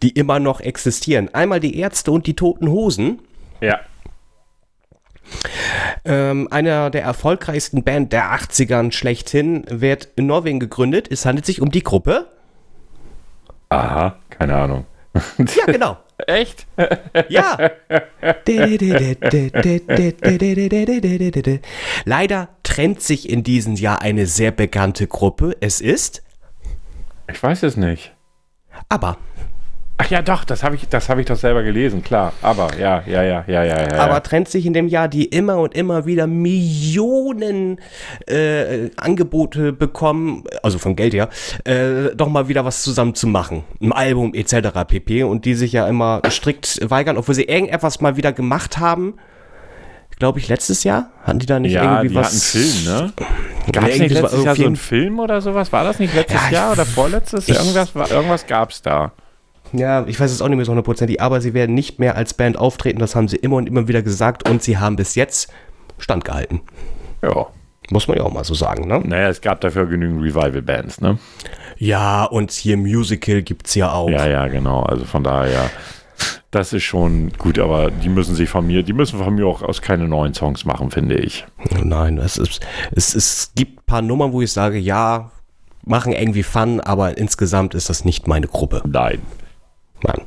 [0.03, 1.33] die immer noch existieren.
[1.33, 3.19] Einmal die Ärzte und die Toten Hosen.
[3.61, 3.79] Ja.
[6.05, 11.07] Ähm, einer der erfolgreichsten Band der 80ern schlechthin wird in Norwegen gegründet.
[11.11, 12.27] Es handelt sich um die Gruppe.
[13.69, 14.85] Aha, keine Ahnung.
[15.37, 15.97] Ja, genau.
[16.27, 16.67] Echt?
[17.29, 17.57] Ja.
[22.05, 25.57] Leider trennt sich in diesem Jahr eine sehr bekannte Gruppe.
[25.59, 26.23] Es ist.
[27.29, 28.13] Ich weiß es nicht.
[28.89, 29.17] Aber.
[30.03, 32.33] Ach ja, doch, das habe ich, hab ich doch selber gelesen, klar.
[32.41, 33.99] Aber, ja, ja, ja, ja, ja, ja.
[33.99, 37.79] Aber trennt sich in dem Jahr, die immer und immer wieder Millionen
[38.27, 41.29] äh, Angebote bekommen, also von Geld her,
[41.65, 43.63] äh, doch mal wieder was zusammen zu machen.
[43.79, 44.69] Ein Album etc.
[44.87, 45.23] pp.
[45.23, 49.13] Und die sich ja immer strikt weigern, obwohl sie irgendetwas mal wieder gemacht haben.
[50.17, 51.11] Glaube ich, letztes Jahr?
[51.23, 52.27] Hatten die da nicht ja, irgendwie die was?
[52.27, 53.13] Hatten Film, ne?
[53.71, 55.71] Gab es nicht letztes Jahr so einen Film oder sowas?
[55.71, 57.47] War das nicht letztes Ja, Jahr oder vorletztes?
[57.49, 59.11] ich- irgendwas war- irgendwas gab es da.
[59.73, 62.33] Ja, ich weiß es auch nicht mehr so hundertprozentig, aber sie werden nicht mehr als
[62.33, 65.51] Band auftreten, das haben sie immer und immer wieder gesagt und sie haben bis jetzt
[65.97, 66.61] standgehalten.
[67.21, 67.47] Ja.
[67.89, 69.01] Muss man ja auch mal so sagen, ne?
[69.03, 71.17] Naja, es gab dafür genügend Revival-Bands, ne?
[71.77, 74.09] Ja, und hier Musical gibt's ja auch.
[74.09, 74.83] Ja, ja, genau.
[74.83, 75.69] Also von daher,
[76.51, 79.61] das ist schon gut, aber die müssen sich von mir, die müssen von mir auch
[79.61, 81.45] aus keine neuen Songs machen, finde ich.
[81.83, 82.61] Nein, es, ist,
[82.91, 85.31] es, es gibt ein paar Nummern, wo ich sage, ja,
[85.85, 88.83] machen irgendwie Fun, aber insgesamt ist das nicht meine Gruppe.
[88.85, 89.21] Nein.
[90.03, 90.21] Mann.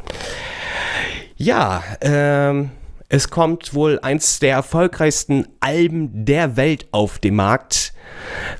[1.36, 2.70] Ja, ähm,
[3.08, 7.92] es kommt wohl eins der erfolgreichsten Alben der Welt auf den Markt.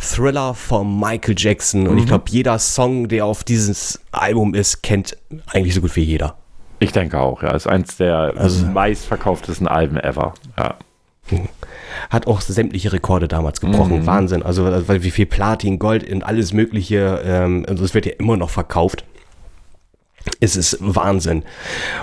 [0.00, 1.86] Thriller von Michael Jackson.
[1.88, 6.02] Und ich glaube, jeder Song, der auf dieses Album ist, kennt eigentlich so gut wie
[6.02, 6.36] jeder.
[6.80, 7.52] Ich denke auch, ja.
[7.52, 10.34] Ist eins der Also- meistverkauftesten Alben ever.
[10.58, 10.74] Ja.
[12.10, 14.04] Hat auch sämtliche Rekorde damals gebrochen.
[14.06, 14.42] Wahnsinn.
[14.42, 17.22] Also, wie viel Platin, Gold und alles Mögliche.
[17.24, 19.04] Ähm, also, es wird ja immer noch verkauft.
[20.40, 21.42] Es ist Wahnsinn.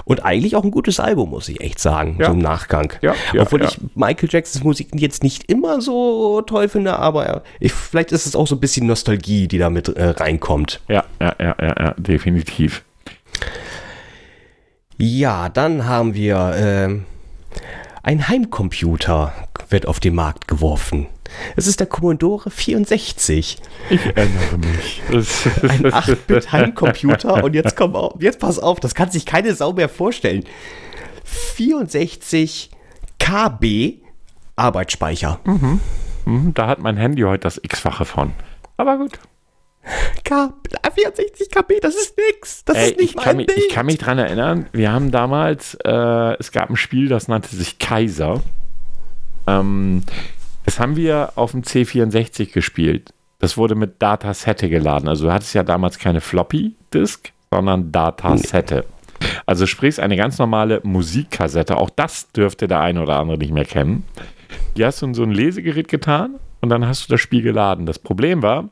[0.05, 2.27] Und eigentlich auch ein gutes Album, muss ich echt sagen, Ja.
[2.27, 2.93] so im Nachgang.
[3.01, 7.73] Ja, ja, Obwohl ich Michael Jacksons Musik jetzt nicht immer so toll finde, aber ich,
[7.73, 10.81] vielleicht ist es auch so ein bisschen Nostalgie, die da mit äh, reinkommt.
[10.87, 12.83] Ja, ja, ja, ja, definitiv.
[14.97, 17.05] Ja, dann haben wir ähm,
[18.03, 19.33] ein Heimcomputer
[19.69, 21.07] wird auf den Markt geworfen.
[21.55, 23.57] Es ist der Commodore 64.
[23.89, 25.01] Ich erinnere mich.
[25.09, 25.21] Ein
[25.91, 30.43] 8-Bit-Heimcomputer und jetzt komm auf, jetzt pass auf, das kann sich keine Sau mehr vorstellen.
[31.23, 32.71] 64
[33.19, 33.99] KB
[34.55, 35.39] Arbeitsspeicher.
[36.25, 38.33] Hm, da hat mein Handy heute das X-fache von.
[38.77, 39.19] Aber gut.
[40.23, 40.53] K
[40.93, 42.63] 64 KB, das ist nix.
[42.65, 43.71] Das Ey, ist nicht ich, kann mein mich, ich Bild.
[43.71, 47.79] kann mich dran erinnern, wir haben damals, äh, es gab ein Spiel, das nannte sich
[47.79, 48.41] Kaiser.
[49.47, 50.03] Ähm,
[50.65, 53.13] das haben wir auf dem C64 gespielt.
[53.39, 55.09] Das wurde mit Datasette geladen.
[55.09, 58.85] Also du hattest ja damals keine Floppy-Disk, sondern Datasette.
[59.45, 61.77] Also sprich eine ganz normale Musikkassette.
[61.77, 64.03] Auch das dürfte der eine oder andere nicht mehr kennen.
[64.77, 67.85] Die hast du in so ein Lesegerät getan und dann hast du das Spiel geladen.
[67.85, 68.69] Das Problem war,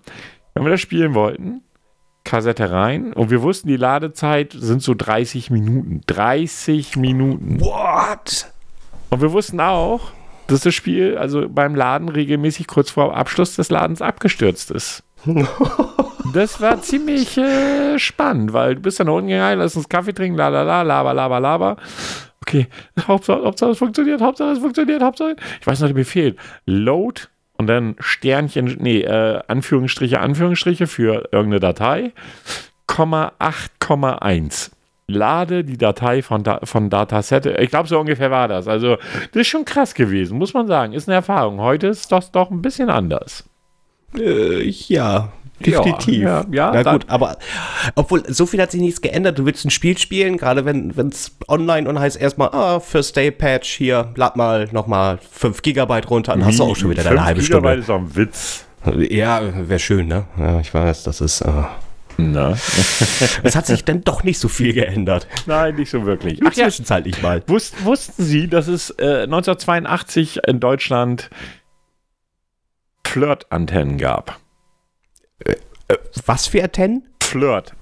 [0.53, 1.61] wenn wir das spielen wollten,
[2.23, 6.01] Kassette rein und wir wussten, die Ladezeit sind so 30 Minuten.
[6.05, 7.59] 30 Minuten.
[7.59, 8.51] What?
[9.09, 10.11] Und wir wussten auch,
[10.49, 15.03] dass das Spiel also beim Laden regelmäßig kurz vor Abschluss des Ladens abgestürzt ist.
[16.33, 20.37] Das war ziemlich äh, spannend, weil du bist dann unten gegangen, lass uns Kaffee trinken,
[20.37, 21.77] la la la, laber, laber, laber.
[22.41, 22.67] Okay,
[23.07, 25.35] Hauptsache, Hauptsache es funktioniert, Hauptsache es funktioniert, Hauptsache.
[25.59, 26.35] Ich weiß noch den Befehl.
[26.65, 27.21] Load
[27.53, 32.13] und dann Sternchen, nee, äh, Anführungsstriche, Anführungsstriche für irgendeine Datei,
[32.85, 34.71] Komma 8,1.
[35.09, 37.57] Lade die Datei von, da von Datasette.
[37.59, 38.67] Ich glaube, so ungefähr war das.
[38.67, 38.97] Also,
[39.31, 40.93] das ist schon krass gewesen, muss man sagen.
[40.93, 41.59] Ist eine Erfahrung.
[41.59, 43.43] Heute ist das doch ein bisschen anders.
[44.17, 46.23] Äh, ja, definitiv.
[46.23, 47.37] Ja, ja, Na gut, aber
[47.95, 49.37] obwohl so viel hat sich nichts geändert.
[49.37, 53.31] Du willst ein Spiel spielen, gerade wenn es online und heißt erstmal, ah, First Day
[53.31, 57.23] Patch hier, lad mal nochmal 5 Gigabyte runter, dann hast du auch schon wieder deine
[57.23, 57.83] halbe Gigabyte Stunde.
[57.83, 58.65] ist auch ein Witz.
[59.09, 60.25] Ja, wäre schön, ne?
[60.37, 61.41] Ja, ich weiß, das ist.
[61.41, 61.51] Äh,
[62.19, 62.51] Na?
[63.43, 65.27] es hat sich dann doch nicht so viel geändert.
[65.45, 66.39] Nein, nicht so wirklich.
[66.43, 67.43] Ach Ach ja, Zwischenzeitlich mal.
[67.47, 71.29] wussten, wussten Sie, dass es äh, 1982 in Deutschland
[73.07, 74.39] Flirt-Antennen gab?
[76.25, 77.07] Was für Antennen?
[77.23, 77.73] Flirt.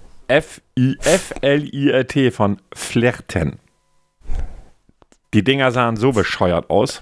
[1.07, 3.59] F-I-F-L-I-R-T von Flirten.
[5.33, 7.01] Die Dinger sahen so bescheuert aus.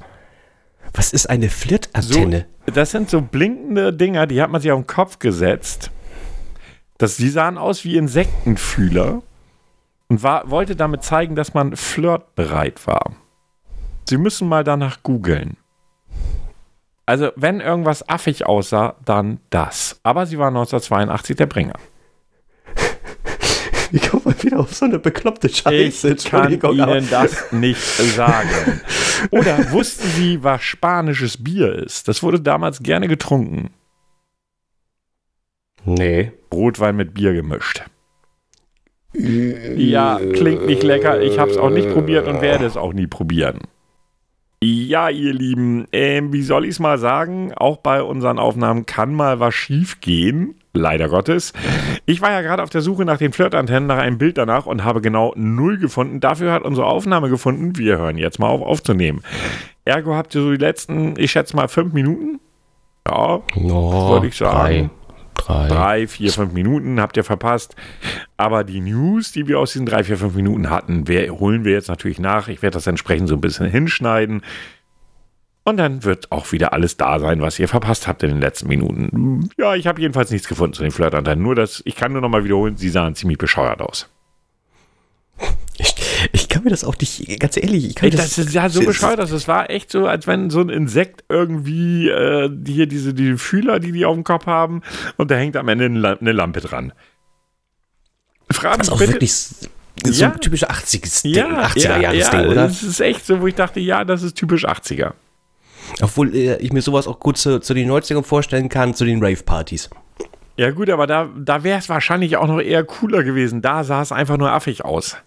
[0.93, 2.45] Was ist eine So, Flirt-Antenne?
[2.73, 5.91] das sind so blinkende Dinger, die hat man sich auf den Kopf gesetzt.
[6.97, 9.21] Das, die sahen aus wie Insektenfühler
[10.07, 13.15] und war, wollte damit zeigen, dass man flirtbereit war.
[14.07, 15.57] Sie müssen mal danach googeln.
[17.07, 19.99] Also, wenn irgendwas affig aussah, dann das.
[20.03, 21.75] Aber sie war 1982 der Bringer.
[23.91, 26.15] Ich komme mal wieder auf so eine bekloppte Scheiße.
[26.15, 28.81] Ich kann Ihnen das nicht sagen.
[29.31, 32.07] Oder wussten Sie, was spanisches Bier ist?
[32.07, 33.69] Das wurde damals gerne getrunken.
[35.85, 36.31] Nee.
[36.53, 37.83] Rotwein mit Bier gemischt.
[39.13, 41.21] Ja, klingt nicht lecker.
[41.21, 43.59] Ich habe es auch nicht probiert und werde es auch nie probieren.
[44.61, 47.53] Ja, ihr Lieben, äh, wie soll ich es mal sagen?
[47.53, 50.55] Auch bei unseren Aufnahmen kann mal was schief gehen.
[50.73, 51.53] Leider Gottes.
[52.05, 54.83] Ich war ja gerade auf der Suche nach den Flirtantennen, nach einem Bild danach und
[54.83, 56.19] habe genau null gefunden.
[56.19, 57.77] Dafür hat unsere Aufnahme gefunden.
[57.77, 59.21] Wir hören jetzt mal auf aufzunehmen.
[59.85, 62.39] Ergo habt ihr so die letzten, ich schätze mal, fünf Minuten.
[63.07, 64.89] Ja, oh, würde ich sagen.
[64.89, 64.89] Drei.
[65.45, 67.75] Drei, vier, fünf Minuten habt ihr verpasst.
[68.37, 71.73] Aber die News, die wir aus diesen drei, vier, fünf Minuten hatten, wir, holen wir
[71.73, 72.47] jetzt natürlich nach.
[72.47, 74.41] Ich werde das entsprechend so ein bisschen hinschneiden.
[75.63, 78.67] Und dann wird auch wieder alles da sein, was ihr verpasst habt in den letzten
[78.67, 79.49] Minuten.
[79.57, 81.43] Ja, ich habe jedenfalls nichts gefunden zu den Flirtantennen.
[81.43, 84.09] Nur das, ich kann nur noch mal wiederholen, sie sahen ziemlich bescheuert aus.
[85.77, 85.95] Ich,
[86.31, 88.69] ich kann mir das auch nicht, ganz ehrlich, ich kann Ey, das, das ist ja
[88.69, 92.87] so bescheuert, dass es war echt so, als wenn so ein Insekt irgendwie äh, hier
[92.87, 94.81] diese die Fühler, die die auf dem Kopf haben,
[95.17, 96.93] und da hängt am Ende eine Lampe dran.
[98.47, 99.59] Das ist auch bitte, wirklich so
[100.03, 102.67] ja, ein typisches 80er-Ding, ja, 80er-Jahres-Ding, ja, oder?
[102.67, 105.13] Das ist echt so, wo ich dachte, ja, das ist typisch 80er.
[106.01, 109.23] Obwohl äh, ich mir sowas auch gut zu, zu den 90ern vorstellen kann, zu den
[109.23, 109.89] Rave-Partys.
[110.57, 113.61] Ja, gut, aber da, da wäre es wahrscheinlich auch noch eher cooler gewesen.
[113.61, 115.17] Da sah es einfach nur affig aus.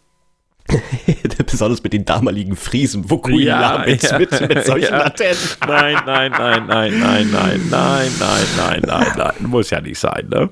[1.46, 4.98] Besonders mit den damaligen Friesen, wo Queen ja, mit, ja, mit, mit solchen ja.
[4.98, 5.38] Laternen.
[5.66, 9.34] Nein, nein, nein, nein, nein, nein, nein, nein, nein, nein, nein.
[9.48, 10.50] Muss ja nicht sein, ne?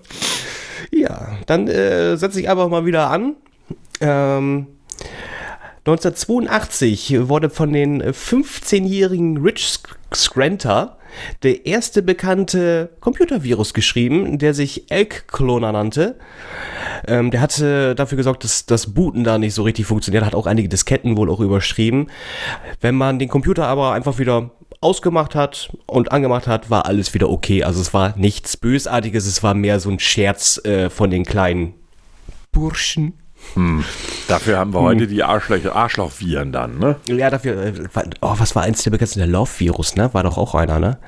[0.90, 3.36] Ja, dann äh, setze ich einfach mal wieder an.
[4.00, 4.68] Ähm,
[5.86, 9.80] 1982 wurde von den 15-jährigen Rich
[10.14, 10.95] Scranter
[11.42, 16.16] der erste bekannte Computervirus geschrieben, der sich Elk-Cloner nannte.
[17.06, 20.46] Ähm, der hatte dafür gesorgt, dass das Booten da nicht so richtig funktioniert, hat auch
[20.46, 22.08] einige Disketten wohl auch überschrieben.
[22.80, 24.50] Wenn man den Computer aber einfach wieder
[24.80, 27.64] ausgemacht hat und angemacht hat, war alles wieder okay.
[27.64, 31.74] Also es war nichts Bösartiges, es war mehr so ein Scherz äh, von den kleinen
[32.52, 33.14] Burschen.
[33.54, 33.84] Hm.
[34.28, 34.86] Dafür haben wir hm.
[34.86, 36.96] heute die Arschlöcher, Arschlochviren dann, ne?
[37.06, 37.72] Ja, dafür, äh,
[38.20, 39.20] oh, was war eins der bekanntesten?
[39.20, 40.12] Der Love-Virus, ne?
[40.12, 40.98] War doch auch einer, ne?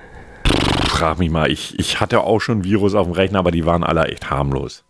[0.89, 3.85] Frag mich mal, ich, ich hatte auch schon Virus auf dem Rechner, aber die waren
[3.85, 4.85] alle echt harmlos.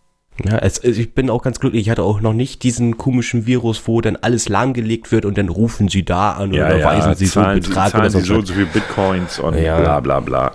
[0.45, 1.83] Ja, es, ich bin auch ganz glücklich.
[1.83, 5.49] Ich hatte auch noch nicht diesen komischen Virus, wo dann alles lahmgelegt wird und dann
[5.49, 8.21] rufen sie da an ja, oder ja, weisen sie so einen Betrag oder so.
[8.21, 9.81] so so viel Bitcoins und ja.
[9.81, 10.53] bla bla bla.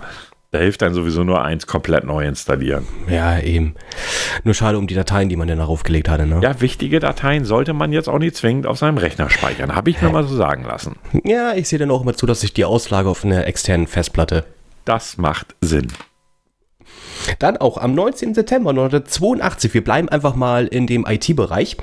[0.54, 2.86] Da hilft dann sowieso nur eins komplett neu installieren.
[3.08, 3.74] Ja, eben.
[4.44, 6.28] Nur schade um die Dateien, die man dann darauf gelegt hatte.
[6.28, 6.38] Ne?
[6.44, 9.74] Ja, wichtige Dateien sollte man jetzt auch nicht zwingend auf seinem Rechner speichern.
[9.74, 10.94] Habe ich mir mal so sagen lassen.
[11.24, 14.44] Ja, ich sehe dann auch immer zu, dass ich die auslage auf einer externen Festplatte.
[14.84, 15.88] Das macht Sinn.
[17.38, 18.34] Dann auch am 19.
[18.34, 21.76] September 1982, wir bleiben einfach mal in dem IT-Bereich,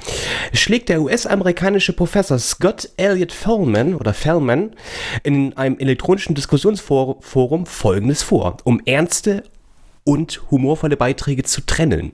[0.53, 4.71] schlägt der US-amerikanische Professor Scott Elliott Fellman oder Fellman
[5.23, 9.43] in einem elektronischen Diskussionsforum Folgendes vor, um ernste
[10.03, 12.11] und humorvolle Beiträge zu trennen.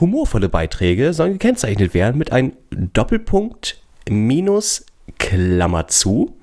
[0.00, 4.84] Humorvolle Beiträge sollen gekennzeichnet werden mit einem Doppelpunkt minus
[5.18, 6.35] Klammer zu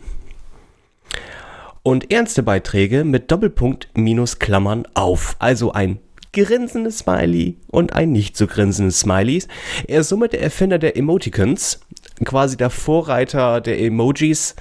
[1.83, 5.35] und ernste Beiträge mit Doppelpunkt minus Klammern auf.
[5.39, 5.99] Also ein
[6.31, 9.43] grinsendes Smiley und ein nicht so grinsendes Smiley.
[9.87, 11.81] Er ist somit der Erfinder der Emoticons,
[12.25, 14.55] quasi der Vorreiter der Emojis.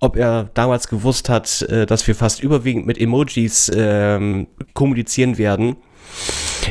[0.00, 5.76] Ob er damals gewusst hat, äh, dass wir fast überwiegend mit Emojis ähm, kommunizieren werden,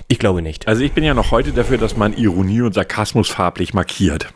[0.07, 0.67] ich glaube nicht.
[0.67, 4.33] Also ich bin ja noch heute dafür, dass man Ironie und Sarkasmus farblich markiert.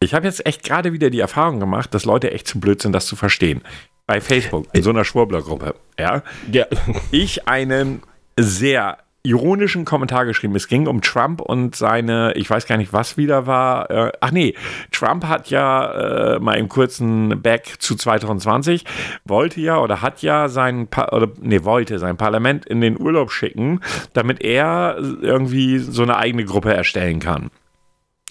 [0.00, 2.92] Ich habe jetzt echt gerade wieder die Erfahrung gemacht, dass Leute echt zu blöd sind,
[2.92, 3.62] das zu verstehen
[4.06, 6.66] bei Facebook, in so einer Schwurbler-Gruppe, ja, ja,
[7.10, 8.02] ich einen
[8.38, 10.56] sehr ironischen Kommentar geschrieben.
[10.56, 13.90] Es ging um Trump und seine, ich weiß gar nicht, was wieder war.
[13.90, 14.54] Äh, ach nee,
[14.90, 18.84] Trump hat ja äh, mal im kurzen Back zu 2020,
[19.24, 23.30] wollte ja oder hat ja sein, pa oder nee, wollte sein Parlament in den Urlaub
[23.30, 23.80] schicken,
[24.12, 27.50] damit er irgendwie so eine eigene Gruppe erstellen kann.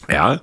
[0.09, 0.41] Ja,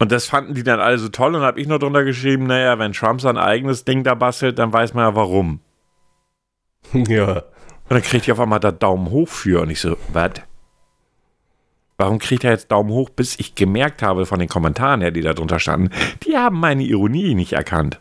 [0.00, 2.78] und das fanden die dann alle so toll und habe ich noch drunter geschrieben, naja,
[2.78, 5.60] wenn Trump sein eigenes Ding da bastelt, dann weiß man ja warum.
[7.08, 7.42] Ja.
[7.90, 10.32] Und dann kriegt er auf einmal da Daumen hoch für und ich so, was?
[11.96, 15.22] Warum kriegt er jetzt Daumen hoch, bis ich gemerkt habe von den Kommentaren her, die
[15.22, 15.90] da drunter standen,
[16.24, 17.98] die haben meine Ironie nicht erkannt.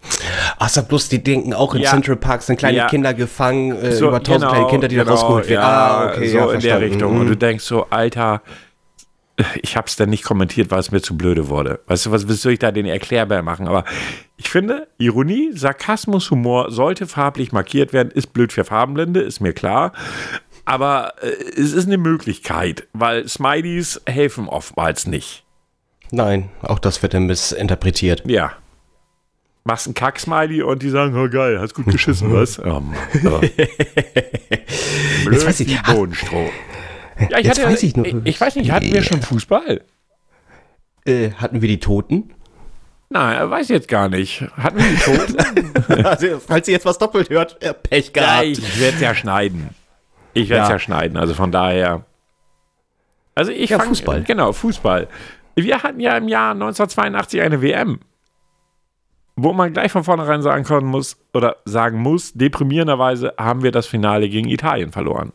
[0.59, 1.89] Ach, sag bloß, die denken auch in ja.
[1.89, 2.87] Central Park sind kleine ja.
[2.87, 5.63] Kinder gefangen, äh, so, über tausend genau, kleine Kinder, die genau, da rausgeholt werden.
[5.63, 7.13] Ja, ah, okay, so ja, in der Richtung.
[7.13, 7.21] Mhm.
[7.21, 8.43] Und du denkst so, Alter,
[9.61, 11.79] ich habe es dann nicht kommentiert, weil es mir zu blöde wurde.
[11.87, 13.67] Weißt du, was soll ich da den Erklärbär machen?
[13.67, 13.83] Aber
[14.35, 19.53] ich finde, Ironie, Sarkasmus, Humor sollte farblich markiert werden, ist blöd für Farbenblinde, ist mir
[19.53, 19.93] klar.
[20.65, 21.27] Aber äh,
[21.59, 25.43] es ist eine Möglichkeit, weil Smileys helfen oftmals nicht.
[26.11, 28.23] Nein, auch das wird dann missinterpretiert.
[28.25, 28.53] Ja.
[29.65, 32.57] Machst einen Kack-Smiley und die sagen, oh geil, hast gut geschissen, was?
[32.65, 32.81] Oh,
[33.21, 33.39] ja.
[35.25, 36.49] Blöd Jetzt weiß ich, wie Bohnenstroh.
[37.29, 39.81] Ja, ich, hatte, weiß ich ich, ich weiß nicht, hatten wir schon Fußball?
[41.05, 42.33] Äh, hatten wir die Toten?
[43.09, 44.41] Nein, weiß ich jetzt gar nicht.
[44.57, 46.03] Hatten wir die Toten?
[46.05, 48.45] also, falls ihr jetzt was doppelt hört, äh, Pech ja, gehabt.
[48.45, 49.69] ich werde es ja schneiden.
[50.33, 50.75] Ich werde es ja.
[50.75, 50.79] Ja.
[50.79, 52.05] schneiden, also von daher.
[53.33, 54.23] Also ich Ja, fang- Fußball.
[54.23, 55.07] Genau, Fußball.
[55.55, 57.99] Wir hatten ja im Jahr 1982 eine WM,
[59.35, 63.87] wo man gleich von vornherein sagen können muss, oder sagen muss, deprimierenderweise haben wir das
[63.87, 65.31] Finale gegen Italien verloren.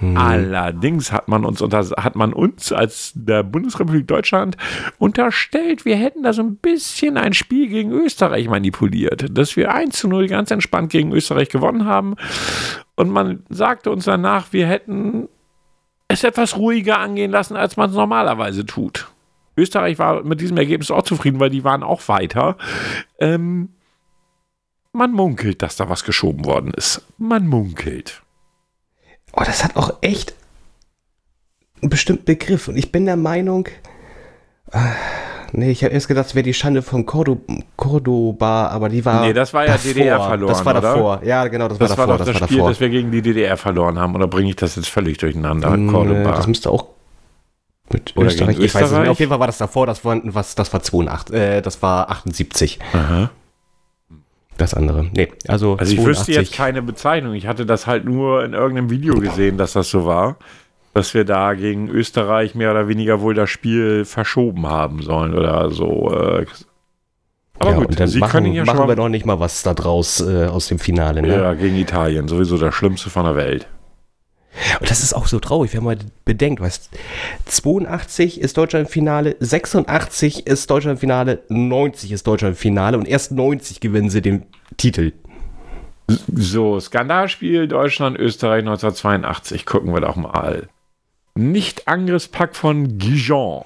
[0.00, 4.56] Allerdings hat man uns unter, hat man uns als der Bundesrepublik Deutschland
[4.98, 9.96] unterstellt, wir hätten da so ein bisschen ein Spiel gegen Österreich manipuliert, dass wir 1
[9.96, 12.16] zu 0 ganz entspannt gegen Österreich gewonnen haben.
[12.96, 15.28] Und man sagte uns danach, wir hätten
[16.08, 19.08] es etwas ruhiger angehen lassen, als man es normalerweise tut.
[19.56, 22.56] Österreich war mit diesem Ergebnis auch zufrieden, weil die waren auch weiter.
[23.18, 23.70] Ähm,
[24.92, 27.02] man munkelt, dass da was geschoben worden ist.
[27.18, 28.23] Man munkelt.
[29.36, 30.34] Oh, das hat auch echt
[31.82, 32.68] einen bestimmten Begriff.
[32.68, 33.68] Und ich bin der Meinung.
[34.72, 34.92] Ah,
[35.52, 37.40] nee, ich habe erst gedacht, es wäre die Schande von Cordo
[37.76, 39.20] Cordoba, aber die war.
[39.26, 40.80] Nee, das war ja DDR verloren, Das war oder?
[40.80, 41.20] davor.
[41.24, 42.18] Ja, genau, das, Das war war davor.
[42.18, 42.70] doch das, war Spiel, davor.
[42.70, 44.14] das wir gegen die DDR verloren haben.
[44.14, 45.76] Oder bringe ich das jetzt völlig durcheinander?
[45.76, 46.32] Nee, Cordoba.
[46.32, 46.86] das müsste auch
[47.92, 48.58] mit Oder Österreich.
[48.58, 49.00] Ich weiß es Österreich?
[49.02, 49.10] nicht.
[49.10, 49.86] Auf jeden Fall war das davor.
[49.86, 50.54] Das war was.
[50.54, 51.34] Das war 82.
[51.36, 52.78] Äh, das war 78.
[52.92, 53.30] Aha.
[54.56, 55.06] Das andere.
[55.12, 55.76] Nee, also.
[55.76, 56.06] Also ich 82.
[56.06, 57.34] wüsste jetzt keine Bezeichnung.
[57.34, 60.36] Ich hatte das halt nur in irgendeinem Video gesehen, dass das so war.
[60.92, 65.70] Dass wir da gegen Österreich mehr oder weniger wohl das Spiel verschoben haben sollen oder
[65.70, 66.12] so.
[66.12, 66.46] äh.
[67.58, 69.62] Aber ja, gut, dann Sie machen, können ja machen schon wir noch nicht mal was
[69.62, 71.22] da draus äh, aus dem Finale.
[71.22, 71.36] Ne?
[71.36, 72.28] ja, gegen Italien.
[72.28, 73.68] Sowieso das Schlimmste von der Welt.
[74.80, 76.90] Und das ist auch so traurig, wenn man bedenkt, weißt
[77.46, 82.98] 82 ist Deutschland im Finale, 86 ist Deutschland im Finale, 90 ist Deutschland im Finale
[82.98, 84.46] und erst 90 gewinnen sie den
[84.76, 85.12] Titel.
[86.08, 89.64] So, Skandalspiel Deutschland, Österreich 1982.
[89.64, 90.68] Gucken wir doch mal.
[91.34, 93.64] Nicht-Angriffspakt von Gijon.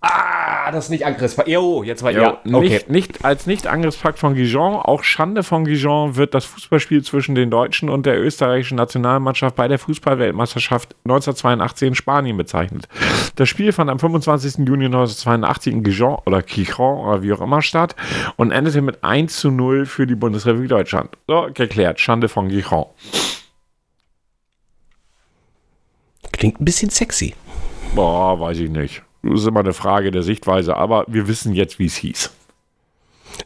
[0.00, 0.23] Ah,
[0.70, 1.48] das ist nicht angriffsbar.
[1.48, 2.70] Jo, jetzt war Ja, ja, okay.
[2.70, 7.50] nicht, nicht, als Nicht-Angriffspakt von Gijon, auch Schande von Gijon, wird das Fußballspiel zwischen den
[7.50, 12.88] deutschen und der österreichischen Nationalmannschaft bei der Fußballweltmeisterschaft 1982 in Spanien bezeichnet.
[13.36, 14.66] Das Spiel fand am 25.
[14.66, 17.96] Juni 1982 in Gijon oder Quijon oder wie auch immer statt
[18.36, 21.10] und endete mit 1 zu 0 für die Bundesrepublik Deutschland.
[21.26, 22.00] So, geklärt.
[22.00, 22.86] Schande von Gijon.
[26.32, 27.34] Klingt ein bisschen sexy.
[27.94, 29.02] Boah, weiß ich nicht.
[29.24, 32.30] Das ist immer eine Frage der Sichtweise, aber wir wissen jetzt, wie es hieß.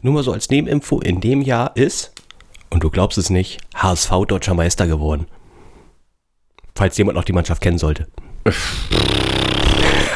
[0.01, 2.13] Nur mal so als Nebeninfo, in dem Jahr ist,
[2.69, 5.27] und du glaubst es nicht, HSV deutscher Meister geworden.
[6.75, 8.07] Falls jemand noch die Mannschaft kennen sollte.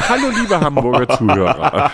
[0.06, 1.90] Hallo, liebe Hamburger Zuhörer.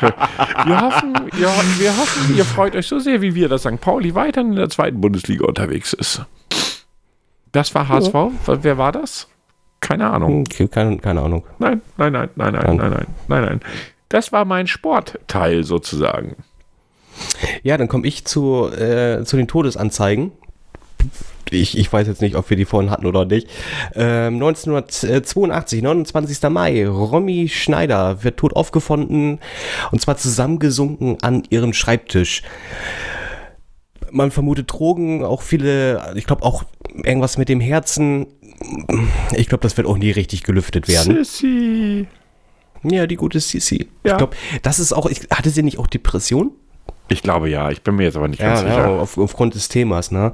[0.66, 1.48] Wir hoffen, wir,
[1.78, 3.80] wir hoffen, ihr freut euch so sehr wie wir, dass St.
[3.80, 6.24] Pauli weiterhin in der zweiten Bundesliga unterwegs ist.
[7.52, 8.14] Das war HSV?
[8.46, 9.28] Wer war das?
[9.80, 10.40] Keine Ahnung.
[10.42, 11.44] Okay, keine, keine Ahnung.
[11.58, 13.60] Nein, nein, nein, nein, nein, nein, nein, nein, nein.
[14.08, 16.36] Das war mein Sportteil sozusagen.
[17.62, 20.32] Ja, dann komme ich zu, äh, zu den Todesanzeigen.
[21.50, 23.48] Ich, ich weiß jetzt nicht, ob wir die vorhin hatten oder nicht.
[23.94, 26.42] Ähm, 1982, 29.
[26.50, 29.40] Mai, Romy Schneider wird tot aufgefunden
[29.90, 32.42] und zwar zusammengesunken an ihrem Schreibtisch.
[34.12, 36.64] Man vermutet Drogen, auch viele, ich glaube auch
[37.04, 38.26] irgendwas mit dem Herzen.
[39.34, 41.16] Ich glaube, das wird auch nie richtig gelüftet werden.
[41.24, 42.06] Sissy.
[42.82, 43.88] Ja, die gute Sisi.
[44.04, 44.12] Ja.
[44.12, 46.52] Ich glaube, das ist auch, ich, hatte sie nicht auch Depression?
[47.12, 48.88] Ich glaube ja, ich bin mir jetzt aber nicht ganz Ja, sicher.
[48.88, 50.32] ja auf, aufgrund des Themas, ne?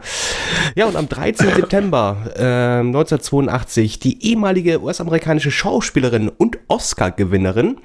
[0.75, 1.49] Ja, und am 13.
[1.57, 7.79] September ähm, 1982 die ehemalige US-amerikanische Schauspielerin und Oscar-Gewinnerin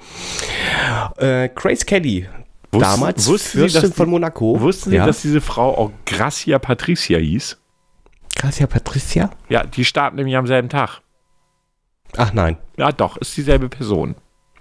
[1.16, 2.26] äh, Grace Kelly,
[2.70, 4.60] Wussten- damals wussten Sie, Fürstin die- von Monaco.
[4.60, 5.06] Wussten Sie, ja?
[5.06, 7.58] dass diese Frau auch Gracia Patricia hieß?
[8.42, 9.30] Gracia Patricia?
[9.48, 11.00] Ja, die starten nämlich am selben Tag.
[12.16, 12.56] Ach nein.
[12.76, 14.16] Ja, doch, ist dieselbe Person.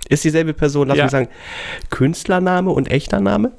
[0.08, 1.06] Ist dieselbe Person, lass Ja.
[1.06, 1.30] mich sagen,
[1.90, 3.52] Künstlername und echter Name?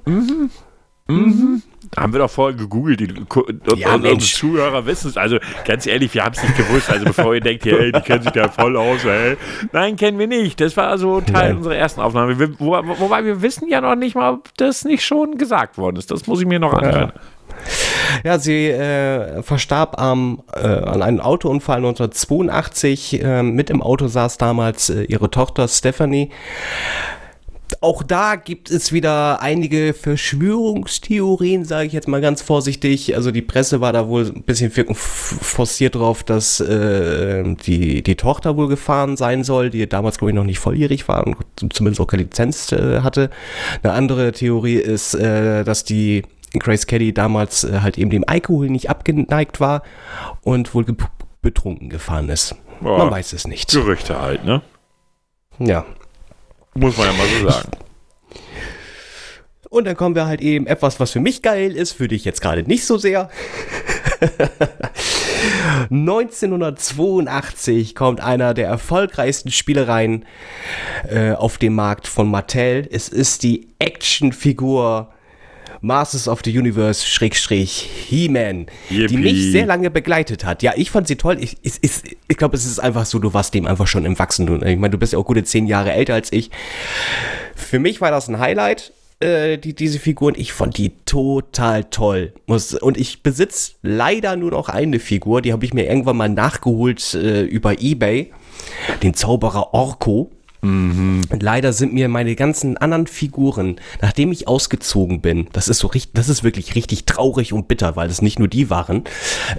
[1.09, 5.17] Haben wir doch vorher gegoogelt, die und, Ja, und unsere Zuhörer wissen es.
[5.17, 6.89] Also ganz ehrlich, wir haben es nicht gewusst.
[6.89, 9.37] Also bevor ihr denkt, hey, die kennen sich da voll aus, ey.
[9.73, 10.61] Nein, kennen wir nicht.
[10.61, 11.57] Das war also Teil Nein.
[11.59, 12.39] unserer ersten Aufnahme.
[12.39, 15.97] Wir, wo, wobei wir wissen ja noch nicht mal, ob das nicht schon gesagt worden
[15.97, 16.11] ist.
[16.13, 17.13] Das muss ich mir noch anhören.
[17.15, 17.21] Ja,
[18.39, 23.23] sie äh, verstarb am, äh, an einem Autounfall 1982.
[23.23, 26.31] Äh, mit im Auto saß damals äh, ihre Tochter Stephanie.
[27.81, 33.17] Auch da gibt es wieder einige Verschwörungstheorien, sage ich jetzt mal ganz vorsichtig.
[33.17, 38.57] Also die Presse war da wohl ein bisschen forciert drauf, dass äh, die, die Tochter
[38.57, 42.07] wohl gefahren sein soll, die damals, glaube ich, noch nicht volljährig war und zumindest auch
[42.07, 43.31] keine Lizenz äh, hatte.
[43.83, 46.23] Eine andere Theorie ist, dass die
[46.61, 49.83] Grace Kelly damals äh, halt eben dem Alkohol nicht abgeneigt war
[50.43, 50.85] und wohl
[51.41, 52.55] betrunken gefahren ist.
[52.81, 53.71] Boah, man weiß es nicht.
[53.71, 54.63] Gerüchte halt, ne?
[55.59, 55.85] Ja.
[56.75, 57.71] Muss man ja mal so sagen.
[59.69, 62.43] Und dann kommen wir halt eben etwas, was für mich geil ist, für dich jetzt
[62.43, 63.31] gerade nicht so sehr.
[65.91, 70.25] 1982 kommt einer der erfolgreichsten Spielereien
[71.09, 72.89] äh, auf dem Markt von Mattel.
[72.91, 75.13] Es ist die Actionfigur
[75.83, 80.63] Masters of the Universe Schrägstrich He-Man, die mich sehr lange begleitet hat.
[80.63, 81.39] Ja, ich fand sie toll.
[81.41, 84.19] Ich, ich, ich, ich glaube, es ist einfach so, du warst dem einfach schon im
[84.19, 84.63] Wachsen.
[84.65, 86.51] Ich meine, du bist ja auch gute zehn Jahre älter als ich.
[87.55, 90.35] Für mich war das ein Highlight äh, die, diese Figuren.
[90.37, 92.33] Ich fand die total toll.
[92.47, 97.15] und ich besitze leider nur noch eine Figur, die habe ich mir irgendwann mal nachgeholt
[97.15, 98.33] äh, über Ebay.
[99.03, 100.31] Den Zauberer Orko.
[100.63, 101.23] Mhm.
[101.41, 106.13] Leider sind mir meine ganzen anderen Figuren, nachdem ich ausgezogen bin, das ist so richtig,
[106.15, 109.03] das ist wirklich richtig traurig und bitter, weil es nicht nur die waren.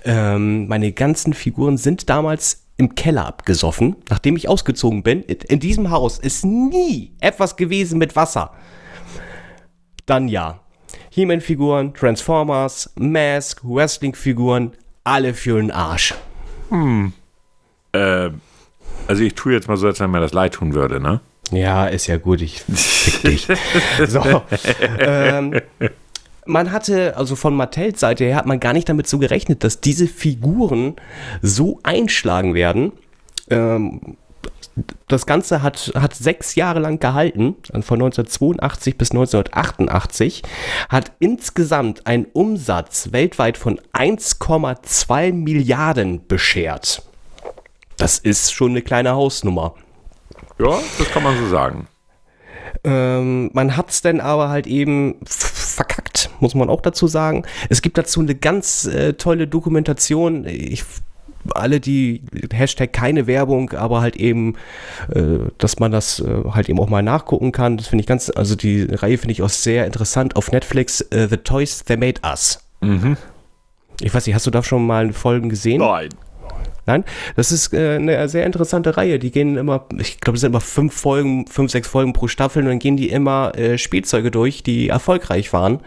[0.05, 5.21] Ähm, meine ganzen Figuren sind damals im Keller abgesoffen, nachdem ich ausgezogen bin.
[5.23, 8.53] In diesem Haus ist nie etwas gewesen mit Wasser.
[10.05, 10.61] Dann ja.
[11.09, 14.71] He-Man-Figuren, Transformers, Mask, Wrestling-Figuren,
[15.03, 16.15] alle für den Arsch.
[16.69, 17.13] Hm.
[17.93, 18.41] Ähm
[19.07, 21.21] also ich tue jetzt mal so, als wenn mir das leid tun würde, ne?
[21.51, 23.47] Ja, ist ja gut, ich fick dich.
[24.07, 24.41] so.
[24.99, 25.59] ähm,
[26.45, 29.81] man hatte, also von Mattels Seite her, hat man gar nicht damit so gerechnet, dass
[29.81, 30.95] diese Figuren
[31.41, 32.93] so einschlagen werden.
[33.49, 34.17] Ähm,
[35.07, 40.41] das Ganze hat, hat sechs Jahre lang gehalten, von 1982 bis 1988,
[40.89, 47.03] hat insgesamt einen Umsatz weltweit von 1,2 Milliarden beschert.
[48.03, 49.75] Das ist schon eine kleine Hausnummer.
[50.59, 51.87] Ja, das kann man so sagen.
[52.83, 57.45] Ähm, man hat es dann aber halt eben verkackt, muss man auch dazu sagen.
[57.69, 60.45] Es gibt dazu eine ganz äh, tolle Dokumentation.
[60.45, 60.83] Ich,
[61.55, 64.55] alle die Hashtag keine Werbung, aber halt eben,
[65.15, 67.77] äh, dass man das äh, halt eben auch mal nachgucken kann.
[67.77, 70.99] Das finde ich ganz, also die Reihe finde ich auch sehr interessant auf Netflix.
[70.99, 72.59] Äh, The Toys That Made Us.
[72.81, 73.15] Mhm.
[74.01, 75.79] Ich weiß nicht, hast du da schon mal Folgen gesehen?
[75.79, 76.09] Nein.
[76.85, 77.05] Nein,
[77.35, 79.19] das ist äh, eine sehr interessante Reihe.
[79.19, 82.63] Die gehen immer, ich glaube, es sind immer fünf Folgen, fünf, sechs Folgen pro Staffel
[82.63, 85.79] und dann gehen die immer äh, Spielzeuge durch, die erfolgreich waren.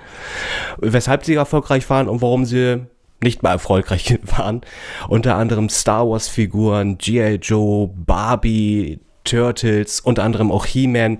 [0.79, 2.87] Weshalb sie erfolgreich waren und warum sie
[3.23, 4.63] nicht mehr erfolgreich waren.
[5.09, 7.37] Unter anderem Star Wars Figuren, G.I.
[7.43, 11.19] Joe, Barbie, Turtles, unter anderem auch He-Man.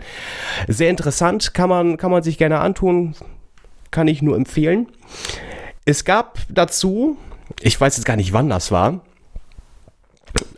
[0.69, 3.15] Sehr interessant, kann man, kann man sich gerne antun,
[3.91, 4.87] kann ich nur empfehlen.
[5.85, 7.17] Es gab dazu,
[7.61, 9.01] ich weiß jetzt gar nicht, wann das war,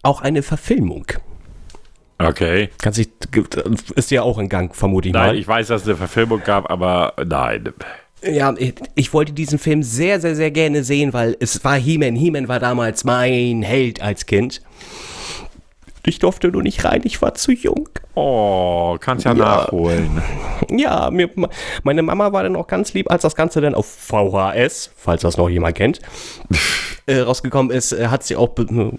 [0.02, 1.06] auch eine Verfilmung.
[2.18, 2.70] Okay.
[2.82, 3.08] Kann sich,
[3.94, 5.28] ist ja auch in Gang, vermute ich nein, mal.
[5.28, 7.72] Nein, ich weiß, dass es eine Verfilmung gab, aber nein.
[8.22, 12.16] Ja, ich, ich, wollte diesen Film sehr, sehr, sehr gerne sehen, weil es war He-Man.
[12.16, 14.60] He-Man war damals mein Held als Kind.
[16.06, 17.88] Ich durfte nur nicht rein, ich war zu jung.
[18.14, 19.38] Oh, kannst ja, ja.
[19.38, 20.22] nachholen.
[20.70, 21.30] Ja, mir,
[21.82, 25.36] meine Mama war dann auch ganz lieb, als das Ganze dann auf VHS, falls das
[25.36, 26.00] noch jemand kennt,
[27.06, 28.54] äh, rausgekommen ist, äh, hat sie auch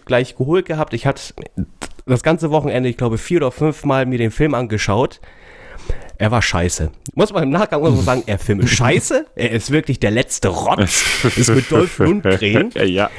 [0.06, 0.94] gleich geholt gehabt.
[0.94, 1.34] Ich hatte
[2.06, 5.20] das ganze Wochenende, ich glaube, vier oder fünf Mal mir den Film angeschaut.
[6.18, 6.92] Er war scheiße.
[7.16, 9.26] Muss man im Nachgang so sagen, er Film ist scheiße.
[9.36, 11.06] Er ist wirklich der letzte Rotz.
[11.38, 12.72] ist mit Dolph Lundgren.
[12.86, 13.10] ja.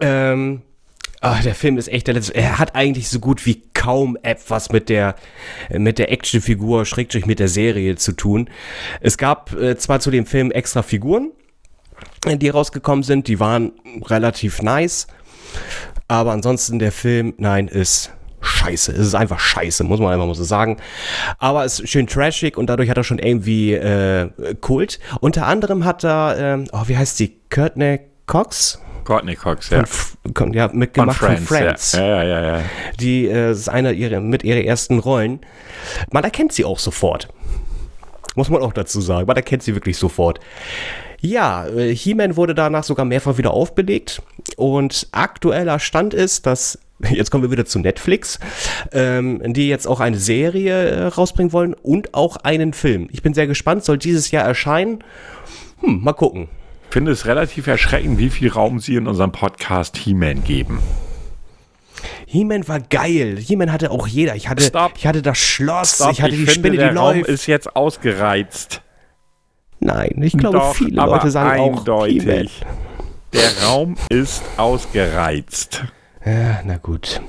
[0.00, 0.62] Ähm,
[1.28, 2.36] Ach, der Film ist echt der letzte.
[2.36, 5.16] Er hat eigentlich so gut wie kaum etwas mit der,
[5.70, 8.48] mit der Actionfigur, Schrägstrich mit der Serie zu tun.
[9.00, 11.32] Es gab äh, zwar zu dem Film extra Figuren,
[12.26, 13.72] die rausgekommen sind, die waren
[14.04, 15.08] relativ nice,
[16.06, 18.92] aber ansonsten der Film, nein, ist scheiße.
[18.92, 20.76] Es ist einfach scheiße, muss man einfach mal so sagen.
[21.38, 25.00] Aber es ist schön trashig und dadurch hat er schon irgendwie äh, Kult.
[25.20, 27.40] Unter anderem hat er, äh, oh, wie heißt sie?
[27.50, 28.78] Courtney Cox?
[29.06, 29.84] Courtney Cox, ja.
[29.86, 31.48] Von, ja, mitgemacht von Friends.
[31.48, 31.92] Von Friends.
[31.92, 32.06] Ja.
[32.06, 32.64] ja, ja, ja,
[32.98, 35.40] Die äh, ist eine ihrer, mit ihrer ersten Rollen.
[36.10, 37.28] Man erkennt sie auch sofort.
[38.34, 39.26] Muss man auch dazu sagen.
[39.26, 40.40] Man erkennt sie wirklich sofort.
[41.20, 44.22] Ja, äh, He-Man wurde danach sogar mehrfach wieder aufbelegt.
[44.56, 46.78] Und aktueller Stand ist, dass
[47.10, 48.40] jetzt kommen wir wieder zu Netflix,
[48.92, 53.08] ähm, die jetzt auch eine Serie äh, rausbringen wollen und auch einen Film.
[53.12, 55.04] Ich bin sehr gespannt, soll dieses Jahr erscheinen.
[55.80, 56.48] Hm, mal gucken.
[56.88, 60.78] Ich finde es relativ erschreckend, wie viel Raum sie in unserem Podcast He-Man geben.
[62.26, 63.36] He-Man war geil.
[63.38, 64.34] He-Man hatte auch jeder.
[64.34, 64.92] Ich hatte, Stopp.
[64.96, 67.28] ich hatte das Schloss, Stopp, ich hatte die finde, Spinne, die der Raum läuft.
[67.28, 68.82] ist jetzt ausgereizt.
[69.80, 71.78] Nein, ich glaube, Doch, viele Leute sagen auch He-Man.
[71.78, 72.62] eindeutig.
[73.34, 75.84] Der Raum ist ausgereizt.
[76.26, 77.20] Ja, na gut.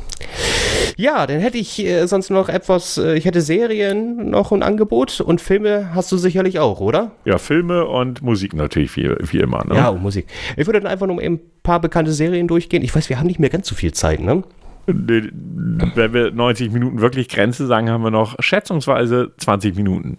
[0.98, 5.22] Ja, dann hätte ich äh, sonst noch etwas, äh, ich hätte Serien noch ein Angebot
[5.22, 7.12] und Filme hast du sicherlich auch, oder?
[7.24, 9.64] Ja, Filme und Musik natürlich wie, wie immer.
[9.66, 9.76] Ne?
[9.76, 10.26] Ja, und Musik.
[10.56, 12.82] Ich würde dann einfach nur ein paar bekannte Serien durchgehen.
[12.82, 14.44] Ich weiß, wir haben nicht mehr ganz so viel Zeit, ne?
[14.88, 20.18] Wenn wir 90 Minuten wirklich Grenze sagen, haben wir noch schätzungsweise 20 Minuten.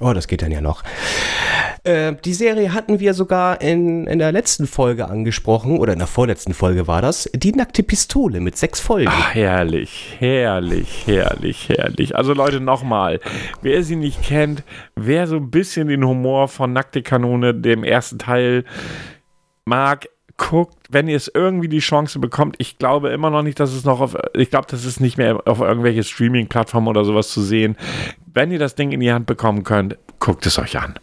[0.00, 0.84] Oh, das geht dann ja noch.
[1.84, 6.08] Äh, die Serie hatten wir sogar in, in der letzten Folge angesprochen, oder in der
[6.08, 7.30] vorletzten Folge war das.
[7.34, 9.10] Die nackte Pistole mit sechs Folgen.
[9.10, 12.16] Ach, herrlich, herrlich, herrlich, herrlich.
[12.16, 13.20] Also Leute, nochmal,
[13.62, 14.62] wer sie nicht kennt,
[14.96, 18.64] wer so ein bisschen den Humor von Nackte Kanone, dem ersten Teil,
[19.64, 22.56] mag, guckt, wenn ihr es irgendwie die Chance bekommt.
[22.58, 25.42] Ich glaube immer noch nicht, dass es noch auf, ich glaube, das ist nicht mehr
[25.46, 27.76] auf irgendwelche Streaming-Plattformen oder sowas zu sehen.
[28.32, 30.94] Wenn ihr das Ding in die Hand bekommen könnt, guckt es euch an.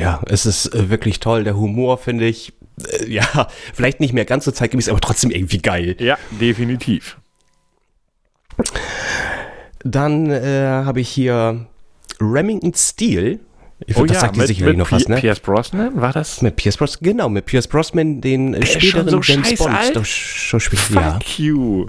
[0.00, 1.44] Ja, es ist äh, wirklich toll.
[1.44, 2.52] Der Humor finde ich,
[3.00, 5.96] äh, ja, vielleicht nicht mehr ganz so zeitgemäß, aber trotzdem irgendwie geil.
[5.98, 7.18] Ja, definitiv.
[9.84, 11.66] Dann äh, habe ich hier
[12.20, 13.40] Remington Steel.
[13.86, 15.16] Ich Oh das sagt dir sicherlich noch Pi- was, ne?
[15.16, 16.40] Pierce Brosnan, war das?
[16.40, 19.96] Mit Pierce Brosnan, genau, mit Pierce Brosnan, den äh, schon späteren so James Bond alt.
[19.96, 20.04] Doch.
[20.94, 21.14] Ja.
[21.14, 21.86] Fuck you.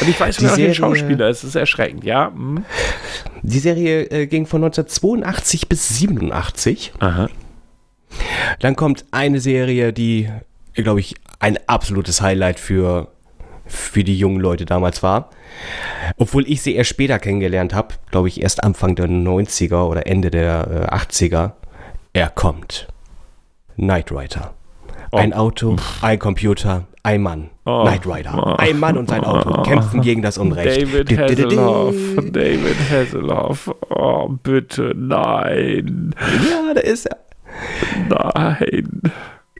[0.00, 1.42] Und ich weiß, wer auch Serie- Schauspieler ist.
[1.42, 2.32] Das ist erschreckend, ja.
[2.34, 2.64] Hm.
[3.42, 6.92] Die Serie äh, ging von 1982 bis 87.
[7.00, 7.28] Aha.
[8.60, 10.30] Dann kommt eine Serie, die,
[10.74, 13.08] glaube ich, ein absolutes Highlight für,
[13.66, 15.30] für die jungen Leute damals war.
[16.16, 20.30] Obwohl ich sie erst später kennengelernt habe, glaube ich, erst Anfang der 90er oder Ende
[20.30, 21.52] der äh, 80er.
[22.12, 22.88] Er kommt.
[23.76, 24.54] Knight Rider.
[25.12, 27.50] Ein Auto, ein Computer, ein Mann.
[27.66, 27.82] Oh.
[27.82, 28.58] Knight Rider.
[28.58, 30.82] Ein Mann und sein Auto kämpfen gegen das Unrecht.
[30.82, 31.18] David.
[31.18, 31.94] Hasselhoff.
[32.30, 33.74] David Hasselhoff.
[33.88, 36.14] Oh, bitte, nein.
[36.50, 37.18] Ja, da ist er.
[38.08, 39.00] Nein.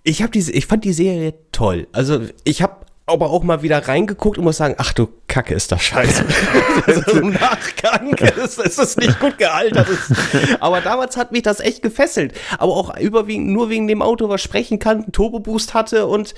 [0.02, 1.86] Ich, hab diese, ich fand die Serie toll.
[1.92, 2.76] Also ich habe
[3.06, 6.24] aber auch mal wieder reingeguckt und muss sagen, ach du Kacke, ist das scheiße.
[6.86, 9.88] also Im Nachgang ist, ist es nicht gut gealtert.
[9.88, 10.12] Ist.
[10.60, 12.34] Aber damals hat mich das echt gefesselt.
[12.58, 16.34] Aber auch überwiegend nur wegen dem Auto, was sprechen kann, einen Turbo-Boost hatte und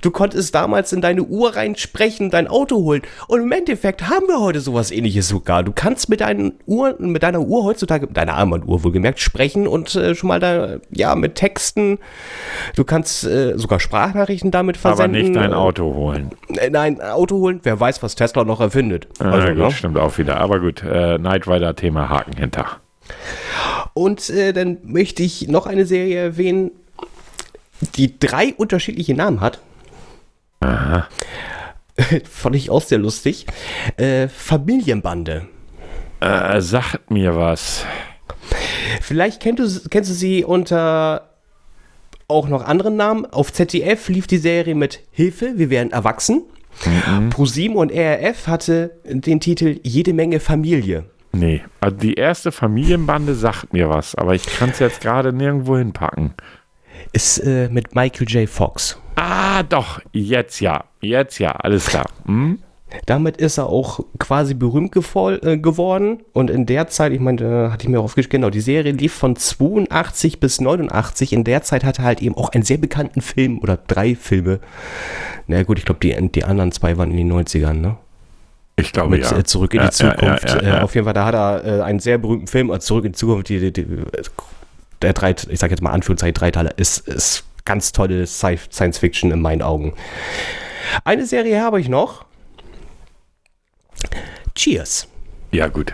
[0.00, 3.02] du konntest damals in deine Uhr reinsprechen, dein Auto holen.
[3.28, 5.62] Und im Endeffekt haben wir heute sowas ähnliches sogar.
[5.62, 9.94] Du kannst mit, deinen Uhr, mit deiner Uhr heutzutage, mit deiner Armbanduhr wohlgemerkt, sprechen und
[9.94, 11.98] äh, schon mal da, ja, mit Texten.
[12.76, 15.22] Du kannst äh, sogar Sprachnachrichten damit Aber versenden.
[15.22, 16.30] nicht dein Auto holen.
[16.48, 19.08] Äh, Nein, ein Auto holen, wer weiß, was Tesla noch erfindet.
[19.18, 19.70] Ah, Also, gut, ne?
[19.70, 20.38] stimmt auch wieder.
[20.38, 22.66] Aber gut, äh, Knight Rider Thema Haken hinter.
[23.94, 26.70] Und äh, dann möchte ich noch eine Serie erwähnen,
[27.96, 29.60] die drei unterschiedliche Namen hat.
[30.60, 31.08] Aha.
[32.30, 33.46] Fand ich auch sehr lustig.
[33.96, 35.48] Äh, Familienbande.
[36.20, 37.84] Äh, sagt mir was.
[39.00, 41.31] Vielleicht kennt du, kennst du sie unter
[42.28, 43.26] auch noch anderen Namen.
[43.26, 46.44] Auf ZDF lief die Serie mit Hilfe, wir werden erwachsen.
[47.30, 51.04] ProSieben und RRF hatte den Titel Jede Menge Familie.
[51.32, 55.76] Nee, also die erste Familienbande sagt mir was, aber ich kann es jetzt gerade nirgendwo
[55.76, 56.34] hinpacken.
[57.12, 58.48] Ist äh, mit Michael J.
[58.48, 58.98] Fox.
[59.16, 60.84] Ah, doch, jetzt ja.
[61.00, 62.06] Jetzt ja, alles klar.
[62.26, 62.58] Hm?
[63.06, 66.20] Damit ist er auch quasi berühmt äh, geworden.
[66.32, 69.36] Und in der Zeit, ich meine, hatte ich mir aufgeschrieben, genau, die Serie lief von
[69.36, 71.32] 82 bis 89.
[71.32, 74.60] In der Zeit hatte er halt eben auch einen sehr bekannten Film oder drei Filme.
[75.46, 77.96] Na gut, ich glaube, die, die anderen zwei waren in den 90ern, ne?
[78.76, 79.36] Ich glaube Mit ja.
[79.38, 80.48] äh, Zurück in Ja, die Zukunft.
[80.48, 82.80] Ja, ja, Äh, auf jeden Fall, da hat er äh, einen sehr berühmten Film, äh,
[82.80, 83.86] Zurück in die Zukunft, die, die,
[85.02, 89.30] der drei, ich sag jetzt mal Anführungszeichen, Dreiteiler, ist, ist ganz tolle Sci- Science Fiction
[89.30, 89.92] in meinen Augen.
[91.04, 92.24] Eine Serie habe ich noch.
[94.54, 95.08] Cheers.
[95.50, 95.92] ja, gut.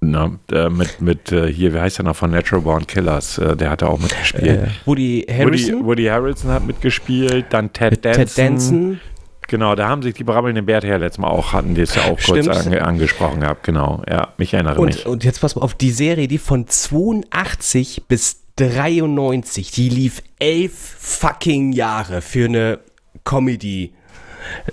[0.00, 3.38] Na, äh, mit, mit äh, hier, wie heißt der noch von Natural Born Killers?
[3.38, 4.44] Äh, der hat da auch mitgespielt.
[4.64, 8.24] Äh, Woody Woody, Harrison, Woody Harrelson hat mitgespielt, dann Ted Danson.
[8.26, 9.00] Ted Danson.
[9.48, 12.02] Genau, da haben sich die brabbelnden Bärte ja letztes Mal auch, hatten die es ja
[12.02, 12.50] auch kurz Stimmt.
[12.50, 14.02] ange angesprochen gehabt, genau.
[14.08, 15.06] Ja, mich erinnere Und, mich.
[15.06, 20.72] und jetzt pass mal auf, die Serie, die von 82 bis 93, die lief elf
[20.74, 22.80] fucking Jahre für eine
[23.24, 23.92] Comedy.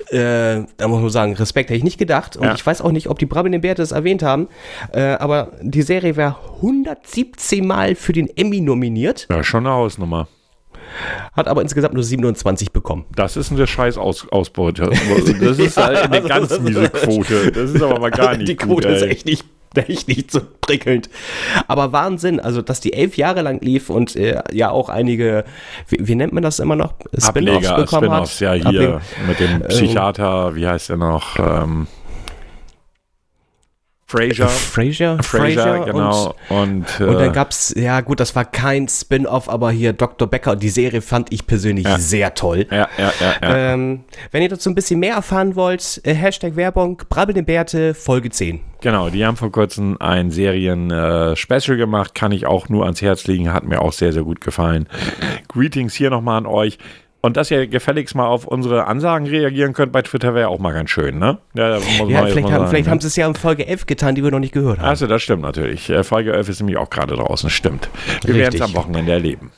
[0.09, 2.37] Äh, da muss man sagen, Respekt hätte ich nicht gedacht.
[2.37, 2.53] Und Ja.
[2.55, 4.47] ich weiß auch nicht, ob die Brabbelnden Bärte es erwähnt haben.
[4.91, 10.27] Äh, aber die Serie war 117 Mal für den Emmy nominiert, Ja, schon eine Hausnummer.
[11.33, 13.05] Hat aber insgesamt nur 27 bekommen.
[13.15, 14.91] Das ist eine scheiß Aus Ausbeute.
[15.39, 17.51] Das ist halt eine ganz miese Quote.
[17.51, 19.09] Das ist aber mal gar nicht die gut, Quote ist ey.
[19.09, 19.45] echt nicht
[19.81, 21.09] echt nicht so prickelnd.
[21.67, 25.45] Aber Wahnsinn, also dass die elf Jahre lang lief und äh, ja auch einige,
[25.87, 26.93] wie, wie, nennt man das immer noch?
[27.17, 31.39] Spin-offs bekommen Spin-offs, ja hier Ableg mit dem Psychiater, ähm, wie heißt der noch?
[31.39, 31.87] Ähm,
[34.13, 34.47] Fraser.
[34.47, 35.23] Fraser?
[35.23, 36.35] Fraser, genau.
[36.49, 39.93] Und, und, äh, und dann gab es, ja gut, das war kein Spin-off, aber hier
[39.93, 40.27] Dr.
[40.27, 41.97] Becker, die Serie fand ich persönlich ja.
[41.97, 42.67] sehr toll.
[42.69, 43.35] Ja, ja, ja.
[43.41, 43.73] ja.
[43.73, 48.29] Ähm, wenn ihr dazu ein bisschen mehr erfahren wollt, äh, Hashtag Werbung, Brabbelnde Bärte, Folge
[48.29, 48.59] 10.
[48.81, 53.25] Genau, die haben vor kurzem ein Serien-Special äh, gemacht, kann ich auch nur ans Herz
[53.27, 54.87] legen, hat mir auch sehr, sehr gut gefallen.
[55.47, 56.77] Greetings hier nochmal an euch.
[57.25, 60.73] Und dass ihr gefälligst mal auf unsere Ansagen reagieren könnt bei Twitter, wäre auch mal
[60.73, 61.37] ganz schön, ne?
[61.53, 64.29] Ja, ja vielleicht, haben, vielleicht haben sie es ja in Folge 11 getan, die wir
[64.29, 64.89] noch nicht gehört haben.
[64.89, 65.89] Achso, das stimmt natürlich.
[65.89, 67.89] Äh, Folge 11 ist nämlich auch gerade draußen, stimmt.
[68.25, 69.51] Wir werden es am Wochenende erleben.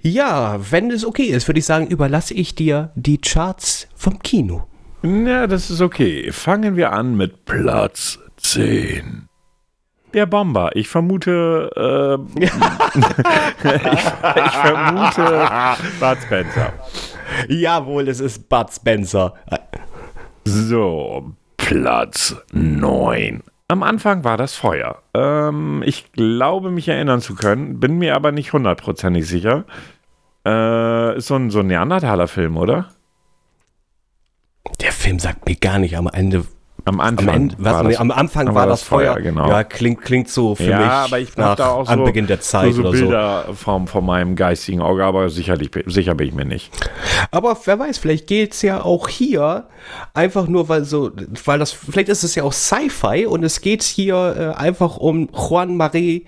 [0.00, 4.66] Ja, wenn es okay ist, würde ich sagen, überlasse ich dir die Charts vom Kino.
[5.02, 6.32] Ja, das ist okay.
[6.32, 9.28] Fangen wir an mit Platz 10
[10.16, 10.70] der Bomber.
[10.74, 12.50] Ich vermute, äh, ich,
[13.94, 15.46] ich, vermute
[16.00, 16.72] Bud Spencer.
[17.48, 19.34] Jawohl, es ist Bud Spencer.
[20.44, 23.42] So, Platz 9.
[23.68, 25.02] Am Anfang war das Feuer.
[25.12, 29.64] Ähm, ich glaube, mich erinnern zu können, bin mir aber nicht hundertprozentig sicher.
[30.46, 32.90] Äh, ist so ein, so ein Neandertaler-Film, oder?
[34.80, 36.44] Der Film sagt mir gar nicht am Ende,
[36.84, 37.28] am Anfang.
[37.28, 39.48] Am, Ende, was, nee, am Anfang war, das Feuer, Feuer, genau.
[39.48, 42.74] Ja, klingt, klingt so für ja, mich aber ich nach da auch Anbeginn der Zeit
[42.74, 43.54] so, so Bilder so.
[43.54, 46.70] Vom, von meinem geistigen Auge, aber sicherlich, sicher bin ich mir nicht.
[47.30, 49.66] Aber wer weiß, vielleicht geht es ja auch hier
[50.14, 51.10] einfach nur, weil so,
[51.44, 55.28] weil das, vielleicht ist es ja auch Sci-Fi und es geht hier äh, einfach um
[55.32, 56.26] Juan Marie,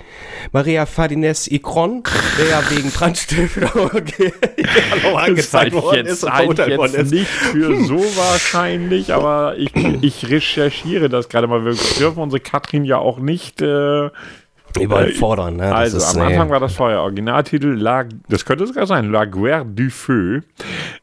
[0.53, 2.03] Maria Fardines Icron,
[2.39, 3.91] der ja wegen Brandstiftung
[5.16, 7.12] angezeigt worden ist und verurteilt worden ist.
[7.12, 7.87] Nicht für hm.
[7.87, 9.73] so wahrscheinlich, aber ich,
[10.03, 11.65] ich recherchiere das gerade mal.
[11.65, 13.60] Wir dürfen unsere Katrin ja auch nicht.
[13.60, 14.10] Äh,
[14.78, 15.70] Überall fordern, ne?
[15.70, 19.65] Das also, am Anfang war das vorher Originaltitel, La, das könnte sogar sein, La Guerre
[19.65, 20.40] du Feu.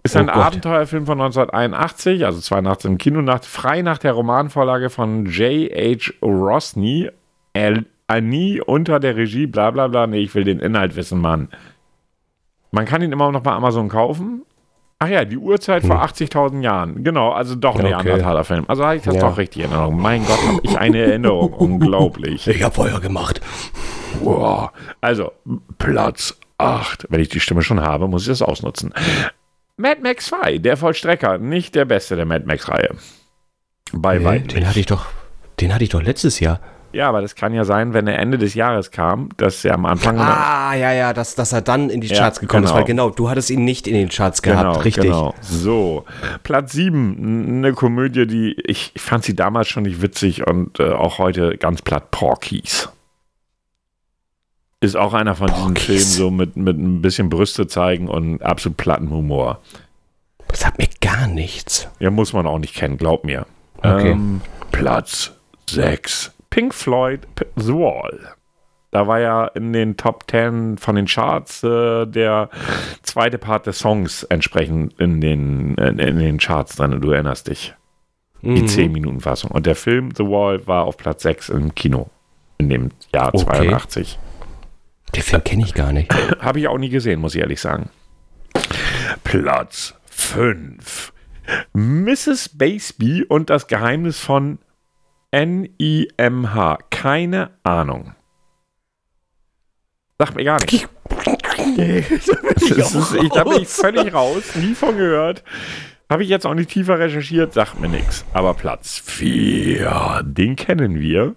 [0.03, 4.91] Ist ein oh Abenteuerfilm von 1981, also 82 im Kino, nach, frei nach der Romanvorlage
[4.91, 6.13] von J.H.
[6.21, 7.09] Rosny,
[8.07, 10.05] Annie unter der Regie, bla bla bla.
[10.05, 11.49] Nee, ich will den Inhalt wissen, Mann.
[12.71, 14.43] Man kann ihn immer noch bei Amazon kaufen.
[14.99, 15.89] Ach ja, die Uhrzeit hm.
[15.89, 17.03] vor 80.000 Jahren.
[17.03, 17.89] Genau, also doch ein okay.
[17.89, 18.65] Neandertaler-Film.
[18.67, 19.21] Also habe ich das ja.
[19.21, 20.01] doch richtig in Erinnerung.
[20.01, 21.53] Mein Gott, habe ich eine Erinnerung.
[21.53, 22.47] Unglaublich.
[22.47, 23.41] Ich habe Feuer gemacht.
[24.21, 24.69] Wow.
[25.01, 25.33] Also,
[25.77, 27.07] Platz 8.
[27.09, 28.93] Wenn ich die Stimme schon habe, muss ich das ausnutzen.
[29.77, 31.37] Mad Max 2, der Vollstrecker.
[31.37, 32.95] Nicht der beste der Mad Max-Reihe.
[33.91, 34.47] Bei nee, weitem.
[34.47, 35.07] Den hatte ich doch,
[35.59, 36.61] den hatte ich doch letztes Jahr.
[36.95, 39.85] Ja, aber das kann ja sein, wenn er Ende des Jahres kam, dass er am
[39.85, 40.17] Anfang.
[40.17, 42.73] Ah, ja, ja, dass, dass er dann in die Charts ja, gekommen genau.
[42.73, 45.03] ist, weil genau, du hattest ihn nicht in den Charts gehabt, genau, richtig.
[45.03, 45.35] Genau.
[45.41, 46.05] So,
[46.43, 50.89] Platz 7, eine Komödie, die ich, ich fand sie damals schon nicht witzig und äh,
[50.91, 52.87] auch heute ganz platt Porkies.
[54.79, 55.85] Ist auch einer von Porkies.
[55.87, 59.59] diesen Filmen so mit, mit ein bisschen Brüste zeigen und absolut platten Humor.
[60.47, 61.89] Das hat mir gar nichts.
[61.99, 63.45] Ja, muss man auch nicht kennen, glaub mir.
[63.79, 64.11] Okay.
[64.11, 64.39] Ähm,
[64.71, 65.33] Platz
[65.69, 66.31] 6.
[66.55, 67.27] Pink Floyd
[67.57, 68.33] The Wall.
[68.91, 72.49] Da war ja in den Top 10 von den Charts äh, der
[73.03, 77.01] zweite Part des Songs entsprechend in den, in, in den Charts drin.
[77.01, 77.73] Du erinnerst dich.
[78.41, 78.55] Mhm.
[78.55, 79.51] Die 10-Minuten-Fassung.
[79.51, 82.09] Und der Film The Wall war auf Platz 6 im Kino.
[82.57, 83.67] In dem Jahr okay.
[83.67, 84.17] 82.
[85.13, 86.09] Den Film kenne ich gar nicht.
[86.39, 87.89] Habe ich auch nie gesehen, muss ich ehrlich sagen.
[89.25, 91.11] Platz 5.
[91.73, 92.47] Mrs.
[92.47, 94.59] Baseby und das Geheimnis von
[95.31, 96.77] N-I-M-H.
[96.89, 98.15] Keine Ahnung.
[100.17, 100.87] Sagt mir gar nicht.
[101.77, 105.43] ich, da bin ich völlig raus, nie von gehört.
[106.09, 108.25] Habe ich jetzt auch nicht tiefer recherchiert, sagt mir nichts.
[108.33, 111.35] Aber Platz 4, den kennen wir.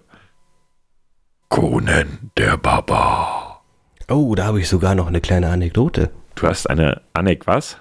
[1.49, 3.61] Conan der Baba.
[4.07, 6.11] Oh, da habe ich sogar noch eine kleine Anekdote.
[6.35, 7.77] Du hast eine Anek was?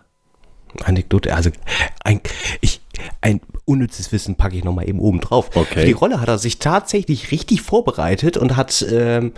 [0.84, 1.50] Anekdote, also
[2.04, 2.20] ein,
[2.60, 2.80] ich,
[3.20, 5.50] ein unnützes Wissen packe ich nochmal eben oben drauf.
[5.54, 5.80] Okay.
[5.80, 9.32] Für die Rolle hat er sich tatsächlich richtig vorbereitet und hat ähm,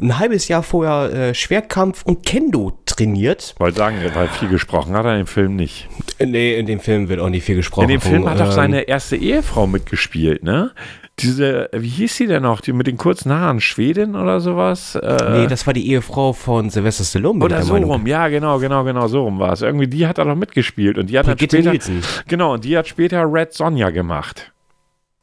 [0.00, 3.54] ein halbes Jahr vorher äh, Schwerkampf und Kendo trainiert.
[3.58, 5.88] Wollte sagen, weil viel gesprochen hat er im Film nicht.
[6.18, 7.84] Nee, in dem Film wird auch nicht viel gesprochen.
[7.84, 10.72] In dem Film hat auch ähm, seine erste Ehefrau mitgespielt, ne?
[11.18, 12.60] Diese, wie hieß sie denn noch?
[12.60, 14.96] Die mit den kurzen Haaren, Schwedin oder sowas?
[14.96, 17.42] Äh, nee, das war die Ehefrau von Sylvester Stallone.
[17.42, 17.90] Oder so Meinung.
[17.90, 19.62] rum, ja, genau, genau, genau, so rum war es.
[19.62, 22.02] Irgendwie, die hat da noch mitgespielt und die hat Brigitte später, Nielsen.
[22.28, 24.52] genau, und die hat später Red Sonja gemacht.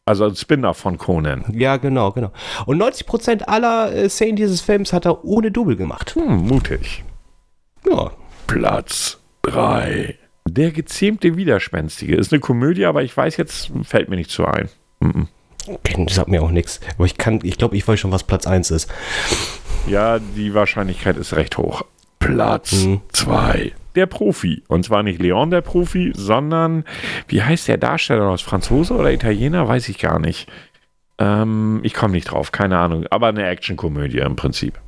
[0.06, 1.46] Also ein Spin-off von Conan.
[1.54, 2.32] Ja, genau, genau.
[2.66, 6.16] Und 90% aller äh, Szenen dieses Films hat er ohne Double gemacht.
[6.16, 7.04] Hm, mutig.
[7.88, 8.12] Ja.
[8.48, 10.18] Platz 3.
[10.48, 12.16] Der gezähmte Widerspenstige.
[12.16, 14.70] Ist eine Komödie, aber ich weiß jetzt, fällt mir nicht so ein.
[15.00, 15.28] Mm -mm.
[15.66, 16.80] Das sagt mir auch nichts.
[16.96, 18.92] Aber ich kann, ich glaube, ich weiß schon, was Platz 1 ist.
[19.88, 21.84] Ja, die Wahrscheinlichkeit ist recht hoch.
[22.20, 23.64] Platz 2.
[23.66, 23.72] Mhm.
[23.96, 24.64] Der Profi.
[24.68, 26.84] Und zwar nicht Leon der Profi, sondern,
[27.28, 29.68] wie heißt der Darsteller aus Franzose oder Italiener?
[29.68, 30.50] Weiß ich gar nicht.
[31.20, 33.06] Ähm, ich komme nicht drauf, keine Ahnung.
[33.10, 34.80] Aber eine Actionkomödie im Prinzip.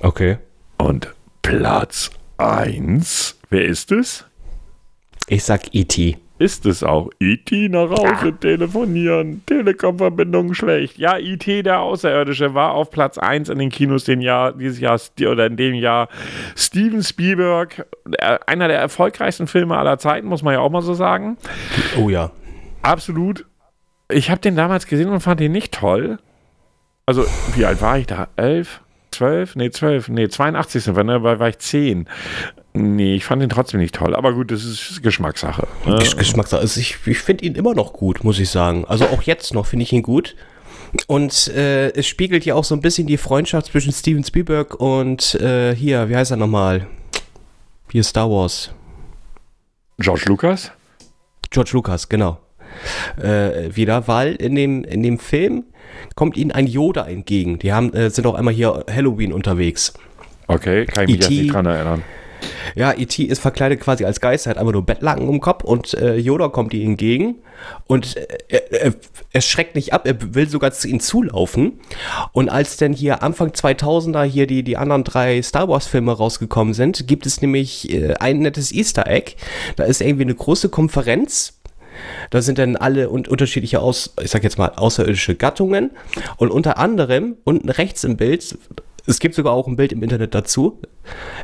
[0.00, 0.38] Okay.
[0.78, 3.38] Und Platz 1.
[3.50, 4.24] Wer ist es?
[5.28, 6.18] Ich sag E.T.
[6.42, 7.08] Ist es auch.
[7.20, 7.68] E.T.
[7.68, 8.30] nach Hause ja.
[8.32, 9.42] telefonieren.
[9.46, 10.98] Telekom-Verbindung schlecht.
[10.98, 11.62] Ja, E.T.
[11.62, 14.98] der Außerirdische war auf Platz 1 in den Kinos den Jahr, dieses Jahr
[15.30, 16.08] oder in dem Jahr.
[16.56, 17.86] Steven Spielberg,
[18.48, 21.36] einer der erfolgreichsten Filme aller Zeiten, muss man ja auch mal so sagen.
[21.96, 22.32] Oh ja.
[22.82, 23.46] Absolut.
[24.10, 26.18] Ich habe den damals gesehen und fand ihn nicht toll.
[27.06, 27.24] Also,
[27.54, 28.26] wie alt war ich da?
[28.34, 28.80] Elf?
[29.12, 29.54] 12?
[29.54, 30.08] Nee, 12.
[30.08, 31.22] Nee, 82 sind wir, ne?
[31.22, 32.08] Weil war ich 10.
[32.74, 34.14] Nee, ich fand ihn trotzdem nicht toll.
[34.14, 35.66] Aber gut, das ist Geschmackssache.
[35.84, 35.98] Ne?
[36.16, 36.60] Geschmackssache.
[36.60, 38.86] Also ich, ich finde ihn immer noch gut, muss ich sagen.
[38.86, 40.34] Also auch jetzt noch finde ich ihn gut.
[41.06, 45.34] Und äh, es spiegelt ja auch so ein bisschen die Freundschaft zwischen Steven Spielberg und
[45.36, 46.86] äh, hier, wie heißt er nochmal?
[47.90, 48.74] Hier Star Wars.
[49.98, 50.70] George Lucas?
[51.50, 52.38] George Lucas, genau.
[53.22, 55.64] Äh, wieder, weil in dem, in dem Film
[56.14, 57.58] kommt ihnen ein Yoda entgegen.
[57.58, 59.92] Die haben, äh, sind auch einmal hier Halloween unterwegs.
[60.46, 61.20] Okay, kann ich mich e.
[61.20, 62.02] jetzt nicht dran erinnern.
[62.74, 63.24] Ja, E.T.
[63.24, 66.48] ist verkleidet quasi als Geist, er hat einfach nur Bettlaken um Kopf und äh, Yoda
[66.48, 67.36] kommt ihm entgegen
[67.86, 68.94] und äh, er,
[69.32, 71.80] er, schreckt nicht ab, er will sogar zu ihm zulaufen.
[72.32, 76.74] Und als dann hier Anfang 2000er hier die, die anderen drei Star Wars Filme rausgekommen
[76.74, 79.36] sind, gibt es nämlich äh, ein nettes Easter Egg.
[79.76, 81.58] Da ist irgendwie eine große Konferenz
[82.30, 85.90] da sind dann alle un unterschiedliche, Aus, ich sag jetzt mal, außerirdische Gattungen.
[86.36, 88.56] Und unter anderem, unten rechts im Bild,
[89.06, 90.80] es gibt sogar auch ein Bild im Internet dazu,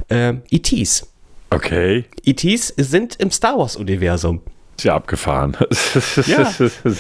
[0.08, 1.12] äh, ETs.
[1.50, 2.04] Okay.
[2.24, 4.42] ETs sind im Star Wars-Universum.
[4.76, 5.56] Ist ja abgefahren.
[6.26, 6.52] ja.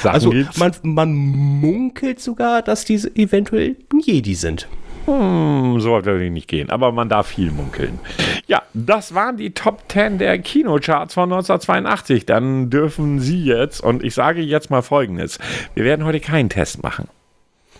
[0.04, 4.66] also man, man munkelt sogar, dass diese eventuell Jedi sind.
[5.08, 7.98] Hm, so weit ich nicht gehen, aber man darf viel munkeln.
[8.46, 12.26] Ja, das waren die Top 10 der Kinocharts von 1982.
[12.26, 15.38] Dann dürfen Sie jetzt, und ich sage jetzt mal Folgendes:
[15.74, 17.08] Wir werden heute keinen Test machen.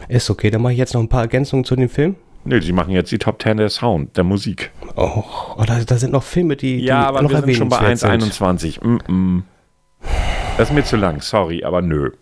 [0.09, 2.17] Ist okay, dann mache ich jetzt noch ein paar Ergänzungen zu dem Film.
[2.49, 4.71] Nee, sie machen jetzt die Top 10 der Sound, der Musik.
[4.97, 5.23] Oh,
[5.57, 7.77] oh da, da, sind noch Filme, die, ja, die aber noch wir sind schon bei
[7.77, 8.83] 1,21.
[8.83, 9.43] Mm -mm.
[10.57, 12.13] Das ist mir zu lang, sorry, aber nö.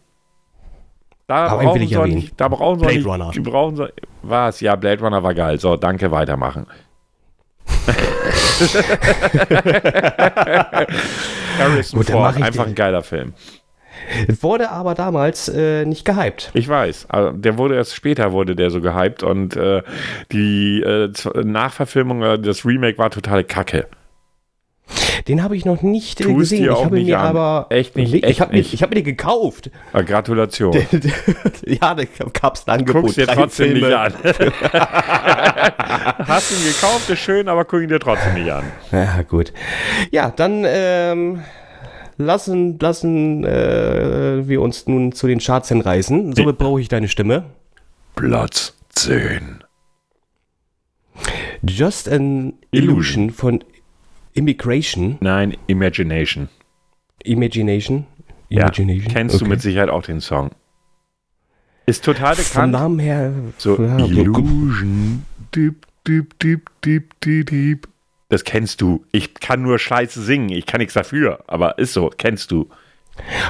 [1.29, 3.31] Da aber brauchen, sie nicht, da brauchen Blade nicht, Runner.
[3.33, 3.89] Die brauchen sie,
[4.23, 4.61] was?
[4.61, 5.61] Ja, Blade Runner war geil.
[5.61, 6.67] So, danke, weitermachen.
[11.59, 13.33] Harrison Gut, Ford, einfach ein geiler Film.
[14.41, 16.51] Wurde aber damals äh, nicht gehypt.
[16.55, 17.07] Ich weiß.
[17.09, 19.83] Also der wurde erst später wurde der so gehypt und äh,
[20.33, 21.11] die äh,
[21.43, 23.87] Nachverfilmung, äh, das Remake war totale Kacke.
[25.27, 26.65] Den habe ich noch nicht Tust gesehen.
[26.65, 27.27] ich habe mir an.
[27.27, 28.15] aber echt nicht.
[28.15, 29.71] Ich habe mir, hab mir den gekauft.
[29.93, 30.73] Ja, Gratulation.
[31.65, 33.03] ja, da gab es ein Angebot.
[33.03, 33.87] Guckst dir trotzdem Filme.
[33.89, 34.13] nicht an.
[36.27, 38.65] Hast ihn gekauft, ist schön, aber guck ihn dir trotzdem nicht an.
[38.93, 39.53] Ja, gut.
[40.11, 41.43] Ja, dann ähm,
[42.17, 46.35] lassen, lassen äh, wir uns nun zu den Charts hinreißen.
[46.35, 47.45] Somit brauche ich deine Stimme.
[48.15, 49.65] Platz 10.
[51.63, 53.65] Just an Illusion von
[54.35, 55.19] Immigration.
[55.21, 56.49] Nein, Imagination.
[57.25, 58.07] Imagination?
[58.49, 59.07] Imagination?
[59.07, 59.45] Ja, kennst okay.
[59.45, 60.51] du mit Sicherheit auch den Song.
[61.87, 62.53] Ist total bekannt.
[62.53, 63.33] Vom Namen her.
[63.59, 65.25] So, ja, Illusion.
[65.55, 67.89] Deep, deep, deep, deep, deep, deep.
[68.29, 69.05] Das kennst du.
[69.13, 70.51] Ich kann nur Scheiße singen.
[70.51, 71.45] Ich kann nichts dafür.
[71.47, 72.11] Aber ist so.
[72.17, 72.69] Kennst du.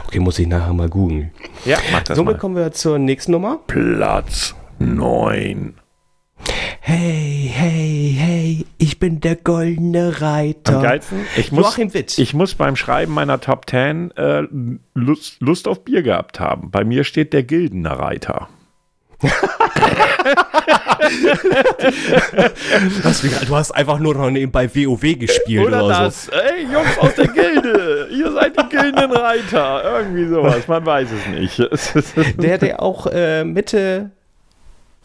[0.07, 1.33] Okay, muss ich nachher mal googeln.
[1.65, 2.39] Ja, mach das Somit mal.
[2.39, 3.61] kommen wir zur nächsten Nummer.
[3.67, 5.75] Platz 9.
[6.81, 10.77] Hey, hey, hey, ich bin der goldene Reiter.
[10.77, 14.45] Am geilsten, ich muss, ich muss beim Schreiben meiner Top 10 äh,
[14.95, 16.71] Lust, Lust auf Bier gehabt haben.
[16.71, 18.49] Bei mir steht der Gildener Reiter.
[23.47, 26.27] Du hast einfach nur noch nebenbei WoW gespielt oder, oder das.
[26.27, 26.33] So.
[26.33, 29.85] Ey, Jungs aus der Gilde, ihr seid die Gildenreiter.
[29.85, 31.59] Irgendwie sowas, man weiß es nicht.
[32.43, 34.11] der, der auch äh, Mitte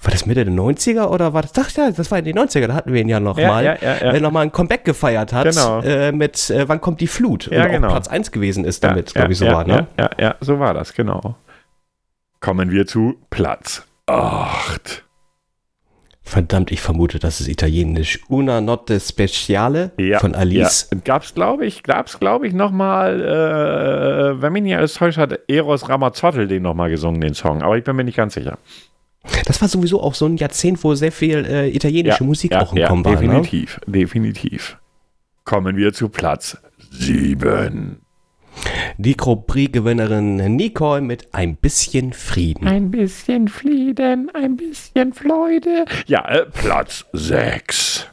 [0.03, 1.51] war das Mitte der 90er oder war das?
[1.59, 3.63] Ach ja, das war in den 90er, da hatten wir ihn ja nochmal.
[3.63, 4.19] Ja, ja, ja, ja.
[4.19, 5.45] nochmal ein Comeback gefeiert hat.
[5.45, 5.81] Genau.
[5.81, 7.47] Äh, mit äh, Wann kommt die Flut?
[7.51, 7.87] Ja, und genau.
[7.89, 9.85] auch Platz 1 gewesen ist damit, glaube ich, so war, ne?
[9.99, 11.35] Ja, ja, so war das, genau.
[12.39, 15.03] Kommen wir zu Platz 8.
[16.23, 18.19] Verdammt, ich vermute, das ist italienisch.
[18.29, 20.87] Una Notte Speciale ja, von Alice.
[20.91, 20.99] Ja.
[21.03, 25.89] Gab's, glaube ich, gab's, glaube ich, nochmal, äh, wenn mich nicht alles täuscht, hat Eros
[25.89, 27.61] Ramazzotti den nochmal gesungen, den Song.
[27.61, 28.57] Aber ich bin mir nicht ganz sicher.
[29.45, 32.61] Das war sowieso auch so ein Jahrzehnt, wo sehr viel äh, italienische ja, Musik ja,
[32.61, 33.17] auch im Kommen war.
[33.17, 33.99] Definitiv, ne?
[33.99, 34.77] definitiv.
[35.43, 36.57] Kommen wir zu Platz
[36.91, 38.00] 7.
[38.97, 42.67] Die Grand Prix-Gewinnerin Nicole mit ein bisschen Frieden.
[42.67, 45.85] Ein bisschen Frieden, ein bisschen Freude.
[46.07, 48.07] Ja, äh, Platz 6.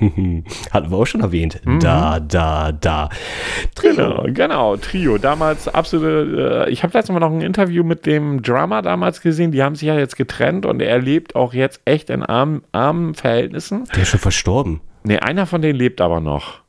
[0.70, 1.60] Hatten wir auch schon erwähnt.
[1.64, 1.80] Mhm.
[1.80, 3.08] Da, da, da.
[3.74, 3.94] Trio.
[3.94, 5.18] Genau, genau, Trio.
[5.18, 6.66] Damals absolute.
[6.66, 9.52] Äh, ich habe letztes Mal noch ein Interview mit dem Drummer damals gesehen.
[9.52, 13.14] Die haben sich ja jetzt getrennt und er lebt auch jetzt echt in armen, armen
[13.14, 13.84] Verhältnissen.
[13.94, 14.80] Der ist schon verstorben.
[15.04, 16.60] Nee, einer von denen lebt aber noch.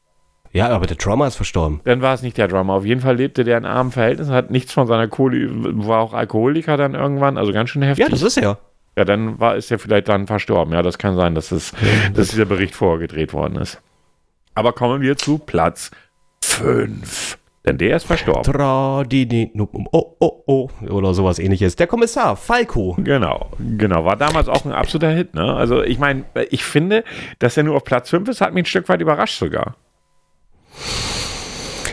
[0.51, 1.81] Ja, aber der Drummer ist verstorben.
[1.83, 2.73] Dann war es nicht der Drummer.
[2.73, 5.47] Auf jeden Fall lebte der in armen Verhältnissen, hat nichts von seiner Kohle,
[5.85, 8.05] war auch Alkoholiker dann irgendwann, also ganz schön heftig.
[8.05, 8.57] Ja, das ist er.
[8.97, 10.73] Ja, dann war, ist er vielleicht dann verstorben.
[10.73, 11.73] Ja, das kann sein, dass, es,
[12.13, 13.81] dass dieser Bericht vorgedreht worden ist.
[14.55, 15.91] Aber kommen wir zu Platz
[16.43, 17.37] 5.
[17.65, 18.43] Denn der ist verstorben.
[18.43, 21.75] Tradini, oh, oh, oh, oder sowas ähnliches.
[21.75, 22.95] Der Kommissar, Falco.
[22.97, 24.05] Genau, genau.
[24.05, 25.53] War damals auch ein absoluter Hit, ne?
[25.53, 27.03] Also, ich meine, ich finde,
[27.37, 29.75] dass er nur auf Platz 5 ist, hat mich ein Stück weit überrascht sogar.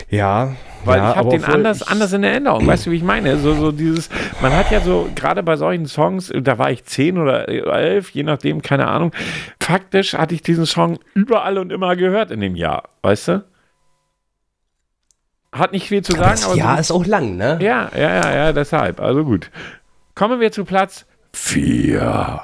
[0.09, 0.55] Ja,
[0.85, 2.65] weil ja, ich habe den anders, anders in Erinnerung.
[2.65, 3.37] Weißt du, wie ich meine?
[3.37, 4.09] So, so dieses,
[4.41, 8.23] man hat ja so, gerade bei solchen Songs, da war ich zehn oder elf, je
[8.23, 9.11] nachdem, keine Ahnung.
[9.61, 13.45] Faktisch hatte ich diesen Song überall und immer gehört in dem Jahr, weißt du?
[15.51, 16.31] Hat nicht viel zu sagen, aber.
[16.31, 17.57] Das aber Jahr so, ist auch lang, ne?
[17.61, 19.01] Ja, ja, ja, ja, deshalb.
[19.01, 19.49] Also gut.
[20.15, 22.41] Kommen wir zu Platz 4.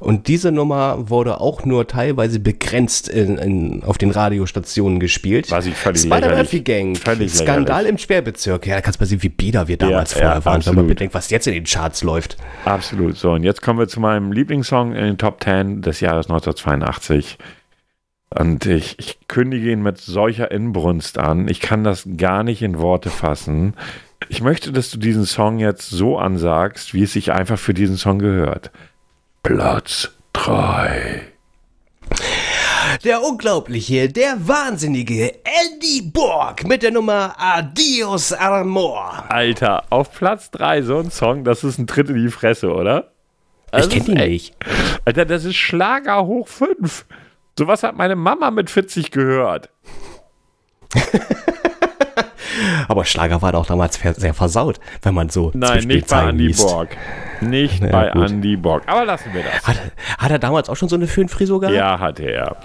[0.00, 5.50] Und diese Nummer wurde auch nur teilweise begrenzt in, in, auf den Radiostationen gespielt.
[5.50, 7.90] Was ich völlig Spider-Murphy Gang, völlig Skandal lächerlich.
[7.90, 8.66] im Sperrbezirk.
[8.66, 10.74] Ja, da kannst du mal sehen, wie bieder wir damals ja, vorher ja, waren, wenn
[10.74, 12.38] man bedenkt, was jetzt in den Charts läuft.
[12.64, 13.18] Absolut.
[13.18, 17.36] So, und jetzt kommen wir zu meinem Lieblingssong in den Top 10 des Jahres 1982.
[18.30, 21.46] Und ich, ich kündige ihn mit solcher Inbrunst an.
[21.48, 23.74] Ich kann das gar nicht in Worte fassen.
[24.28, 27.96] Ich möchte, dass du diesen Song jetzt so ansagst, wie es sich einfach für diesen
[27.96, 28.70] Song gehört.
[29.42, 31.22] Platz 3.
[33.04, 39.24] Der unglaubliche, der wahnsinnige Andy Borg mit der Nummer Adios Amor.
[39.30, 43.12] Alter, auf Platz 3 so ein Song, das ist ein Tritt in die Fresse, oder?
[43.70, 44.56] Das ich kenne ihn nicht.
[45.06, 47.06] Alter, das ist Schlager hoch 5.
[47.58, 49.70] Sowas hat meine Mama mit 40 gehört.
[52.90, 56.66] Aber Schlager war doch damals sehr versaut, wenn man so Nein, nicht bei Andy liest.
[56.66, 56.96] Borg.
[57.40, 58.28] Nicht ja, bei gut.
[58.28, 58.82] Andy Borg.
[58.86, 59.64] Aber lassen wir das.
[59.64, 59.76] Hat,
[60.18, 61.76] hat, er damals auch schon so eine Föhnfrisur gehabt?
[61.76, 62.56] Ja, hatte er.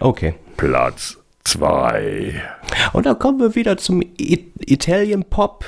[0.00, 0.34] Okay.
[0.56, 2.42] Platz 2.
[2.92, 5.64] Und dann kommen wir wieder zum I Italian Pop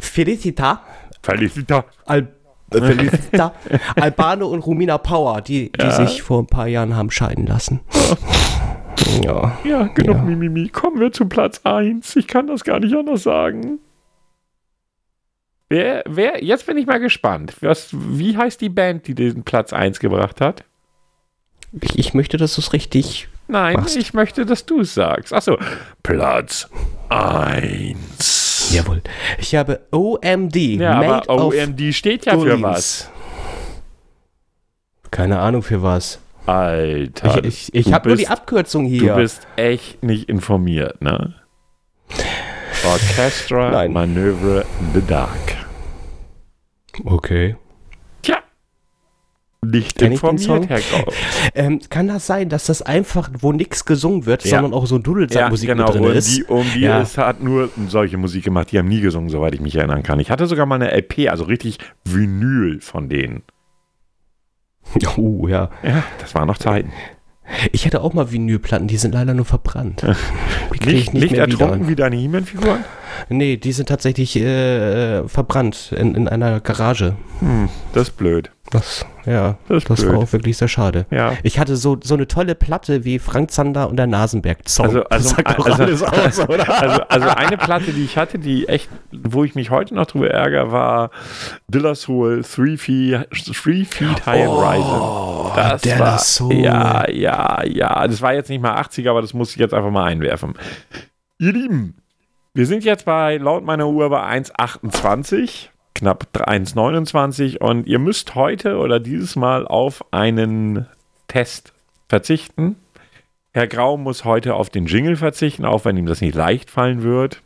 [0.00, 0.82] Felicita.
[1.22, 1.84] Felicita.
[2.04, 2.26] Al
[2.72, 3.52] äh, Felicita.
[3.94, 5.92] Albano und Romina Power, die, die ja.
[5.92, 7.78] sich vor ein paar Jahren haben scheiden lassen.
[9.22, 10.22] Ja, ja genug ja.
[10.22, 10.68] Mimimi.
[10.68, 12.16] Kommen wir zu Platz 1.
[12.16, 13.78] Ich kann das gar nicht anders sagen.
[15.68, 17.54] Wer, wer, jetzt bin ich mal gespannt.
[17.60, 20.64] Was, wie heißt die Band, die den Platz 1 gebracht hat?
[21.80, 23.28] Ich, ich möchte, dass du es richtig.
[23.48, 23.96] Nein, machst.
[23.96, 25.32] ich möchte, dass du es sagst.
[25.32, 25.58] Achso,
[26.02, 26.68] Platz
[27.08, 28.72] 1.
[28.72, 29.02] Jawohl.
[29.38, 30.56] Ich habe OMD.
[30.56, 33.10] Ja, aber OMD steht ja für was.
[35.10, 36.20] Keine Ahnung für was.
[36.46, 37.44] Alter.
[37.44, 39.14] Ich, ich, ich habe nur die Abkürzung hier.
[39.14, 41.34] Du bist echt nicht informiert, ne?
[42.84, 43.92] Orchestra Nein.
[43.92, 45.56] Manöver in the Dark.
[47.04, 47.56] Okay.
[48.22, 48.38] Tja.
[49.64, 51.12] Nicht Kenn informiert, Herr Grau.
[51.54, 54.50] Ähm, kann das sein, dass das einfach, wo nichts gesungen wird, ja.
[54.50, 55.90] sondern auch so Dudelsackmusik ja, genau.
[55.90, 56.36] drin ist?
[56.36, 57.00] Die, um die ja.
[57.00, 60.20] es hat nur solche Musik gemacht, die haben nie gesungen, soweit ich mich erinnern kann.
[60.20, 63.42] Ich hatte sogar mal eine LP, also richtig Vinyl von denen.
[65.16, 65.70] Oh, ja.
[65.82, 66.92] Ja, das waren noch Zeiten.
[67.72, 70.02] Ich hätte auch mal Vinylplatten, die sind leider nur verbrannt.
[70.02, 72.84] Die nicht, nicht, nicht ertrunken wie deine He-Man-Figuren?
[73.28, 77.16] Nee, die sind tatsächlich äh, verbrannt in, in einer Garage.
[77.40, 78.50] Hm, das ist blöd.
[78.70, 81.06] Das, ja, das, das war auch wirklich sehr schade.
[81.10, 81.34] Ja.
[81.44, 84.86] Ich hatte so, so eine tolle Platte wie Frank Zander und der Nasenberg-Song.
[84.86, 89.54] Also, also, also, aus, also, also, eine Platte, die ich hatte, die echt, wo ich
[89.54, 91.10] mich heute noch drüber ärgere, war
[91.68, 95.56] Dillas Soul Three Feet, Three Feet High oh, Rising.
[95.56, 96.54] Das Dilla war, Soul.
[96.54, 98.06] Ja, ja, ja.
[98.06, 100.54] Das war jetzt nicht mal 80, aber das muss ich jetzt einfach mal einwerfen.
[101.38, 101.96] Ihr Lieben,
[102.52, 108.76] wir sind jetzt bei, laut meiner Uhr, bei 1,28 knapp 1,29 und ihr müsst heute
[108.76, 110.86] oder dieses Mal auf einen
[111.26, 111.72] Test
[112.08, 112.76] verzichten.
[113.52, 117.02] Herr Grau muss heute auf den Jingle verzichten, auch wenn ihm das nicht leicht fallen
[117.02, 117.42] wird.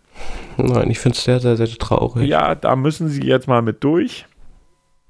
[0.56, 2.28] Nein, ich finde es sehr, sehr, sehr traurig.
[2.28, 4.26] Ja, da müssen Sie jetzt mal mit durch.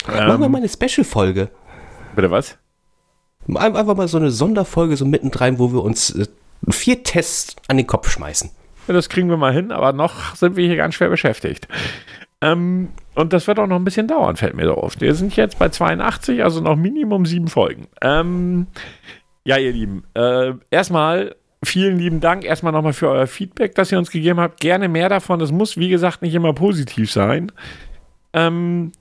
[0.06, 1.48] Machen ähm, wir mal eine Special-Folge.
[2.14, 2.58] Bitte was?
[3.54, 6.26] Einfach mal so eine Sonderfolge so mittendrin, wo wir uns äh,
[6.68, 8.50] vier Tests an den Kopf schmeißen.
[8.86, 11.66] Ja, das kriegen wir mal hin, aber noch sind wir hier ganz schwer beschäftigt.
[12.42, 15.00] Ähm, und das wird auch noch ein bisschen dauern, fällt mir so auf.
[15.00, 17.86] Wir sind jetzt bei 82, also noch Minimum sieben Folgen.
[18.00, 18.66] Ähm,
[19.44, 23.98] ja, ihr Lieben, äh, erstmal vielen lieben Dank erstmal nochmal für euer Feedback, das ihr
[23.98, 24.60] uns gegeben habt.
[24.60, 25.38] Gerne mehr davon.
[25.38, 27.52] Das muss, wie gesagt, nicht immer positiv sein.
[28.32, 28.92] Ähm,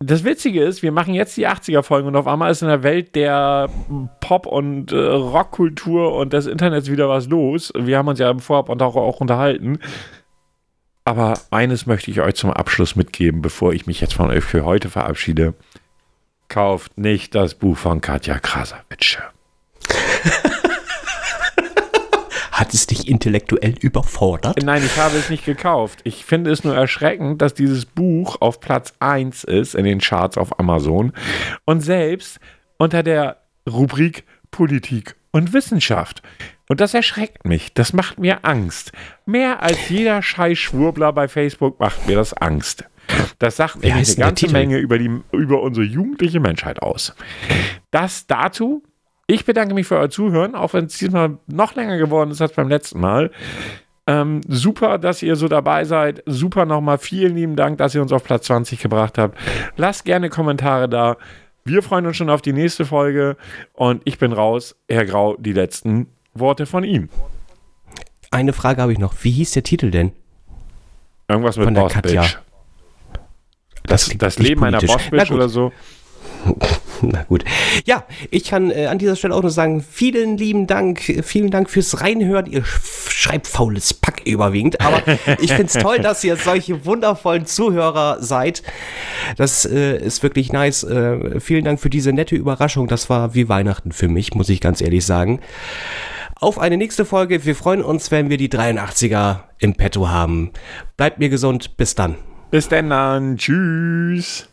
[0.00, 3.14] das Witzige ist, wir machen jetzt die 80er-Folgen und auf einmal ist in der Welt
[3.14, 3.68] der
[4.20, 7.72] Pop- und äh, Rockkultur und des Internets wieder was los.
[7.76, 9.78] Wir haben uns ja im Vorab und auch, auch unterhalten.
[11.04, 14.64] Aber eines möchte ich euch zum Abschluss mitgeben, bevor ich mich jetzt von euch für
[14.64, 15.54] heute verabschiede.
[16.48, 19.22] Kauft nicht das Buch von Katja Krasavitsche.
[22.52, 24.62] Hat es dich intellektuell überfordert?
[24.62, 26.00] Nein, ich habe es nicht gekauft.
[26.04, 30.38] Ich finde es nur erschreckend, dass dieses Buch auf Platz 1 ist in den Charts
[30.38, 31.12] auf Amazon
[31.64, 32.38] und selbst
[32.78, 33.38] unter der
[33.68, 36.22] Rubrik Politik und Wissenschaft.
[36.72, 37.74] Und das erschreckt mich.
[37.74, 38.92] Das macht mir Angst.
[39.26, 42.84] Mehr als jeder scheiß Schwurbler bei Facebook macht mir das Angst.
[43.38, 47.14] Das sagt nämlich eine ganze Menge über, die, über unsere jugendliche Menschheit aus.
[47.90, 48.82] Das dazu
[49.26, 52.52] ich bedanke mich für euer Zuhören, auch wenn es diesmal noch länger geworden ist als
[52.52, 53.30] beim letzten Mal.
[54.06, 56.22] Ähm, super, dass ihr so dabei seid.
[56.24, 56.98] Super nochmal.
[56.98, 59.38] Vielen lieben Dank, dass ihr uns auf Platz 20 gebracht habt.
[59.76, 61.16] Lasst gerne Kommentare da.
[61.64, 63.36] Wir freuen uns schon auf die nächste Folge.
[63.72, 64.74] Und ich bin raus.
[64.88, 67.08] Herr Grau, die letzten Worte von ihm.
[68.30, 69.14] Eine Frage habe ich noch.
[69.22, 70.12] Wie hieß der Titel denn?
[71.28, 72.38] Irgendwas mit Boss Bitch.
[73.84, 74.88] Das, das, das Leben politisch.
[74.88, 75.72] einer Boss Bitch oder so.
[77.02, 77.44] Na gut.
[77.84, 81.68] Ja, ich kann äh, an dieser Stelle auch nur sagen, vielen lieben Dank, vielen Dank
[81.68, 82.46] fürs Reinhören.
[82.46, 85.02] Ihr schreibt faules Pack überwiegend, aber
[85.40, 88.62] ich finde es toll, dass ihr solche wundervollen Zuhörer seid.
[89.36, 90.84] Das äh, ist wirklich nice.
[90.84, 92.86] Äh, vielen Dank für diese nette Überraschung.
[92.88, 95.40] Das war wie Weihnachten für mich, muss ich ganz ehrlich sagen.
[96.42, 97.44] Auf eine nächste Folge.
[97.44, 100.50] Wir freuen uns, wenn wir die 83er im Petto haben.
[100.96, 101.76] Bleibt mir gesund.
[101.76, 102.16] Bis dann.
[102.50, 103.36] Bis denn dann.
[103.36, 104.48] Tschüss.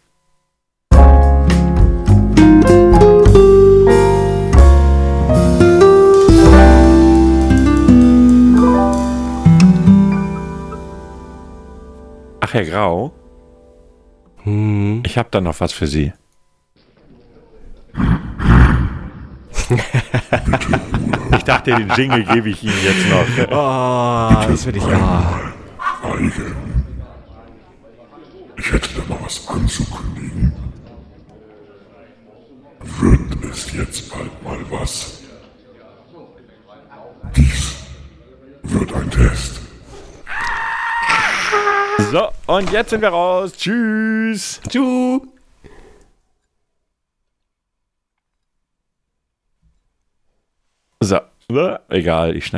[12.39, 13.11] Ach, Herr Grau.
[14.43, 15.01] Hm.
[15.03, 16.13] Ich habe da noch was für Sie.
[21.37, 23.25] ich dachte, den Jingle gebe ich Ihnen jetzt noch.
[23.51, 25.53] Oh, das will ich ja.
[26.03, 26.55] Eigen.
[28.57, 30.53] Ich hätte da mal was anzukündigen.
[32.99, 35.21] Wird es jetzt bald mal was?
[37.35, 37.75] Dies
[38.63, 39.59] wird ein Test.
[42.11, 43.53] So, und jetzt sind wir raus.
[43.53, 44.59] Tschüss.
[44.67, 45.21] Tschüss.
[51.01, 51.17] So,
[51.87, 52.57] egal, ich schneide.